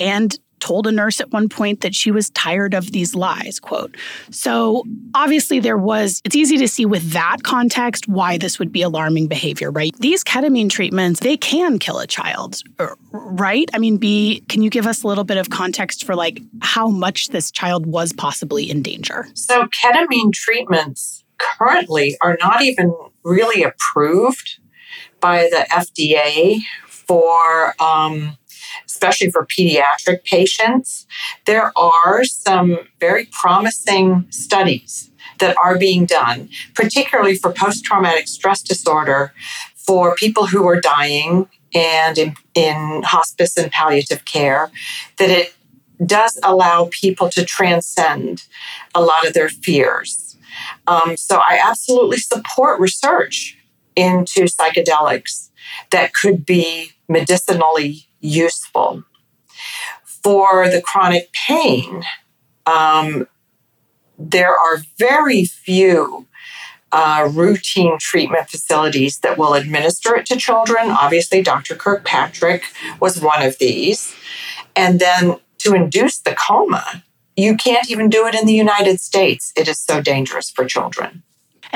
and 0.00 0.38
told 0.60 0.86
a 0.86 0.92
nurse 0.92 1.20
at 1.20 1.30
one 1.32 1.48
point 1.48 1.80
that 1.82 1.94
she 1.94 2.10
was 2.10 2.30
tired 2.30 2.74
of 2.74 2.92
these 2.92 3.14
lies 3.14 3.60
quote. 3.60 3.96
So 4.30 4.84
obviously 5.14 5.60
there 5.60 5.78
was 5.78 6.20
it's 6.24 6.36
easy 6.36 6.56
to 6.58 6.68
see 6.68 6.86
with 6.86 7.12
that 7.12 7.42
context 7.42 8.08
why 8.08 8.38
this 8.38 8.58
would 8.58 8.72
be 8.72 8.82
alarming 8.82 9.26
behavior 9.28 9.70
right? 9.70 9.94
These 9.98 10.24
ketamine 10.24 10.70
treatments 10.70 11.20
they 11.20 11.36
can 11.36 11.78
kill 11.78 11.98
a 11.98 12.06
child 12.06 12.62
right? 13.12 13.68
I 13.74 13.78
mean 13.78 13.96
Bea 13.98 14.40
can 14.48 14.62
you 14.62 14.70
give 14.70 14.86
us 14.86 15.02
a 15.02 15.06
little 15.06 15.24
bit 15.24 15.36
of 15.36 15.50
context 15.50 16.04
for 16.04 16.14
like 16.14 16.40
how 16.62 16.88
much 16.88 17.28
this 17.28 17.50
child 17.50 17.86
was 17.86 18.12
possibly 18.12 18.70
in 18.70 18.82
danger? 18.82 19.26
So 19.34 19.66
ketamine 19.66 20.32
treatments 20.32 21.22
currently 21.38 22.16
are 22.20 22.36
not 22.40 22.62
even 22.62 22.94
really 23.22 23.62
approved 23.62 24.58
by 25.20 25.48
the 25.50 25.66
FDA 25.70 26.60
for, 26.88 27.74
um, 27.82 28.38
especially 28.86 29.30
for 29.30 29.46
pediatric 29.46 30.24
patients. 30.24 31.06
There 31.44 31.72
are 31.76 32.24
some 32.24 32.78
very 33.00 33.26
promising 33.26 34.26
studies 34.30 35.10
that 35.38 35.56
are 35.58 35.78
being 35.78 36.06
done, 36.06 36.48
particularly 36.74 37.36
for 37.36 37.52
post 37.52 37.84
traumatic 37.84 38.28
stress 38.28 38.62
disorder 38.62 39.32
for 39.74 40.14
people 40.14 40.46
who 40.46 40.66
are 40.66 40.80
dying 40.80 41.48
and 41.74 42.16
in, 42.16 42.34
in 42.54 43.02
hospice 43.04 43.56
and 43.56 43.70
palliative 43.70 44.24
care, 44.24 44.70
that 45.18 45.30
it 45.30 45.54
does 46.04 46.38
allow 46.42 46.88
people 46.90 47.28
to 47.30 47.44
transcend 47.44 48.44
a 48.94 49.00
lot 49.00 49.26
of 49.26 49.34
their 49.34 49.48
fears 49.48 50.25
um, 50.86 51.16
so 51.16 51.36
I 51.36 51.60
absolutely 51.62 52.18
support 52.18 52.80
research 52.80 53.58
into 53.94 54.44
psychedelics 54.44 55.50
that 55.90 56.12
could 56.12 56.44
be 56.44 56.92
medicinally 57.08 58.06
useful. 58.20 59.04
For 60.22 60.68
the 60.68 60.82
chronic 60.82 61.32
pain, 61.32 62.02
um, 62.66 63.28
there 64.18 64.56
are 64.56 64.78
very 64.98 65.44
few 65.44 66.26
uh, 66.92 67.28
routine 67.32 67.98
treatment 67.98 68.48
facilities 68.48 69.18
that 69.18 69.38
will 69.38 69.54
administer 69.54 70.16
it 70.16 70.26
to 70.26 70.36
children. 70.36 70.90
Obviously, 70.90 71.42
Dr. 71.42 71.74
Kirkpatrick 71.74 72.64
was 73.00 73.20
one 73.20 73.42
of 73.42 73.58
these. 73.58 74.14
And 74.74 75.00
then 75.00 75.36
to 75.58 75.74
induce 75.74 76.18
the 76.18 76.34
coma, 76.34 77.04
you 77.36 77.56
can't 77.56 77.90
even 77.90 78.08
do 78.08 78.26
it 78.26 78.34
in 78.34 78.46
the 78.46 78.54
United 78.54 79.00
States. 79.00 79.52
It 79.56 79.68
is 79.68 79.78
so 79.78 80.00
dangerous 80.00 80.50
for 80.50 80.64
children. 80.64 81.22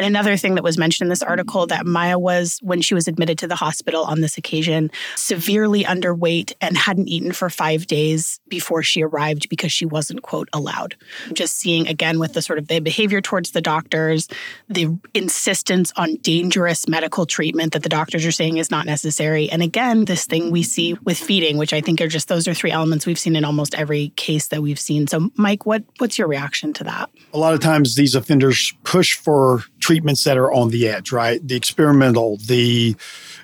And 0.01 0.07
another 0.07 0.39
thing 0.39 0.55
that 0.55 0.65
was 0.65 0.79
mentioned 0.79 1.05
in 1.05 1.11
this 1.11 1.19
mm-hmm. 1.19 1.29
article 1.29 1.67
that 1.67 1.85
Maya 1.85 2.19
was, 2.19 2.59
when 2.63 2.81
she 2.81 2.95
was 2.95 3.07
admitted 3.07 3.37
to 3.41 3.47
the 3.47 3.55
hospital 3.55 4.03
on 4.05 4.23
this 4.23 4.39
occasion, 4.39 4.91
severely 5.15 5.85
underweight 5.85 6.55
and 6.63 6.75
hadn't 6.75 7.09
eaten 7.09 7.33
for 7.33 7.51
five 7.51 7.87
days 7.87 8.41
before 8.49 8.83
she 8.83 9.03
arrived 9.03 9.51
because 9.51 9.73
she 9.73 9.85
wasn't, 9.85 10.23
quote, 10.23 10.49
allowed. 10.55 10.97
Just 11.35 11.59
seeing 11.59 11.87
again 11.87 12.19
with 12.19 12.33
the 12.33 12.41
sort 12.41 12.59
of 12.59 12.69
the 12.69 12.81
behavior 12.81 13.21
towards 13.21 13.51
the 13.51 13.61
doctors, 13.61 14.27
the 14.71 14.99
insistence 15.13 15.93
on 15.99 16.15
dangerous 16.23 16.89
medical 16.89 17.27
treatment 17.27 17.75
that 17.75 17.83
the 17.83 17.91
doctors 17.91 18.25
are 18.25 18.33
saying 18.33 18.57
is 18.57 18.71
not 18.71 18.87
necessary. 18.87 19.51
And 19.51 19.63
again, 19.63 20.07
this 20.07 20.25
thing 20.25 20.51
we 20.51 20.63
see 20.63 20.95
mm-hmm. 20.95 21.05
with 21.05 21.19
feeding, 21.19 21.59
which 21.59 21.75
I 21.75 21.83
think 21.83 22.01
are 22.01 22.09
just 22.09 22.29
those 22.29 22.49
are 22.49 22.55
three 22.55 22.71
elements 22.71 23.05
we've 23.05 23.19
seen 23.19 23.37
in 23.37 23.45
almost 23.45 23.75
every 23.75 24.15
case 24.17 24.49
that 24.49 24.63
we've 24.63 24.81
seen. 24.81 25.09
So, 25.09 25.29
Mike, 25.37 25.67
what 25.67 25.85
what's 25.99 26.17
your 26.17 26.27
reaction 26.27 26.73
to 26.73 26.85
that? 26.85 27.11
A 27.35 27.39
lot 27.39 27.53
of 27.53 27.61
times 27.61 27.97
these 27.97 28.15
offenders 28.15 28.73
push 28.83 29.15
for 29.15 29.63
treatments 29.91 30.23
that 30.23 30.39
are 30.39 30.53
on 30.53 30.69
the 30.69 30.87
edge, 30.87 31.11
right? 31.11 31.45
The 31.45 31.57
experimental, 31.57 32.37
the 32.37 32.95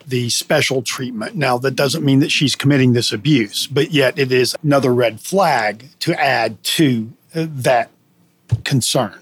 the 0.07 0.31
special 0.31 0.81
treatment. 0.81 1.35
Now, 1.35 1.59
that 1.59 1.73
doesn't 1.73 2.05
mean 2.05 2.21
that 2.21 2.31
she's 2.31 2.55
committing 2.55 2.93
this 2.93 3.11
abuse, 3.11 3.67
but 3.67 3.91
yet 3.91 4.17
it 4.17 4.31
is 4.31 4.55
another 4.63 4.95
red 4.95 5.21
flag 5.21 5.89
to 5.99 6.15
add 6.15 6.63
to 6.77 7.13
uh, 7.35 7.47
that 7.51 7.91
concern. 8.63 9.19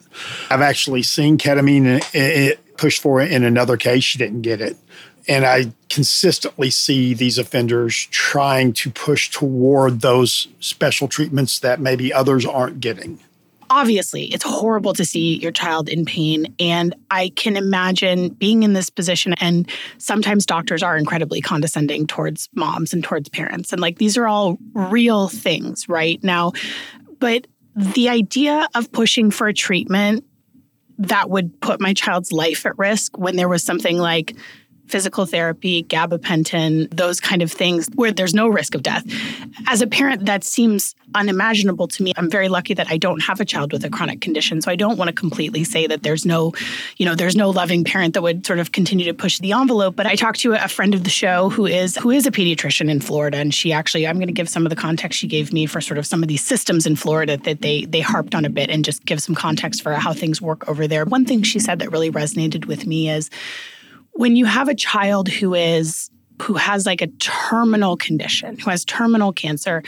I've 0.50 0.60
actually 0.60 1.02
seen 1.02 1.38
ketamine 1.38 2.58
pushed 2.76 3.00
for 3.00 3.22
it 3.22 3.32
in 3.32 3.42
another 3.42 3.78
case. 3.78 4.04
She 4.04 4.18
didn't 4.18 4.42
get 4.42 4.60
it. 4.60 4.76
And 5.26 5.46
I 5.46 5.72
consistently 5.88 6.68
see 6.68 7.14
these 7.14 7.38
offenders 7.38 8.06
trying 8.10 8.74
to 8.74 8.90
push 8.90 9.30
toward 9.30 10.02
those 10.02 10.48
special 10.60 11.08
treatments 11.08 11.58
that 11.60 11.80
maybe 11.80 12.12
others 12.12 12.44
aren't 12.44 12.80
getting 12.80 13.18
obviously 13.70 14.24
it's 14.26 14.44
horrible 14.44 14.94
to 14.94 15.04
see 15.04 15.36
your 15.38 15.52
child 15.52 15.88
in 15.88 16.04
pain 16.04 16.54
and 16.58 16.94
i 17.10 17.30
can 17.36 17.56
imagine 17.56 18.28
being 18.30 18.62
in 18.62 18.72
this 18.72 18.90
position 18.90 19.34
and 19.34 19.68
sometimes 19.98 20.46
doctors 20.46 20.82
are 20.82 20.96
incredibly 20.96 21.40
condescending 21.40 22.06
towards 22.06 22.48
moms 22.54 22.92
and 22.92 23.02
towards 23.04 23.28
parents 23.28 23.72
and 23.72 23.80
like 23.80 23.98
these 23.98 24.16
are 24.16 24.26
all 24.26 24.58
real 24.72 25.28
things 25.28 25.88
right 25.88 26.22
now. 26.22 26.52
But 27.18 27.46
the 27.76 28.08
idea 28.08 28.68
of 28.74 28.90
pushing 28.92 29.30
for 29.30 29.48
a 29.48 29.54
treatment 29.54 30.24
that 30.98 31.28
would 31.28 31.60
put 31.60 31.80
my 31.80 31.92
child's 31.92 32.32
life 32.32 32.64
at 32.66 32.78
risk 32.78 33.18
when 33.18 33.36
there 33.36 33.48
was 33.48 33.62
something 33.62 33.98
like 33.98 34.36
physical 34.86 35.26
therapy, 35.26 35.84
gabapentin, 35.84 36.94
those 36.94 37.20
kind 37.20 37.42
of 37.42 37.50
things 37.50 37.88
where 37.94 38.12
there's 38.12 38.34
no 38.34 38.48
risk 38.48 38.74
of 38.74 38.82
death. 38.82 39.04
As 39.66 39.80
a 39.80 39.86
parent, 39.86 40.26
that 40.26 40.44
seems 40.44 40.94
unimaginable 41.14 41.88
to 41.88 42.02
me. 42.02 42.12
I'm 42.16 42.30
very 42.30 42.48
lucky 42.48 42.74
that 42.74 42.90
I 42.90 42.96
don't 42.96 43.20
have 43.20 43.40
a 43.40 43.44
child 43.44 43.72
with 43.72 43.84
a 43.84 43.90
chronic 43.90 44.20
condition, 44.20 44.60
so 44.60 44.70
I 44.70 44.76
don't 44.76 44.98
want 44.98 45.08
to 45.08 45.14
completely 45.14 45.64
say 45.64 45.86
that 45.86 46.02
there's 46.02 46.26
no, 46.26 46.52
you 46.96 47.06
know, 47.06 47.14
there's 47.14 47.36
no 47.36 47.50
loving 47.50 47.84
parent 47.84 48.14
that 48.14 48.22
would 48.22 48.46
sort 48.46 48.58
of 48.58 48.72
continue 48.72 49.04
to 49.06 49.14
push 49.14 49.38
the 49.38 49.52
envelope. 49.52 49.96
But 49.96 50.06
I 50.06 50.16
talked 50.16 50.40
to 50.40 50.52
a 50.52 50.68
friend 50.68 50.94
of 50.94 51.04
the 51.04 51.10
show 51.10 51.50
who 51.50 51.66
is 51.66 51.96
who 51.96 52.10
is 52.10 52.26
a 52.26 52.30
pediatrician 52.30 52.90
in 52.90 53.00
Florida, 53.00 53.38
and 53.38 53.54
she 53.54 53.72
actually 53.72 54.06
I'm 54.06 54.16
going 54.16 54.26
to 54.26 54.32
give 54.32 54.48
some 54.48 54.66
of 54.66 54.70
the 54.70 54.76
context 54.76 55.18
she 55.18 55.26
gave 55.26 55.52
me 55.52 55.66
for 55.66 55.80
sort 55.80 55.98
of 55.98 56.06
some 56.06 56.22
of 56.22 56.28
these 56.28 56.44
systems 56.44 56.86
in 56.86 56.96
Florida 56.96 57.36
that 57.38 57.62
they 57.62 57.84
they 57.84 58.00
harped 58.00 58.34
on 58.34 58.44
a 58.44 58.50
bit, 58.50 58.70
and 58.70 58.84
just 58.84 59.04
give 59.04 59.20
some 59.20 59.34
context 59.34 59.82
for 59.82 59.94
how 59.94 60.12
things 60.12 60.42
work 60.42 60.68
over 60.68 60.86
there. 60.86 61.04
One 61.04 61.24
thing 61.24 61.42
she 61.42 61.58
said 61.58 61.78
that 61.78 61.90
really 61.92 62.10
resonated 62.10 62.66
with 62.66 62.86
me 62.86 63.08
is 63.08 63.30
when 64.14 64.36
you 64.36 64.44
have 64.46 64.68
a 64.68 64.74
child 64.74 65.28
who 65.28 65.54
is 65.54 66.10
who 66.42 66.54
has 66.54 66.84
like 66.84 67.00
a 67.00 67.06
terminal 67.06 67.96
condition, 67.96 68.58
who 68.58 68.70
has 68.70 68.84
terminal 68.84 69.32
cancer, 69.32 69.82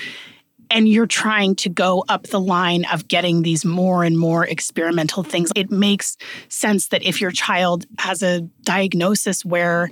and 0.70 0.88
you're 0.88 1.06
trying 1.06 1.54
to 1.56 1.68
go 1.68 2.04
up 2.08 2.24
the 2.28 2.40
line 2.40 2.84
of 2.92 3.08
getting 3.08 3.42
these 3.42 3.64
more 3.64 4.04
and 4.04 4.18
more 4.18 4.46
experimental 4.46 5.22
things, 5.22 5.50
it 5.56 5.70
makes 5.70 6.16
sense 6.48 6.88
that 6.88 7.02
if 7.04 7.20
your 7.20 7.30
child 7.30 7.86
has 7.98 8.22
a 8.22 8.42
diagnosis 8.62 9.44
where 9.44 9.90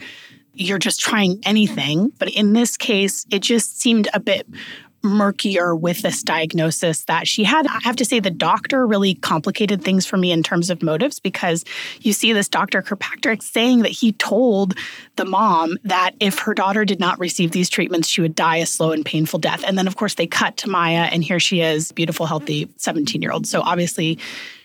you're 0.52 0.78
just 0.78 1.00
trying 1.00 1.40
anything, 1.44 2.12
but 2.18 2.28
in 2.30 2.52
this 2.52 2.76
case, 2.76 3.26
it 3.30 3.40
just 3.40 3.80
seemed 3.80 4.08
a 4.14 4.20
bit 4.20 4.46
murkier 5.04 5.76
with 5.76 6.02
this 6.02 6.22
diagnosis 6.22 7.04
that 7.04 7.28
she 7.28 7.44
had. 7.44 7.66
I 7.66 7.78
have 7.82 7.96
to 7.96 8.04
say, 8.04 8.18
the 8.18 8.30
doctor 8.30 8.86
really 8.86 9.14
complicated 9.14 9.84
things 9.84 10.06
for 10.06 10.16
me 10.16 10.32
in 10.32 10.42
terms 10.42 10.70
of 10.70 10.82
motives 10.82 11.20
because 11.20 11.64
you 12.00 12.12
see 12.12 12.32
this 12.32 12.48
Dr. 12.48 12.82
Kirkpatrick 12.82 13.42
saying 13.42 13.80
that 13.80 13.90
he 13.90 14.12
told 14.12 14.74
the 15.16 15.24
mom 15.24 15.76
that 15.84 16.12
if 16.20 16.38
her 16.40 16.54
daughter 16.54 16.84
did 16.84 16.98
not 16.98 17.18
receive 17.20 17.50
these 17.52 17.68
treatments, 17.68 18.08
she 18.08 18.20
would 18.20 18.34
die 18.34 18.56
a 18.56 18.66
slow 18.66 18.92
and 18.92 19.04
painful 19.04 19.38
death. 19.38 19.62
And 19.66 19.76
then, 19.76 19.86
of 19.86 19.96
course, 19.96 20.14
they 20.14 20.26
cut 20.26 20.56
to 20.58 20.70
Maya, 20.70 21.08
and 21.12 21.22
here 21.22 21.40
she 21.40 21.60
is, 21.60 21.92
beautiful, 21.92 22.26
healthy 22.26 22.68
17 22.76 23.20
year 23.22 23.30
old. 23.30 23.46
So 23.46 23.60
obviously, 23.60 24.18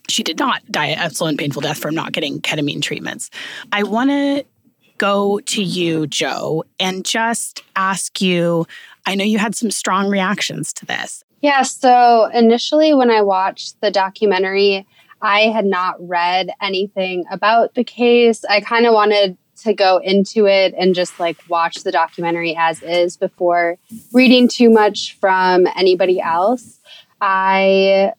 she 0.08 0.24
did 0.24 0.40
not 0.40 0.66
die 0.72 0.88
a 0.88 1.10
slow 1.10 1.28
and 1.28 1.38
painful 1.38 1.62
death 1.62 1.78
from 1.78 1.94
not 1.94 2.14
getting 2.14 2.42
ketamine 2.42 2.82
treatments. 2.82 3.30
I 3.72 3.84
want 3.84 4.10
to 4.10 4.46
go 5.00 5.40
to 5.40 5.64
you, 5.64 6.06
Joe, 6.06 6.64
and 6.80 7.04
just 7.04 7.64
ask 7.76 8.22
you 8.22 8.68
I 9.06 9.16
know 9.16 9.24
you 9.24 9.38
had 9.38 9.56
some 9.56 9.72
strong 9.72 10.10
reactions 10.10 10.74
to 10.74 10.86
this. 10.86 11.24
Yeah. 11.42 11.62
So 11.62 12.30
initially, 12.34 12.94
when 12.94 13.10
I 13.10 13.22
watched 13.22 13.80
the 13.82 13.92
documentary, 13.92 14.86
I 15.22 15.42
had 15.42 15.66
not 15.66 15.96
read 16.00 16.52
anything 16.62 17.26
about 17.32 17.76
the 17.76 17.84
case. 17.84 18.44
I 18.46 18.62
kind 18.62 18.86
of 18.86 18.94
wanted 18.94 19.38
to 19.64 19.74
go 19.74 19.98
into 19.98 20.46
it 20.48 20.74
and 20.78 20.96
just 20.96 21.20
like 21.20 21.38
watch 21.50 21.84
the 21.84 21.92
documentary 21.92 22.56
as 22.58 22.82
is 22.82 23.18
before 23.18 23.78
reading 24.14 24.48
too 24.48 24.70
much 24.70 25.18
from 25.20 25.68
anybody 25.76 26.22
else. 26.22 26.80
I 27.20 28.14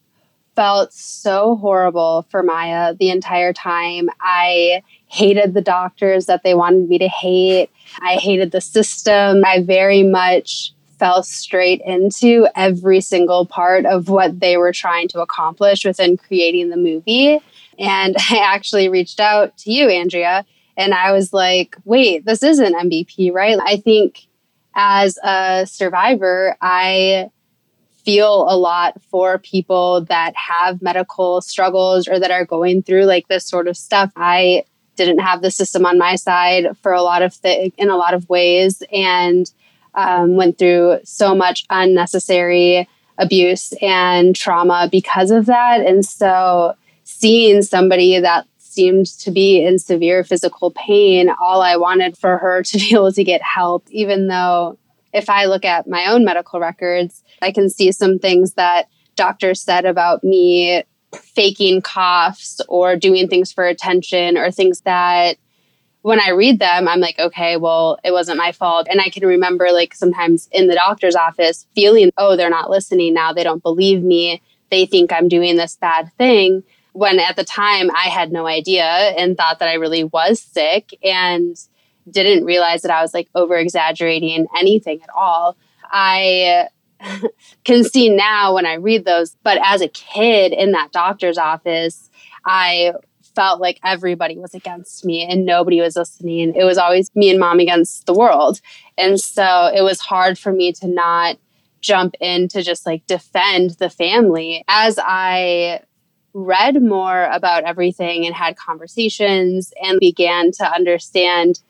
felt 0.55 0.93
so 0.93 1.57
horrible 1.57 2.27
for 2.31 2.43
Maya 2.43 2.95
the 2.95 3.09
entire 3.11 3.53
time. 3.53 4.11
I 4.21 4.83
hated 5.11 5.55
the 5.55 5.61
doctors 5.61 6.27
that 6.27 6.45
they 6.45 6.55
wanted 6.55 6.89
me 6.89 6.97
to 6.97 7.09
hate. 7.09 7.69
I 8.01 8.15
hated 8.15 8.53
the 8.53 8.61
system. 8.61 9.45
I 9.45 9.61
very 9.61 10.05
much 10.05 10.73
fell 11.01 11.25
straight 11.25 11.81
into 11.85 12.47
every 12.55 13.01
single 13.01 13.45
part 13.45 13.87
of 13.87 14.09
what 14.09 14.39
they 14.39 14.57
were 14.57 14.73
trying 14.73 15.09
to 15.09 15.21
accomplish 15.21 15.85
within 15.85 16.17
creating 16.17 16.71
the 16.71 16.77
movie. 16.77 17.41
And 17.77 18.15
I 18.31 18.39
actually 18.39 18.89
reached 18.89 19.19
out 19.19 19.57
to 19.59 19.73
you, 19.73 19.89
Andrea, 19.89 20.47
and 20.77 20.95
I 20.95 21.11
was 21.11 21.33
like, 21.33 21.77
wait, 21.85 22.25
this 22.25 22.45
isn't 22.45 22.75
MBP, 22.75 23.33
right? 23.33 23.59
I 23.67 23.79
think 23.79 24.29
as 24.77 25.19
a 25.25 25.67
survivor, 25.67 26.57
I 26.61 27.31
feel 28.05 28.47
a 28.49 28.57
lot 28.57 29.03
for 29.11 29.39
people 29.39 30.05
that 30.05 30.35
have 30.37 30.81
medical 30.81 31.41
struggles 31.41 32.07
or 32.07 32.21
that 32.21 32.31
are 32.31 32.45
going 32.45 32.83
through 32.83 33.07
like 33.07 33.27
this 33.27 33.45
sort 33.45 33.67
of 33.67 33.77
stuff. 33.77 34.13
I 34.17 34.65
didn't 35.05 35.21
have 35.21 35.43
the 35.43 35.51
system 35.51 35.87
on 35.87 35.99
my 35.99 36.17
side 36.17 36.77
for 36.83 36.93
a 36.93 37.03
lot 37.03 37.23
of 37.23 37.41
th- 37.41 37.73
in 37.77 37.91
a 37.91 37.97
lot 37.97 38.15
of 38.15 38.29
ways 38.29 38.83
and 38.93 39.51
um, 39.95 40.37
went 40.37 40.59
through 40.59 40.99
so 41.05 41.35
much 41.35 41.65
unnecessary 41.71 42.89
abuse 43.19 43.73
and 43.83 44.37
trauma 44.37 44.89
because 44.91 45.31
of 45.31 45.47
that. 45.47 45.81
And 45.81 46.05
so 46.05 46.75
seeing 47.05 47.63
somebody 47.63 48.19
that 48.21 48.47
seemed 48.59 49.07
to 49.07 49.31
be 49.31 49.65
in 49.65 49.79
severe 49.79 50.23
physical 50.23 50.71
pain, 50.71 51.31
all 51.41 51.61
I 51.61 51.77
wanted 51.77 52.17
for 52.17 52.39
her 52.39 52.63
to 52.63 52.79
be 52.79 52.93
able 52.93 53.13
to 53.13 53.25
get 53.25 53.43
help, 53.43 53.87
even 53.91 54.29
though 54.29 54.79
if 55.13 55.29
I 55.29 55.47
look 55.47 55.65
at 55.65 55.89
my 55.89 56.07
own 56.07 56.25
medical 56.25 56.61
records, 56.61 57.23
I 57.43 57.51
can 57.51 57.69
see 57.69 57.91
some 57.91 58.19
things 58.19 58.55
that 58.55 58.89
doctors 59.17 59.61
said 59.61 59.85
about 59.85 60.23
me 60.23 60.85
faking 61.15 61.83
coughs 61.83 62.61
or 62.69 62.97
doing 62.97 63.29
things 63.29 63.53
for 63.53 63.67
attention 63.67 64.37
or 64.37 64.51
things 64.51 64.83
that 64.83 65.37
when 66.03 66.21
I 66.21 66.31
read 66.31 66.59
them, 66.59 66.89
I'm 66.89 67.01
like, 67.01 67.19
okay, 67.19 67.57
well, 67.57 67.99
it 68.03 68.13
wasn't 68.13 68.39
my 68.39 68.53
fault. 68.53 68.87
And 68.91 69.01
I 69.01 69.11
can 69.11 69.27
remember, 69.27 69.71
like, 69.71 69.95
sometimes 69.95 70.49
in 70.51 70.67
the 70.67 70.75
doctor's 70.75 71.15
office 71.15 71.67
feeling, 71.75 72.11
oh, 72.17 72.37
they're 72.37 72.49
not 72.49 72.71
listening 72.71 73.13
now. 73.13 73.33
They 73.33 73.45
don't 73.45 73.63
believe 73.63 74.03
me. 74.03 74.41
They 74.71 74.87
think 74.87 75.13
I'm 75.13 75.29
doing 75.29 75.57
this 75.57 75.77
bad 75.77 76.11
thing. 76.17 76.63
When 76.93 77.21
at 77.21 77.37
the 77.37 77.45
time 77.45 77.91
I 77.91 78.09
had 78.09 78.33
no 78.33 78.47
idea 78.47 78.85
and 78.85 79.37
thought 79.37 79.59
that 79.59 79.69
I 79.69 79.75
really 79.75 80.05
was 80.05 80.41
sick 80.41 80.97
and 81.05 81.57
didn't 82.11 82.45
realize 82.45 82.83
that 82.83 82.91
I 82.91 83.03
was 83.03 83.13
like 83.13 83.29
over 83.35 83.57
exaggerating 83.57 84.47
anything 84.57 85.03
at 85.03 85.11
all. 85.15 85.57
I 85.85 86.69
can 87.65 87.85
see 87.85 88.09
now 88.09 88.55
when 88.55 88.67
I 88.67 88.75
read 88.75 89.05
those. 89.05 89.37
But 89.43 89.59
as 89.65 89.81
a 89.81 89.89
kid 89.89 90.53
in 90.53 90.73
that 90.73 90.93
doctor's 90.93 91.39
office, 91.39 92.11
I 92.45 92.93
felt 93.35 93.61
like 93.61 93.79
everybody 93.85 94.39
was 94.39 94.55
against 94.55 95.05
me 95.05 95.23
and 95.23 95.47
nobody 95.47 95.81
was 95.81 95.97
listening. 95.97 96.55
It 96.55 96.65
was 96.65 96.79
always 96.79 97.11
me 97.15 97.31
and 97.31 97.39
mom 97.39 97.61
against 97.61 98.07
the 98.07 98.15
world. 98.15 98.61
And 98.99 99.21
so 99.21 99.71
it 99.75 99.83
was 99.83 100.01
hard 100.01 100.39
for 100.39 100.53
me 100.53 100.73
to 100.75 100.89
not 100.89 101.39
jump 101.81 102.15
in 102.21 102.49
to 102.49 102.63
just 102.63 102.85
like 102.85 103.07
defend 103.07 103.71
the 103.79 103.89
family. 103.89 104.65
As 104.69 104.99
I 105.03 105.83
read 106.33 106.83
more 106.83 107.25
about 107.25 107.65
everything 107.65 108.27
and 108.27 108.35
had 108.35 108.57
conversations 108.57 109.73
and 109.83 109.99
began 109.99 110.53
to 110.53 110.65
understand 110.65 111.61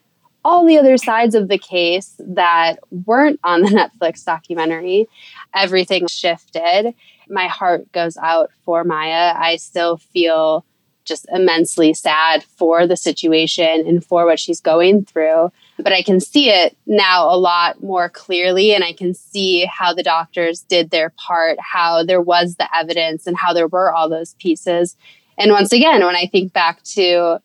all 0.43 0.65
the 0.65 0.77
other 0.77 0.97
sides 0.97 1.35
of 1.35 1.47
the 1.47 1.57
case 1.57 2.15
that 2.19 2.79
weren't 3.05 3.39
on 3.43 3.61
the 3.61 3.67
Netflix 4.01 4.23
documentary, 4.23 5.07
everything 5.53 6.07
shifted. 6.07 6.93
My 7.29 7.47
heart 7.47 7.91
goes 7.91 8.17
out 8.17 8.49
for 8.65 8.83
Maya. 8.83 9.33
I 9.37 9.57
still 9.57 9.97
feel 9.97 10.65
just 11.03 11.25
immensely 11.31 11.93
sad 11.93 12.43
for 12.43 12.85
the 12.85 12.95
situation 12.95 13.85
and 13.87 14.05
for 14.05 14.25
what 14.25 14.39
she's 14.39 14.61
going 14.61 15.05
through. 15.05 15.51
But 15.77 15.93
I 15.93 16.03
can 16.03 16.19
see 16.19 16.49
it 16.49 16.77
now 16.85 17.29
a 17.29 17.37
lot 17.37 17.81
more 17.81 18.09
clearly, 18.09 18.73
and 18.73 18.83
I 18.83 18.93
can 18.93 19.13
see 19.13 19.65
how 19.65 19.93
the 19.93 20.03
doctors 20.03 20.61
did 20.61 20.91
their 20.91 21.09
part, 21.11 21.57
how 21.59 22.03
there 22.03 22.21
was 22.21 22.55
the 22.55 22.67
evidence, 22.75 23.25
and 23.25 23.35
how 23.35 23.53
there 23.53 23.67
were 23.67 23.93
all 23.93 24.09
those 24.09 24.35
pieces. 24.35 24.95
And 25.37 25.51
once 25.51 25.73
again, 25.73 26.05
when 26.05 26.15
I 26.15 26.27
think 26.27 26.53
back 26.53 26.83
to 26.83 27.39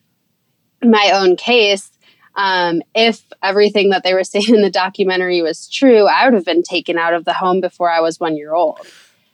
my 0.82 1.10
own 1.14 1.36
case, 1.36 1.90
um, 2.36 2.82
if 2.94 3.22
everything 3.42 3.90
that 3.90 4.04
they 4.04 4.14
were 4.14 4.24
saying 4.24 4.54
in 4.54 4.62
the 4.62 4.70
documentary 4.70 5.42
was 5.42 5.68
true, 5.68 6.06
I 6.06 6.24
would 6.24 6.34
have 6.34 6.44
been 6.44 6.62
taken 6.62 6.98
out 6.98 7.14
of 7.14 7.24
the 7.24 7.32
home 7.32 7.60
before 7.60 7.90
I 7.90 8.00
was 8.00 8.20
one 8.20 8.36
year 8.36 8.54
old. 8.54 8.78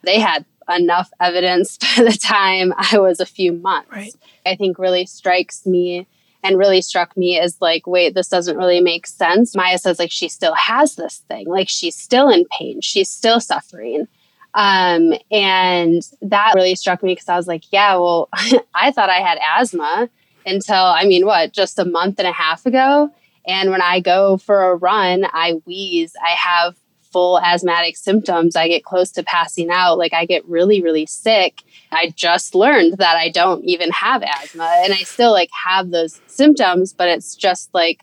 They 0.03 0.19
had 0.19 0.45
enough 0.71 1.11
evidence 1.21 1.79
by 1.97 2.05
the 2.05 2.19
time 2.19 2.73
I 2.77 2.99
was 2.99 3.21
a 3.21 3.27
few 3.27 3.53
months. 3.53 3.91
Right. 3.93 4.15
I 4.47 4.57
think 4.57 4.79
really 4.79 5.07
strikes 5.07 5.67
me 5.67 6.07
and 6.45 6.59
really 6.59 6.83
struck 6.83 7.17
me 7.17 7.39
is 7.39 7.57
like, 7.61 7.87
wait, 7.87 8.15
this 8.15 8.29
doesn't 8.29 8.57
really 8.57 8.81
make 8.81 9.07
sense. 9.07 9.55
Maya 9.55 9.79
says 9.79 9.99
like 9.99 10.11
she 10.11 10.29
still 10.29 10.55
has 10.55 10.97
this 10.97 11.19
thing, 11.29 11.47
like 11.47 11.69
she's 11.69 11.95
still 11.95 12.29
in 12.29 12.45
pain, 12.59 12.81
she's 12.81 13.09
still 13.09 13.39
suffering. 13.39 14.09
Um, 14.55 15.15
and 15.31 16.03
that 16.21 16.53
really 16.55 16.75
struck 16.75 17.03
me 17.03 17.13
because 17.13 17.29
I 17.29 17.37
was 17.37 17.47
like, 17.47 17.65
yeah, 17.73 17.95
well, 17.95 18.29
I 18.75 18.91
thought 18.91 19.09
I 19.09 19.21
had 19.21 19.39
asthma 19.41 20.11
until 20.47 20.77
I 20.77 21.05
mean, 21.05 21.27
what, 21.27 21.53
just 21.53 21.79
a 21.79 21.85
month 21.85 22.19
and 22.19 22.29
a 22.29 22.33
half 22.33 22.67
ago. 22.67 23.11
And 23.47 23.71
when 23.71 23.83
I 23.83 24.01
go 24.01 24.37
for 24.37 24.71
a 24.71 24.77
run, 24.77 25.27
I 25.33 25.55
wheeze. 25.67 26.13
I 26.25 26.31
have 26.31 26.77
full 27.13 27.39
asthmatic 27.41 27.97
symptoms. 27.97 28.57
I 28.57 28.69
get 28.69 28.85
close 28.85 29.11
to 29.13 29.23
passing 29.23 29.69
out. 29.71 29.99
Like 29.99 30.15
I 30.15 30.25
get 30.25 30.49
really, 30.49 30.83
really 30.83 31.07
sick. 31.07 31.63
I 31.93 32.13
just 32.17 32.55
learned 32.55 32.99
that 32.99 33.17
I 33.17 33.29
don't 33.29 33.65
even 33.65 33.91
have 33.91 34.23
asthma 34.23 34.81
and 34.83 34.93
I 34.93 35.03
still 35.03 35.33
like 35.33 35.51
have 35.53 35.91
those 35.91 36.21
symptoms, 36.27 36.93
but 36.93 37.09
it's 37.09 37.37
just 37.37 37.69
like 37.75 38.01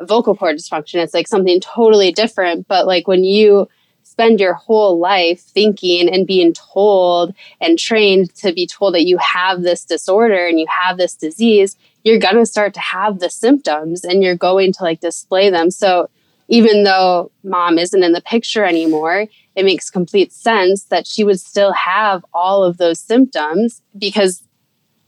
vocal 0.00 0.34
cord 0.34 0.56
dysfunction. 0.56 1.02
It's 1.02 1.14
like 1.14 1.28
something 1.28 1.60
totally 1.60 2.10
different. 2.10 2.66
But 2.68 2.86
like 2.86 3.06
when 3.06 3.24
you 3.24 3.68
spend 4.08 4.40
your 4.40 4.54
whole 4.54 4.98
life 4.98 5.40
thinking 5.40 6.08
and 6.08 6.26
being 6.26 6.52
told 6.52 7.34
and 7.60 7.78
trained 7.78 8.34
to 8.34 8.52
be 8.52 8.66
told 8.66 8.94
that 8.94 9.06
you 9.06 9.18
have 9.18 9.62
this 9.62 9.84
disorder 9.84 10.46
and 10.46 10.58
you 10.58 10.66
have 10.68 10.96
this 10.96 11.14
disease, 11.14 11.76
you're 12.04 12.18
going 12.18 12.36
to 12.36 12.46
start 12.46 12.74
to 12.74 12.80
have 12.80 13.18
the 13.18 13.30
symptoms 13.30 14.04
and 14.04 14.22
you're 14.22 14.36
going 14.36 14.72
to 14.72 14.82
like 14.82 15.00
display 15.00 15.50
them. 15.50 15.70
So 15.70 16.08
even 16.48 16.84
though 16.84 17.30
mom 17.44 17.78
isn't 17.78 18.02
in 18.02 18.12
the 18.12 18.22
picture 18.22 18.64
anymore, 18.64 19.26
it 19.54 19.64
makes 19.64 19.90
complete 19.90 20.32
sense 20.32 20.84
that 20.84 21.06
she 21.06 21.22
would 21.22 21.38
still 21.38 21.72
have 21.72 22.24
all 22.32 22.64
of 22.64 22.78
those 22.78 22.98
symptoms 22.98 23.82
because 23.96 24.42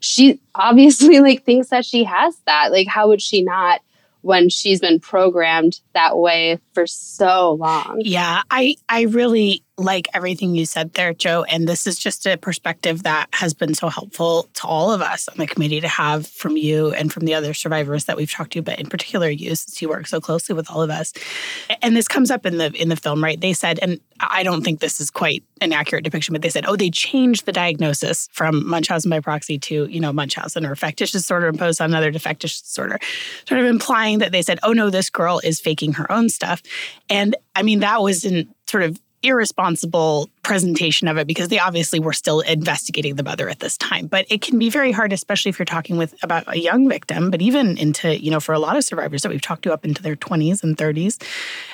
she 0.00 0.40
obviously 0.54 1.20
like 1.28 1.44
thinks 1.44 1.68
that 1.68 1.86
she 1.86 2.04
has 2.04 2.36
that. 2.46 2.70
Like 2.70 2.86
how 2.86 3.08
would 3.08 3.22
she 3.22 3.42
not 3.42 3.80
when 4.22 4.50
she's 4.50 4.80
been 4.80 5.00
programmed 5.00 5.80
that 5.94 6.18
way 6.18 6.58
for 6.80 6.86
so 6.86 7.52
long? 7.52 8.00
Yeah, 8.00 8.42
I 8.50 8.76
I 8.88 9.02
really 9.02 9.62
like 9.80 10.08
everything 10.14 10.54
you 10.54 10.66
said 10.66 10.92
there, 10.94 11.14
Joe, 11.14 11.44
And 11.44 11.66
this 11.66 11.86
is 11.86 11.98
just 11.98 12.26
a 12.26 12.36
perspective 12.36 13.02
that 13.02 13.28
has 13.32 13.54
been 13.54 13.74
so 13.74 13.88
helpful 13.88 14.48
to 14.54 14.66
all 14.66 14.92
of 14.92 15.00
us 15.00 15.26
on 15.28 15.36
the 15.38 15.46
committee 15.46 15.80
to 15.80 15.88
have 15.88 16.26
from 16.26 16.56
you 16.56 16.92
and 16.92 17.12
from 17.12 17.24
the 17.24 17.34
other 17.34 17.54
survivors 17.54 18.04
that 18.04 18.16
we've 18.16 18.30
talked 18.30 18.52
to, 18.52 18.62
but 18.62 18.78
in 18.78 18.86
particular 18.86 19.28
you, 19.28 19.54
since 19.54 19.80
you 19.80 19.88
work 19.88 20.06
so 20.06 20.20
closely 20.20 20.54
with 20.54 20.70
all 20.70 20.82
of 20.82 20.90
us. 20.90 21.12
And 21.82 21.96
this 21.96 22.08
comes 22.08 22.30
up 22.30 22.46
in 22.46 22.58
the 22.58 22.72
in 22.80 22.88
the 22.88 22.96
film, 22.96 23.24
right? 23.24 23.40
They 23.40 23.52
said, 23.52 23.78
and 23.80 24.00
I 24.20 24.42
don't 24.42 24.62
think 24.62 24.80
this 24.80 25.00
is 25.00 25.10
quite 25.10 25.42
an 25.62 25.72
accurate 25.72 26.04
depiction, 26.04 26.32
but 26.32 26.42
they 26.42 26.50
said, 26.50 26.66
oh, 26.66 26.76
they 26.76 26.90
changed 26.90 27.46
the 27.46 27.52
diagnosis 27.52 28.28
from 28.32 28.66
Munchausen 28.68 29.10
by 29.10 29.20
proxy 29.20 29.58
to, 29.58 29.86
you 29.86 30.00
know, 30.00 30.12
Munchausen 30.12 30.66
or 30.66 30.76
factitious 30.76 31.22
disorder 31.22 31.46
imposed 31.46 31.80
on 31.80 31.90
another 31.90 32.12
defectitious 32.12 32.62
disorder, 32.62 32.98
sort 33.48 33.60
of 33.60 33.66
implying 33.66 34.18
that 34.18 34.32
they 34.32 34.42
said, 34.42 34.58
oh 34.62 34.72
no, 34.72 34.90
this 34.90 35.08
girl 35.08 35.40
is 35.42 35.60
faking 35.60 35.94
her 35.94 36.10
own 36.12 36.28
stuff. 36.28 36.62
And 37.08 37.36
I 37.54 37.62
mean, 37.62 37.80
that 37.80 38.02
was 38.02 38.24
in 38.24 38.48
sort 38.66 38.82
of 38.82 39.00
irresponsible 39.22 40.30
presentation 40.42 41.06
of 41.06 41.18
it 41.18 41.26
because 41.26 41.48
they 41.48 41.58
obviously 41.58 42.00
were 42.00 42.12
still 42.12 42.40
investigating 42.40 43.16
the 43.16 43.22
mother 43.22 43.50
at 43.50 43.60
this 43.60 43.76
time. 43.76 44.06
But 44.06 44.24
it 44.30 44.40
can 44.40 44.58
be 44.58 44.70
very 44.70 44.92
hard 44.92 45.12
especially 45.12 45.50
if 45.50 45.58
you're 45.58 45.66
talking 45.66 45.98
with 45.98 46.14
about 46.22 46.44
a 46.46 46.58
young 46.58 46.88
victim 46.88 47.30
but 47.30 47.42
even 47.42 47.76
into 47.76 48.18
you 48.18 48.30
know 48.30 48.40
for 48.40 48.54
a 48.54 48.58
lot 48.58 48.76
of 48.76 48.84
survivors 48.84 49.22
that 49.22 49.28
we've 49.28 49.40
talked 49.40 49.62
to 49.64 49.72
up 49.72 49.84
into 49.84 50.02
their 50.02 50.16
20s 50.16 50.62
and 50.62 50.76
30s 50.76 51.22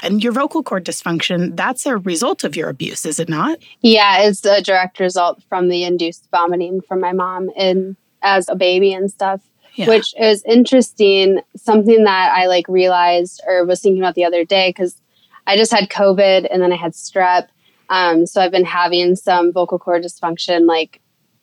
and 0.03 0.25
your 0.25 0.33
vocal 0.33 0.63
cord 0.63 0.85
dysfunction 0.85 1.57
that's 1.57 1.87
a 1.87 1.97
result 1.99 2.43
of 2.43 2.57
your 2.57 2.69
abuse 2.69 3.05
is 3.05 3.21
it 3.21 3.29
not? 3.29 3.59
Yeah 3.81 4.23
it's 4.23 4.45
a 4.45 4.61
direct 4.61 4.99
result 4.99 5.43
from 5.49 5.69
the 5.69 5.85
induced 5.85 6.29
vomiting 6.31 6.81
from 6.81 7.01
my 7.01 7.13
mom 7.13 7.51
and 7.57 7.97
as 8.23 8.49
a 8.49 8.57
baby 8.57 8.93
and 8.93 9.11
stuff 9.11 9.41
yeah. 9.77 9.89
which 9.89 10.15
is 10.19 10.43
interesting 10.45 11.41
something 11.57 12.05
that 12.05 12.33
i 12.37 12.47
like 12.47 12.67
realized 12.69 13.41
or 13.47 13.65
was 13.65 13.81
thinking 13.81 14.03
about 14.03 14.15
the 14.15 14.25
other 14.25 14.45
day 14.45 14.71
because 14.71 15.01
I 15.47 15.57
just 15.57 15.73
had 15.73 15.89
COVID 15.89 16.49
and 16.51 16.61
then 16.61 16.73
I 16.73 16.77
had 16.77 16.93
strep. 16.93 17.49
Um, 17.89 18.27
so 18.27 18.41
I've 18.41 18.51
been 18.51 18.65
having 18.65 19.15
some 19.15 19.53
vocal 19.53 19.79
cord 19.79 20.03
dysfunction, 20.03 20.67
like 20.67 21.01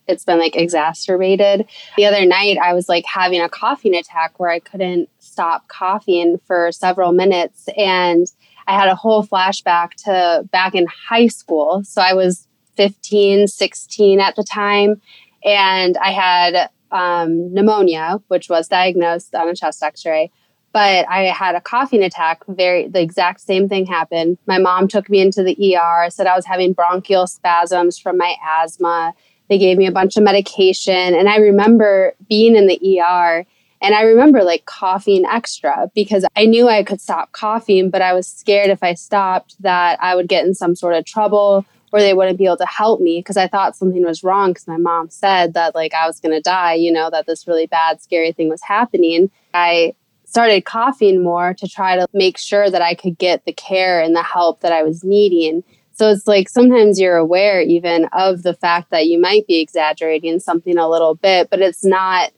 it's 0.07 0.25
been 0.25 0.39
like 0.39 0.57
exacerbated. 0.57 1.65
The 1.95 2.05
other 2.05 2.25
night, 2.25 2.57
I 2.61 2.73
was 2.73 2.89
like 2.89 3.05
having 3.05 3.39
a 3.39 3.47
coughing 3.47 3.95
attack 3.95 4.37
where 4.37 4.49
I 4.49 4.59
couldn't 4.59 5.09
stop 5.19 5.69
coughing 5.69 6.37
for 6.45 6.73
several 6.73 7.13
minutes. 7.13 7.69
And 7.77 8.27
I 8.67 8.77
had 8.77 8.89
a 8.89 8.95
whole 8.95 9.25
flashback 9.25 9.91
to 10.03 10.47
back 10.51 10.75
in 10.75 10.85
high 10.87 11.27
school. 11.27 11.83
So 11.85 12.01
I 12.01 12.13
was 12.13 12.47
15, 12.75 13.47
16 13.47 14.19
at 14.19 14.35
the 14.35 14.43
time. 14.43 15.01
And 15.45 15.95
I 15.97 16.11
had 16.11 16.69
um, 16.93 17.53
pneumonia, 17.53 18.21
which 18.29 18.47
was 18.49 18.67
diagnosed 18.69 19.35
on 19.35 19.49
a 19.49 19.55
chest 19.55 19.83
x 19.83 20.05
ray 20.05 20.31
but 20.73 21.07
I 21.07 21.25
had 21.25 21.55
a 21.55 21.61
coughing 21.61 22.03
attack. 22.03 22.41
Very, 22.47 22.87
the 22.87 22.99
exact 22.99 23.41
same 23.41 23.69
thing 23.69 23.85
happened. 23.85 24.39
My 24.47 24.57
mom 24.57 24.87
took 24.87 25.07
me 25.07 25.21
into 25.21 25.43
the 25.43 25.77
ER, 25.77 26.09
said 26.09 26.25
I 26.25 26.35
was 26.35 26.47
having 26.47 26.73
bronchial 26.73 27.27
spasms 27.27 27.99
from 27.99 28.17
my 28.17 28.35
asthma. 28.43 29.13
They 29.49 29.59
gave 29.59 29.77
me 29.77 29.85
a 29.85 29.91
bunch 29.91 30.17
of 30.17 30.23
medication. 30.23 31.13
And 31.13 31.29
I 31.29 31.37
remember 31.37 32.15
being 32.27 32.55
in 32.55 32.65
the 32.65 32.99
ER 32.99 33.45
and 33.81 33.93
I 33.93 34.01
remember 34.03 34.43
like 34.43 34.65
coughing 34.65 35.25
extra 35.29 35.91
because 35.93 36.25
I 36.35 36.45
knew 36.45 36.69
I 36.69 36.83
could 36.83 37.01
stop 37.01 37.33
coughing, 37.33 37.89
but 37.89 38.01
I 38.01 38.13
was 38.13 38.27
scared 38.27 38.69
if 38.69 38.81
I 38.81 38.93
stopped 38.93 39.61
that 39.61 40.01
I 40.01 40.15
would 40.15 40.27
get 40.27 40.45
in 40.45 40.55
some 40.55 40.73
sort 40.73 40.95
of 40.95 41.05
trouble 41.05 41.65
or 41.93 41.99
they 41.99 42.15
wouldn't 42.15 42.39
be 42.39 42.45
able 42.45 42.57
to 42.57 42.65
help 42.65 42.99
me 42.99 43.19
because 43.19 43.37
I 43.37 43.47
thought 43.47 43.77
something 43.77 44.03
was 44.03 44.23
wrong 44.23 44.49
because 44.49 44.67
my 44.67 44.77
mom 44.77 45.11
said 45.11 45.53
that 45.53 45.75
like 45.75 45.93
I 45.93 46.07
was 46.07 46.19
going 46.19 46.33
to 46.33 46.41
die, 46.41 46.73
you 46.73 46.91
know, 46.91 47.11
that 47.11 47.27
this 47.27 47.47
really 47.47 47.67
bad, 47.67 48.01
scary 48.01 48.31
thing 48.31 48.49
was 48.49 48.63
happening. 48.63 49.29
I 49.53 49.93
started 50.25 50.65
coughing 50.65 51.23
more 51.23 51.53
to 51.53 51.67
try 51.67 51.95
to 51.95 52.07
make 52.11 52.39
sure 52.39 52.67
that 52.67 52.81
I 52.81 52.95
could 52.95 53.19
get 53.19 53.45
the 53.45 53.53
care 53.53 54.01
and 54.01 54.15
the 54.15 54.23
help 54.23 54.61
that 54.61 54.73
I 54.73 54.81
was 54.81 55.03
needing. 55.03 55.63
So 55.91 56.09
it's 56.09 56.25
like 56.25 56.49
sometimes 56.49 56.99
you're 56.99 57.17
aware 57.17 57.61
even 57.61 58.05
of 58.11 58.41
the 58.41 58.55
fact 58.55 58.89
that 58.89 59.05
you 59.05 59.21
might 59.21 59.45
be 59.45 59.61
exaggerating 59.61 60.39
something 60.39 60.79
a 60.79 60.89
little 60.89 61.13
bit, 61.13 61.51
but 61.51 61.61
it's 61.61 61.85
not 61.85 62.31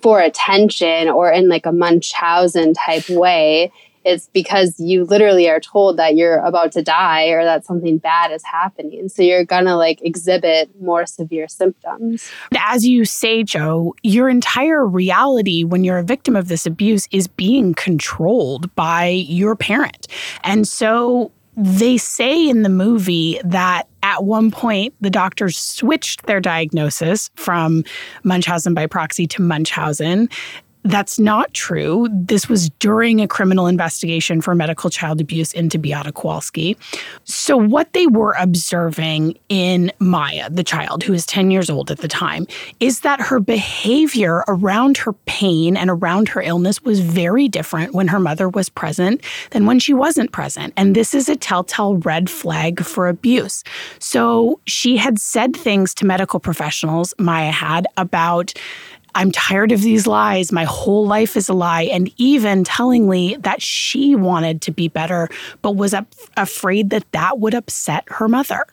for 0.00 0.20
attention 0.20 1.08
or 1.08 1.32
in 1.32 1.48
like 1.48 1.66
a 1.66 1.72
Munchausen 1.72 2.74
type 2.74 3.10
way 3.10 3.72
it's 4.08 4.28
because 4.32 4.80
you 4.80 5.04
literally 5.04 5.48
are 5.48 5.60
told 5.60 5.98
that 5.98 6.16
you're 6.16 6.38
about 6.38 6.72
to 6.72 6.82
die 6.82 7.26
or 7.26 7.44
that 7.44 7.66
something 7.66 7.98
bad 7.98 8.32
is 8.32 8.42
happening. 8.42 9.08
So 9.08 9.22
you're 9.22 9.44
to 9.66 9.76
like 9.76 10.00
exhibit 10.02 10.70
more 10.80 11.04
severe 11.04 11.46
symptoms. 11.46 12.30
As 12.58 12.86
you 12.86 13.04
say, 13.04 13.42
Joe, 13.42 13.94
your 14.02 14.28
entire 14.28 14.86
reality 14.86 15.62
when 15.64 15.84
you're 15.84 15.98
a 15.98 16.04
victim 16.04 16.36
of 16.36 16.48
this 16.48 16.64
abuse 16.64 17.06
is 17.10 17.28
being 17.28 17.74
controlled 17.74 18.74
by 18.74 19.08
your 19.08 19.54
parent. 19.54 20.08
And 20.42 20.66
so 20.66 21.30
they 21.56 21.96
say 21.96 22.48
in 22.48 22.62
the 22.62 22.68
movie 22.68 23.40
that 23.44 23.88
at 24.04 24.24
one 24.24 24.50
point 24.50 24.94
the 25.00 25.10
doctors 25.10 25.58
switched 25.58 26.26
their 26.26 26.40
diagnosis 26.40 27.30
from 27.34 27.82
Munchausen 28.22 28.74
by 28.74 28.86
proxy 28.86 29.26
to 29.26 29.42
Munchausen 29.42 30.28
that's 30.84 31.18
not 31.18 31.52
true. 31.54 32.08
This 32.10 32.48
was 32.48 32.70
during 32.78 33.20
a 33.20 33.28
criminal 33.28 33.66
investigation 33.66 34.40
for 34.40 34.54
medical 34.54 34.90
child 34.90 35.20
abuse 35.20 35.52
into 35.52 35.78
Beata 35.78 36.12
Kowalski. 36.12 36.76
So, 37.24 37.56
what 37.56 37.92
they 37.92 38.06
were 38.06 38.34
observing 38.38 39.38
in 39.48 39.92
Maya, 39.98 40.48
the 40.50 40.64
child 40.64 41.02
who 41.02 41.12
is 41.12 41.26
10 41.26 41.50
years 41.50 41.68
old 41.68 41.90
at 41.90 41.98
the 41.98 42.08
time, 42.08 42.46
is 42.80 43.00
that 43.00 43.20
her 43.20 43.40
behavior 43.40 44.44
around 44.48 44.98
her 44.98 45.12
pain 45.26 45.76
and 45.76 45.90
around 45.90 46.28
her 46.28 46.40
illness 46.40 46.82
was 46.82 47.00
very 47.00 47.48
different 47.48 47.94
when 47.94 48.08
her 48.08 48.20
mother 48.20 48.48
was 48.48 48.68
present 48.68 49.22
than 49.50 49.66
when 49.66 49.78
she 49.78 49.92
wasn't 49.92 50.32
present. 50.32 50.72
And 50.76 50.94
this 50.94 51.14
is 51.14 51.28
a 51.28 51.36
telltale 51.36 51.96
red 51.98 52.30
flag 52.30 52.80
for 52.80 53.08
abuse. 53.08 53.64
So, 53.98 54.60
she 54.66 54.96
had 54.96 55.18
said 55.18 55.56
things 55.56 55.92
to 55.94 56.06
medical 56.06 56.40
professionals, 56.40 57.14
Maya 57.18 57.50
had, 57.50 57.86
about 57.96 58.54
I'm 59.18 59.32
tired 59.32 59.72
of 59.72 59.82
these 59.82 60.06
lies. 60.06 60.52
My 60.52 60.62
whole 60.62 61.04
life 61.04 61.36
is 61.36 61.48
a 61.48 61.52
lie. 61.52 61.82
And 61.82 62.08
even 62.18 62.62
tellingly 62.62 63.36
that 63.40 63.60
she 63.60 64.14
wanted 64.14 64.62
to 64.62 64.70
be 64.70 64.86
better, 64.86 65.28
but 65.60 65.72
was 65.72 65.92
up, 65.92 66.14
afraid 66.36 66.90
that 66.90 67.10
that 67.10 67.40
would 67.40 67.52
upset 67.52 68.04
her 68.06 68.28
mother. 68.28 68.64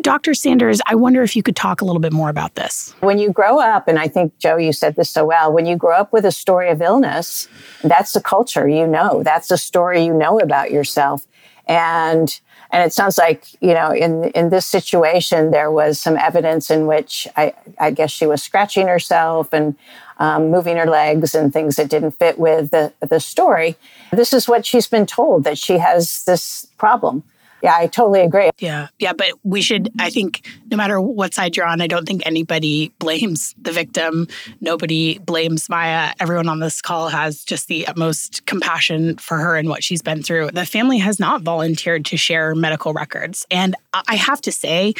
Dr. 0.00 0.32
Sanders, 0.32 0.80
I 0.86 0.94
wonder 0.94 1.22
if 1.22 1.36
you 1.36 1.42
could 1.42 1.56
talk 1.56 1.82
a 1.82 1.84
little 1.84 2.00
bit 2.00 2.10
more 2.10 2.30
about 2.30 2.54
this. 2.54 2.94
When 3.00 3.18
you 3.18 3.30
grow 3.30 3.60
up, 3.60 3.86
and 3.86 3.98
I 3.98 4.08
think, 4.08 4.32
Joe, 4.38 4.56
you 4.56 4.72
said 4.72 4.96
this 4.96 5.10
so 5.10 5.26
well, 5.26 5.52
when 5.52 5.66
you 5.66 5.76
grow 5.76 5.98
up 5.98 6.10
with 6.10 6.24
a 6.24 6.32
story 6.32 6.70
of 6.70 6.80
illness, 6.80 7.46
that's 7.84 8.12
the 8.12 8.22
culture 8.22 8.66
you 8.66 8.86
know. 8.86 9.22
That's 9.22 9.48
the 9.48 9.58
story 9.58 10.02
you 10.06 10.14
know 10.14 10.40
about 10.40 10.70
yourself. 10.70 11.26
And 11.66 12.40
and 12.72 12.84
it 12.84 12.92
sounds 12.92 13.18
like, 13.18 13.44
you 13.60 13.74
know, 13.74 13.90
in 13.90 14.24
in 14.30 14.50
this 14.50 14.66
situation, 14.66 15.50
there 15.50 15.70
was 15.70 15.98
some 15.98 16.16
evidence 16.16 16.70
in 16.70 16.86
which 16.86 17.26
I, 17.36 17.54
I 17.78 17.90
guess 17.90 18.10
she 18.10 18.26
was 18.26 18.42
scratching 18.42 18.86
herself 18.86 19.52
and 19.52 19.76
um, 20.18 20.50
moving 20.50 20.76
her 20.76 20.86
legs 20.86 21.34
and 21.34 21.52
things 21.52 21.76
that 21.76 21.88
didn't 21.88 22.12
fit 22.12 22.38
with 22.38 22.70
the, 22.70 22.92
the 23.00 23.18
story. 23.18 23.76
This 24.12 24.32
is 24.32 24.46
what 24.46 24.66
she's 24.66 24.86
been 24.86 25.06
told 25.06 25.44
that 25.44 25.58
she 25.58 25.78
has 25.78 26.24
this 26.24 26.66
problem. 26.76 27.24
Yeah, 27.62 27.74
I 27.76 27.86
totally 27.86 28.20
agree. 28.20 28.50
Yeah. 28.58 28.88
Yeah. 28.98 29.12
But 29.12 29.32
we 29.42 29.62
should, 29.62 29.90
I 29.98 30.10
think, 30.10 30.46
no 30.70 30.76
matter 30.76 31.00
what 31.00 31.34
side 31.34 31.56
you're 31.56 31.66
on, 31.66 31.80
I 31.80 31.86
don't 31.86 32.06
think 32.06 32.22
anybody 32.24 32.92
blames 32.98 33.54
the 33.60 33.72
victim. 33.72 34.28
Nobody 34.60 35.18
blames 35.18 35.68
Maya. 35.68 36.12
Everyone 36.20 36.48
on 36.48 36.60
this 36.60 36.80
call 36.80 37.08
has 37.08 37.44
just 37.44 37.68
the 37.68 37.86
utmost 37.86 38.46
compassion 38.46 39.16
for 39.18 39.38
her 39.38 39.56
and 39.56 39.68
what 39.68 39.84
she's 39.84 40.02
been 40.02 40.22
through. 40.22 40.50
The 40.52 40.66
family 40.66 40.98
has 40.98 41.20
not 41.20 41.42
volunteered 41.42 42.04
to 42.06 42.16
share 42.16 42.54
medical 42.54 42.92
records. 42.92 43.46
And 43.50 43.74
I 43.92 44.16
have 44.16 44.40
to 44.42 44.52
say, 44.52 44.94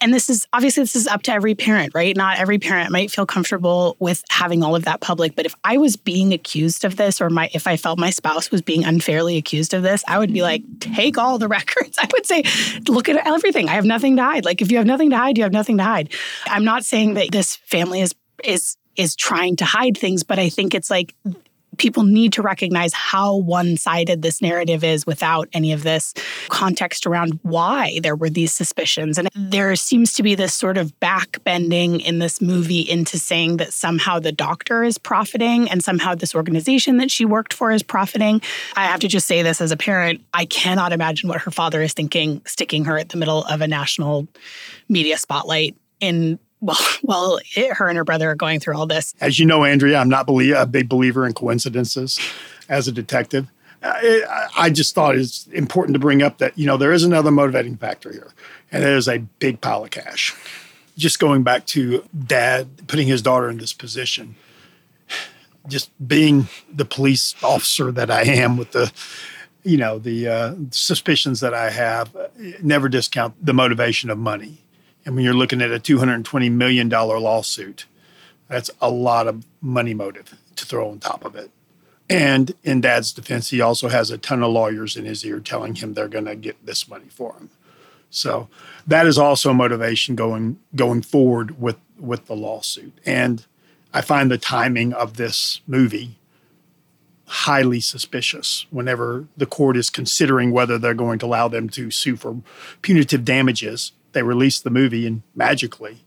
and 0.00 0.12
this 0.12 0.30
is 0.30 0.46
obviously 0.52 0.82
this 0.82 0.96
is 0.96 1.06
up 1.06 1.22
to 1.22 1.32
every 1.32 1.54
parent, 1.54 1.94
right? 1.94 2.16
Not 2.16 2.38
every 2.38 2.58
parent 2.58 2.90
might 2.90 3.10
feel 3.10 3.26
comfortable 3.26 3.96
with 3.98 4.24
having 4.30 4.62
all 4.62 4.76
of 4.76 4.84
that 4.84 5.00
public, 5.00 5.34
but 5.36 5.46
if 5.46 5.54
I 5.64 5.76
was 5.78 5.96
being 5.96 6.32
accused 6.32 6.84
of 6.84 6.96
this 6.96 7.20
or 7.20 7.30
my 7.30 7.50
if 7.54 7.66
I 7.66 7.76
felt 7.76 7.98
my 7.98 8.10
spouse 8.10 8.50
was 8.50 8.62
being 8.62 8.84
unfairly 8.84 9.36
accused 9.36 9.74
of 9.74 9.82
this, 9.82 10.02
I 10.08 10.18
would 10.18 10.32
be 10.32 10.42
like, 10.42 10.62
take 10.80 11.18
all 11.18 11.38
the 11.38 11.48
records. 11.60 11.96
I 11.98 12.08
would 12.12 12.26
say, 12.26 12.44
look 12.88 13.08
at 13.08 13.26
everything. 13.26 13.68
I 13.68 13.72
have 13.72 13.84
nothing 13.84 14.16
to 14.16 14.22
hide. 14.22 14.44
Like 14.44 14.62
if 14.62 14.70
you 14.70 14.78
have 14.78 14.86
nothing 14.86 15.10
to 15.10 15.16
hide, 15.16 15.38
you 15.38 15.44
have 15.44 15.52
nothing 15.52 15.78
to 15.78 15.84
hide. 15.84 16.12
I'm 16.46 16.64
not 16.64 16.84
saying 16.84 17.14
that 17.14 17.30
this 17.32 17.56
family 17.56 18.00
is 18.00 18.14
is 18.44 18.76
is 18.96 19.16
trying 19.16 19.56
to 19.56 19.64
hide 19.64 19.96
things, 19.96 20.22
but 20.22 20.38
I 20.38 20.48
think 20.48 20.74
it's 20.74 20.90
like 20.90 21.14
people 21.80 22.02
need 22.02 22.30
to 22.34 22.42
recognize 22.42 22.92
how 22.92 23.34
one 23.34 23.74
sided 23.74 24.20
this 24.20 24.42
narrative 24.42 24.84
is 24.84 25.06
without 25.06 25.48
any 25.54 25.72
of 25.72 25.82
this 25.82 26.12
context 26.50 27.06
around 27.06 27.40
why 27.42 27.98
there 28.02 28.14
were 28.14 28.28
these 28.28 28.52
suspicions. 28.52 29.16
And 29.16 29.30
there 29.34 29.74
seems 29.76 30.12
to 30.12 30.22
be 30.22 30.34
this 30.34 30.52
sort 30.52 30.76
of 30.76 30.92
backbending 31.00 32.04
in 32.04 32.18
this 32.18 32.42
movie 32.42 32.82
into 32.82 33.18
saying 33.18 33.56
that 33.56 33.72
somehow 33.72 34.18
the 34.18 34.30
doctor 34.30 34.84
is 34.84 34.98
profiting 34.98 35.70
and 35.70 35.82
somehow 35.82 36.14
this 36.14 36.34
organization 36.34 36.98
that 36.98 37.10
she 37.10 37.24
worked 37.24 37.54
for 37.54 37.70
is 37.70 37.82
profiting. 37.82 38.42
I 38.76 38.84
have 38.84 39.00
to 39.00 39.08
just 39.08 39.26
say 39.26 39.40
this 39.40 39.62
as 39.62 39.72
a 39.72 39.76
parent 39.78 40.20
I 40.34 40.44
cannot 40.44 40.92
imagine 40.92 41.30
what 41.30 41.40
her 41.40 41.50
father 41.50 41.80
is 41.80 41.94
thinking, 41.94 42.42
sticking 42.44 42.84
her 42.84 42.98
at 42.98 43.08
the 43.08 43.16
middle 43.16 43.44
of 43.44 43.62
a 43.62 43.66
national 43.66 44.28
media 44.90 45.16
spotlight 45.16 45.76
in 45.98 46.38
well, 46.60 46.78
well, 47.02 47.40
it, 47.56 47.74
her 47.74 47.88
and 47.88 47.96
her 47.96 48.04
brother 48.04 48.30
are 48.30 48.34
going 48.34 48.60
through 48.60 48.76
all 48.76 48.86
this. 48.86 49.14
As 49.20 49.38
you 49.38 49.46
know, 49.46 49.64
Andrea, 49.64 49.98
I'm 49.98 50.08
not 50.08 50.28
a 50.28 50.66
big 50.66 50.88
believer 50.88 51.26
in 51.26 51.32
coincidences 51.32 52.20
as 52.68 52.88
a 52.88 52.92
detective. 52.92 53.48
I, 53.82 54.48
I 54.58 54.70
just 54.70 54.94
thought 54.94 55.16
it's 55.16 55.46
important 55.48 55.94
to 55.94 55.98
bring 55.98 56.22
up 56.22 56.38
that, 56.38 56.58
you 56.58 56.66
know, 56.66 56.76
there 56.76 56.92
is 56.92 57.02
another 57.02 57.30
motivating 57.30 57.76
factor 57.76 58.12
here, 58.12 58.32
and 58.70 58.84
it 58.84 58.90
is 58.90 59.08
a 59.08 59.18
big 59.38 59.62
pile 59.62 59.84
of 59.84 59.90
cash. 59.90 60.34
Just 60.98 61.18
going 61.18 61.42
back 61.42 61.64
to 61.66 62.04
dad 62.26 62.86
putting 62.88 63.08
his 63.08 63.22
daughter 63.22 63.48
in 63.48 63.56
this 63.56 63.72
position, 63.72 64.34
just 65.66 65.90
being 66.06 66.48
the 66.70 66.84
police 66.84 67.34
officer 67.42 67.90
that 67.90 68.10
I 68.10 68.22
am 68.24 68.58
with 68.58 68.72
the, 68.72 68.92
you 69.62 69.78
know, 69.78 69.98
the 69.98 70.28
uh, 70.28 70.54
suspicions 70.72 71.40
that 71.40 71.54
I 71.54 71.70
have, 71.70 72.14
never 72.62 72.90
discount 72.90 73.34
the 73.44 73.54
motivation 73.54 74.10
of 74.10 74.18
money 74.18 74.58
and 75.04 75.14
when 75.14 75.24
you're 75.24 75.34
looking 75.34 75.62
at 75.62 75.72
a 75.72 75.78
$220 75.78 76.50
million 76.52 76.88
lawsuit, 76.88 77.86
that's 78.48 78.70
a 78.80 78.90
lot 78.90 79.26
of 79.26 79.44
money 79.60 79.94
motive 79.94 80.36
to 80.56 80.66
throw 80.66 80.90
on 80.90 80.98
top 80.98 81.24
of 81.24 81.34
it. 81.34 81.50
And 82.08 82.52
in 82.64 82.80
dad's 82.80 83.12
defense, 83.12 83.50
he 83.50 83.60
also 83.60 83.88
has 83.88 84.10
a 84.10 84.18
ton 84.18 84.42
of 84.42 84.50
lawyers 84.50 84.96
in 84.96 85.04
his 85.04 85.24
ear 85.24 85.38
telling 85.38 85.76
him 85.76 85.94
they're 85.94 86.08
going 86.08 86.24
to 86.24 86.34
get 86.34 86.66
this 86.66 86.88
money 86.88 87.06
for 87.08 87.34
him. 87.34 87.50
So 88.10 88.48
that 88.86 89.06
is 89.06 89.16
also 89.16 89.52
motivation 89.52 90.16
going 90.16 90.58
going 90.74 91.02
forward 91.02 91.60
with 91.60 91.76
with 91.96 92.26
the 92.26 92.34
lawsuit. 92.34 92.98
And 93.06 93.46
I 93.94 94.00
find 94.00 94.28
the 94.28 94.38
timing 94.38 94.92
of 94.92 95.16
this 95.16 95.60
movie 95.68 96.16
highly 97.26 97.78
suspicious 97.78 98.66
whenever 98.70 99.26
the 99.36 99.46
court 99.46 99.76
is 99.76 99.88
considering 99.88 100.50
whether 100.50 100.76
they're 100.78 100.94
going 100.94 101.20
to 101.20 101.26
allow 101.26 101.46
them 101.46 101.68
to 101.68 101.88
sue 101.92 102.16
for 102.16 102.42
punitive 102.82 103.24
damages 103.24 103.92
they 104.12 104.22
release 104.22 104.60
the 104.60 104.70
movie 104.70 105.06
and 105.06 105.22
magically 105.34 105.98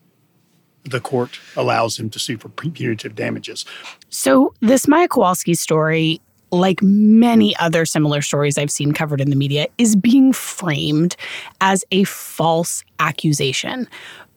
the 0.86 1.00
court 1.00 1.40
allows 1.56 1.98
him 2.00 2.10
to 2.10 2.20
sue 2.20 2.38
for 2.38 2.50
punitive 2.50 3.16
damages. 3.16 3.66
So 4.10 4.54
this 4.60 4.88
Maya 4.88 5.08
Kowalski 5.08 5.54
story, 5.54 6.22
like 6.52 6.82
many 6.82 7.56
other 7.58 7.86
similar 7.86 8.22
stories 8.22 8.58
I've 8.58 8.72
seen 8.72 8.94
covered 8.94 9.22
in 9.22 9.30
the 9.30 9.36
media, 9.36 9.68
is 9.78 9.96
being 9.96 10.34
framed 10.34 11.16
as 11.62 11.86
a 11.92 12.04
false 12.04 12.84
accusation. 13.00 13.88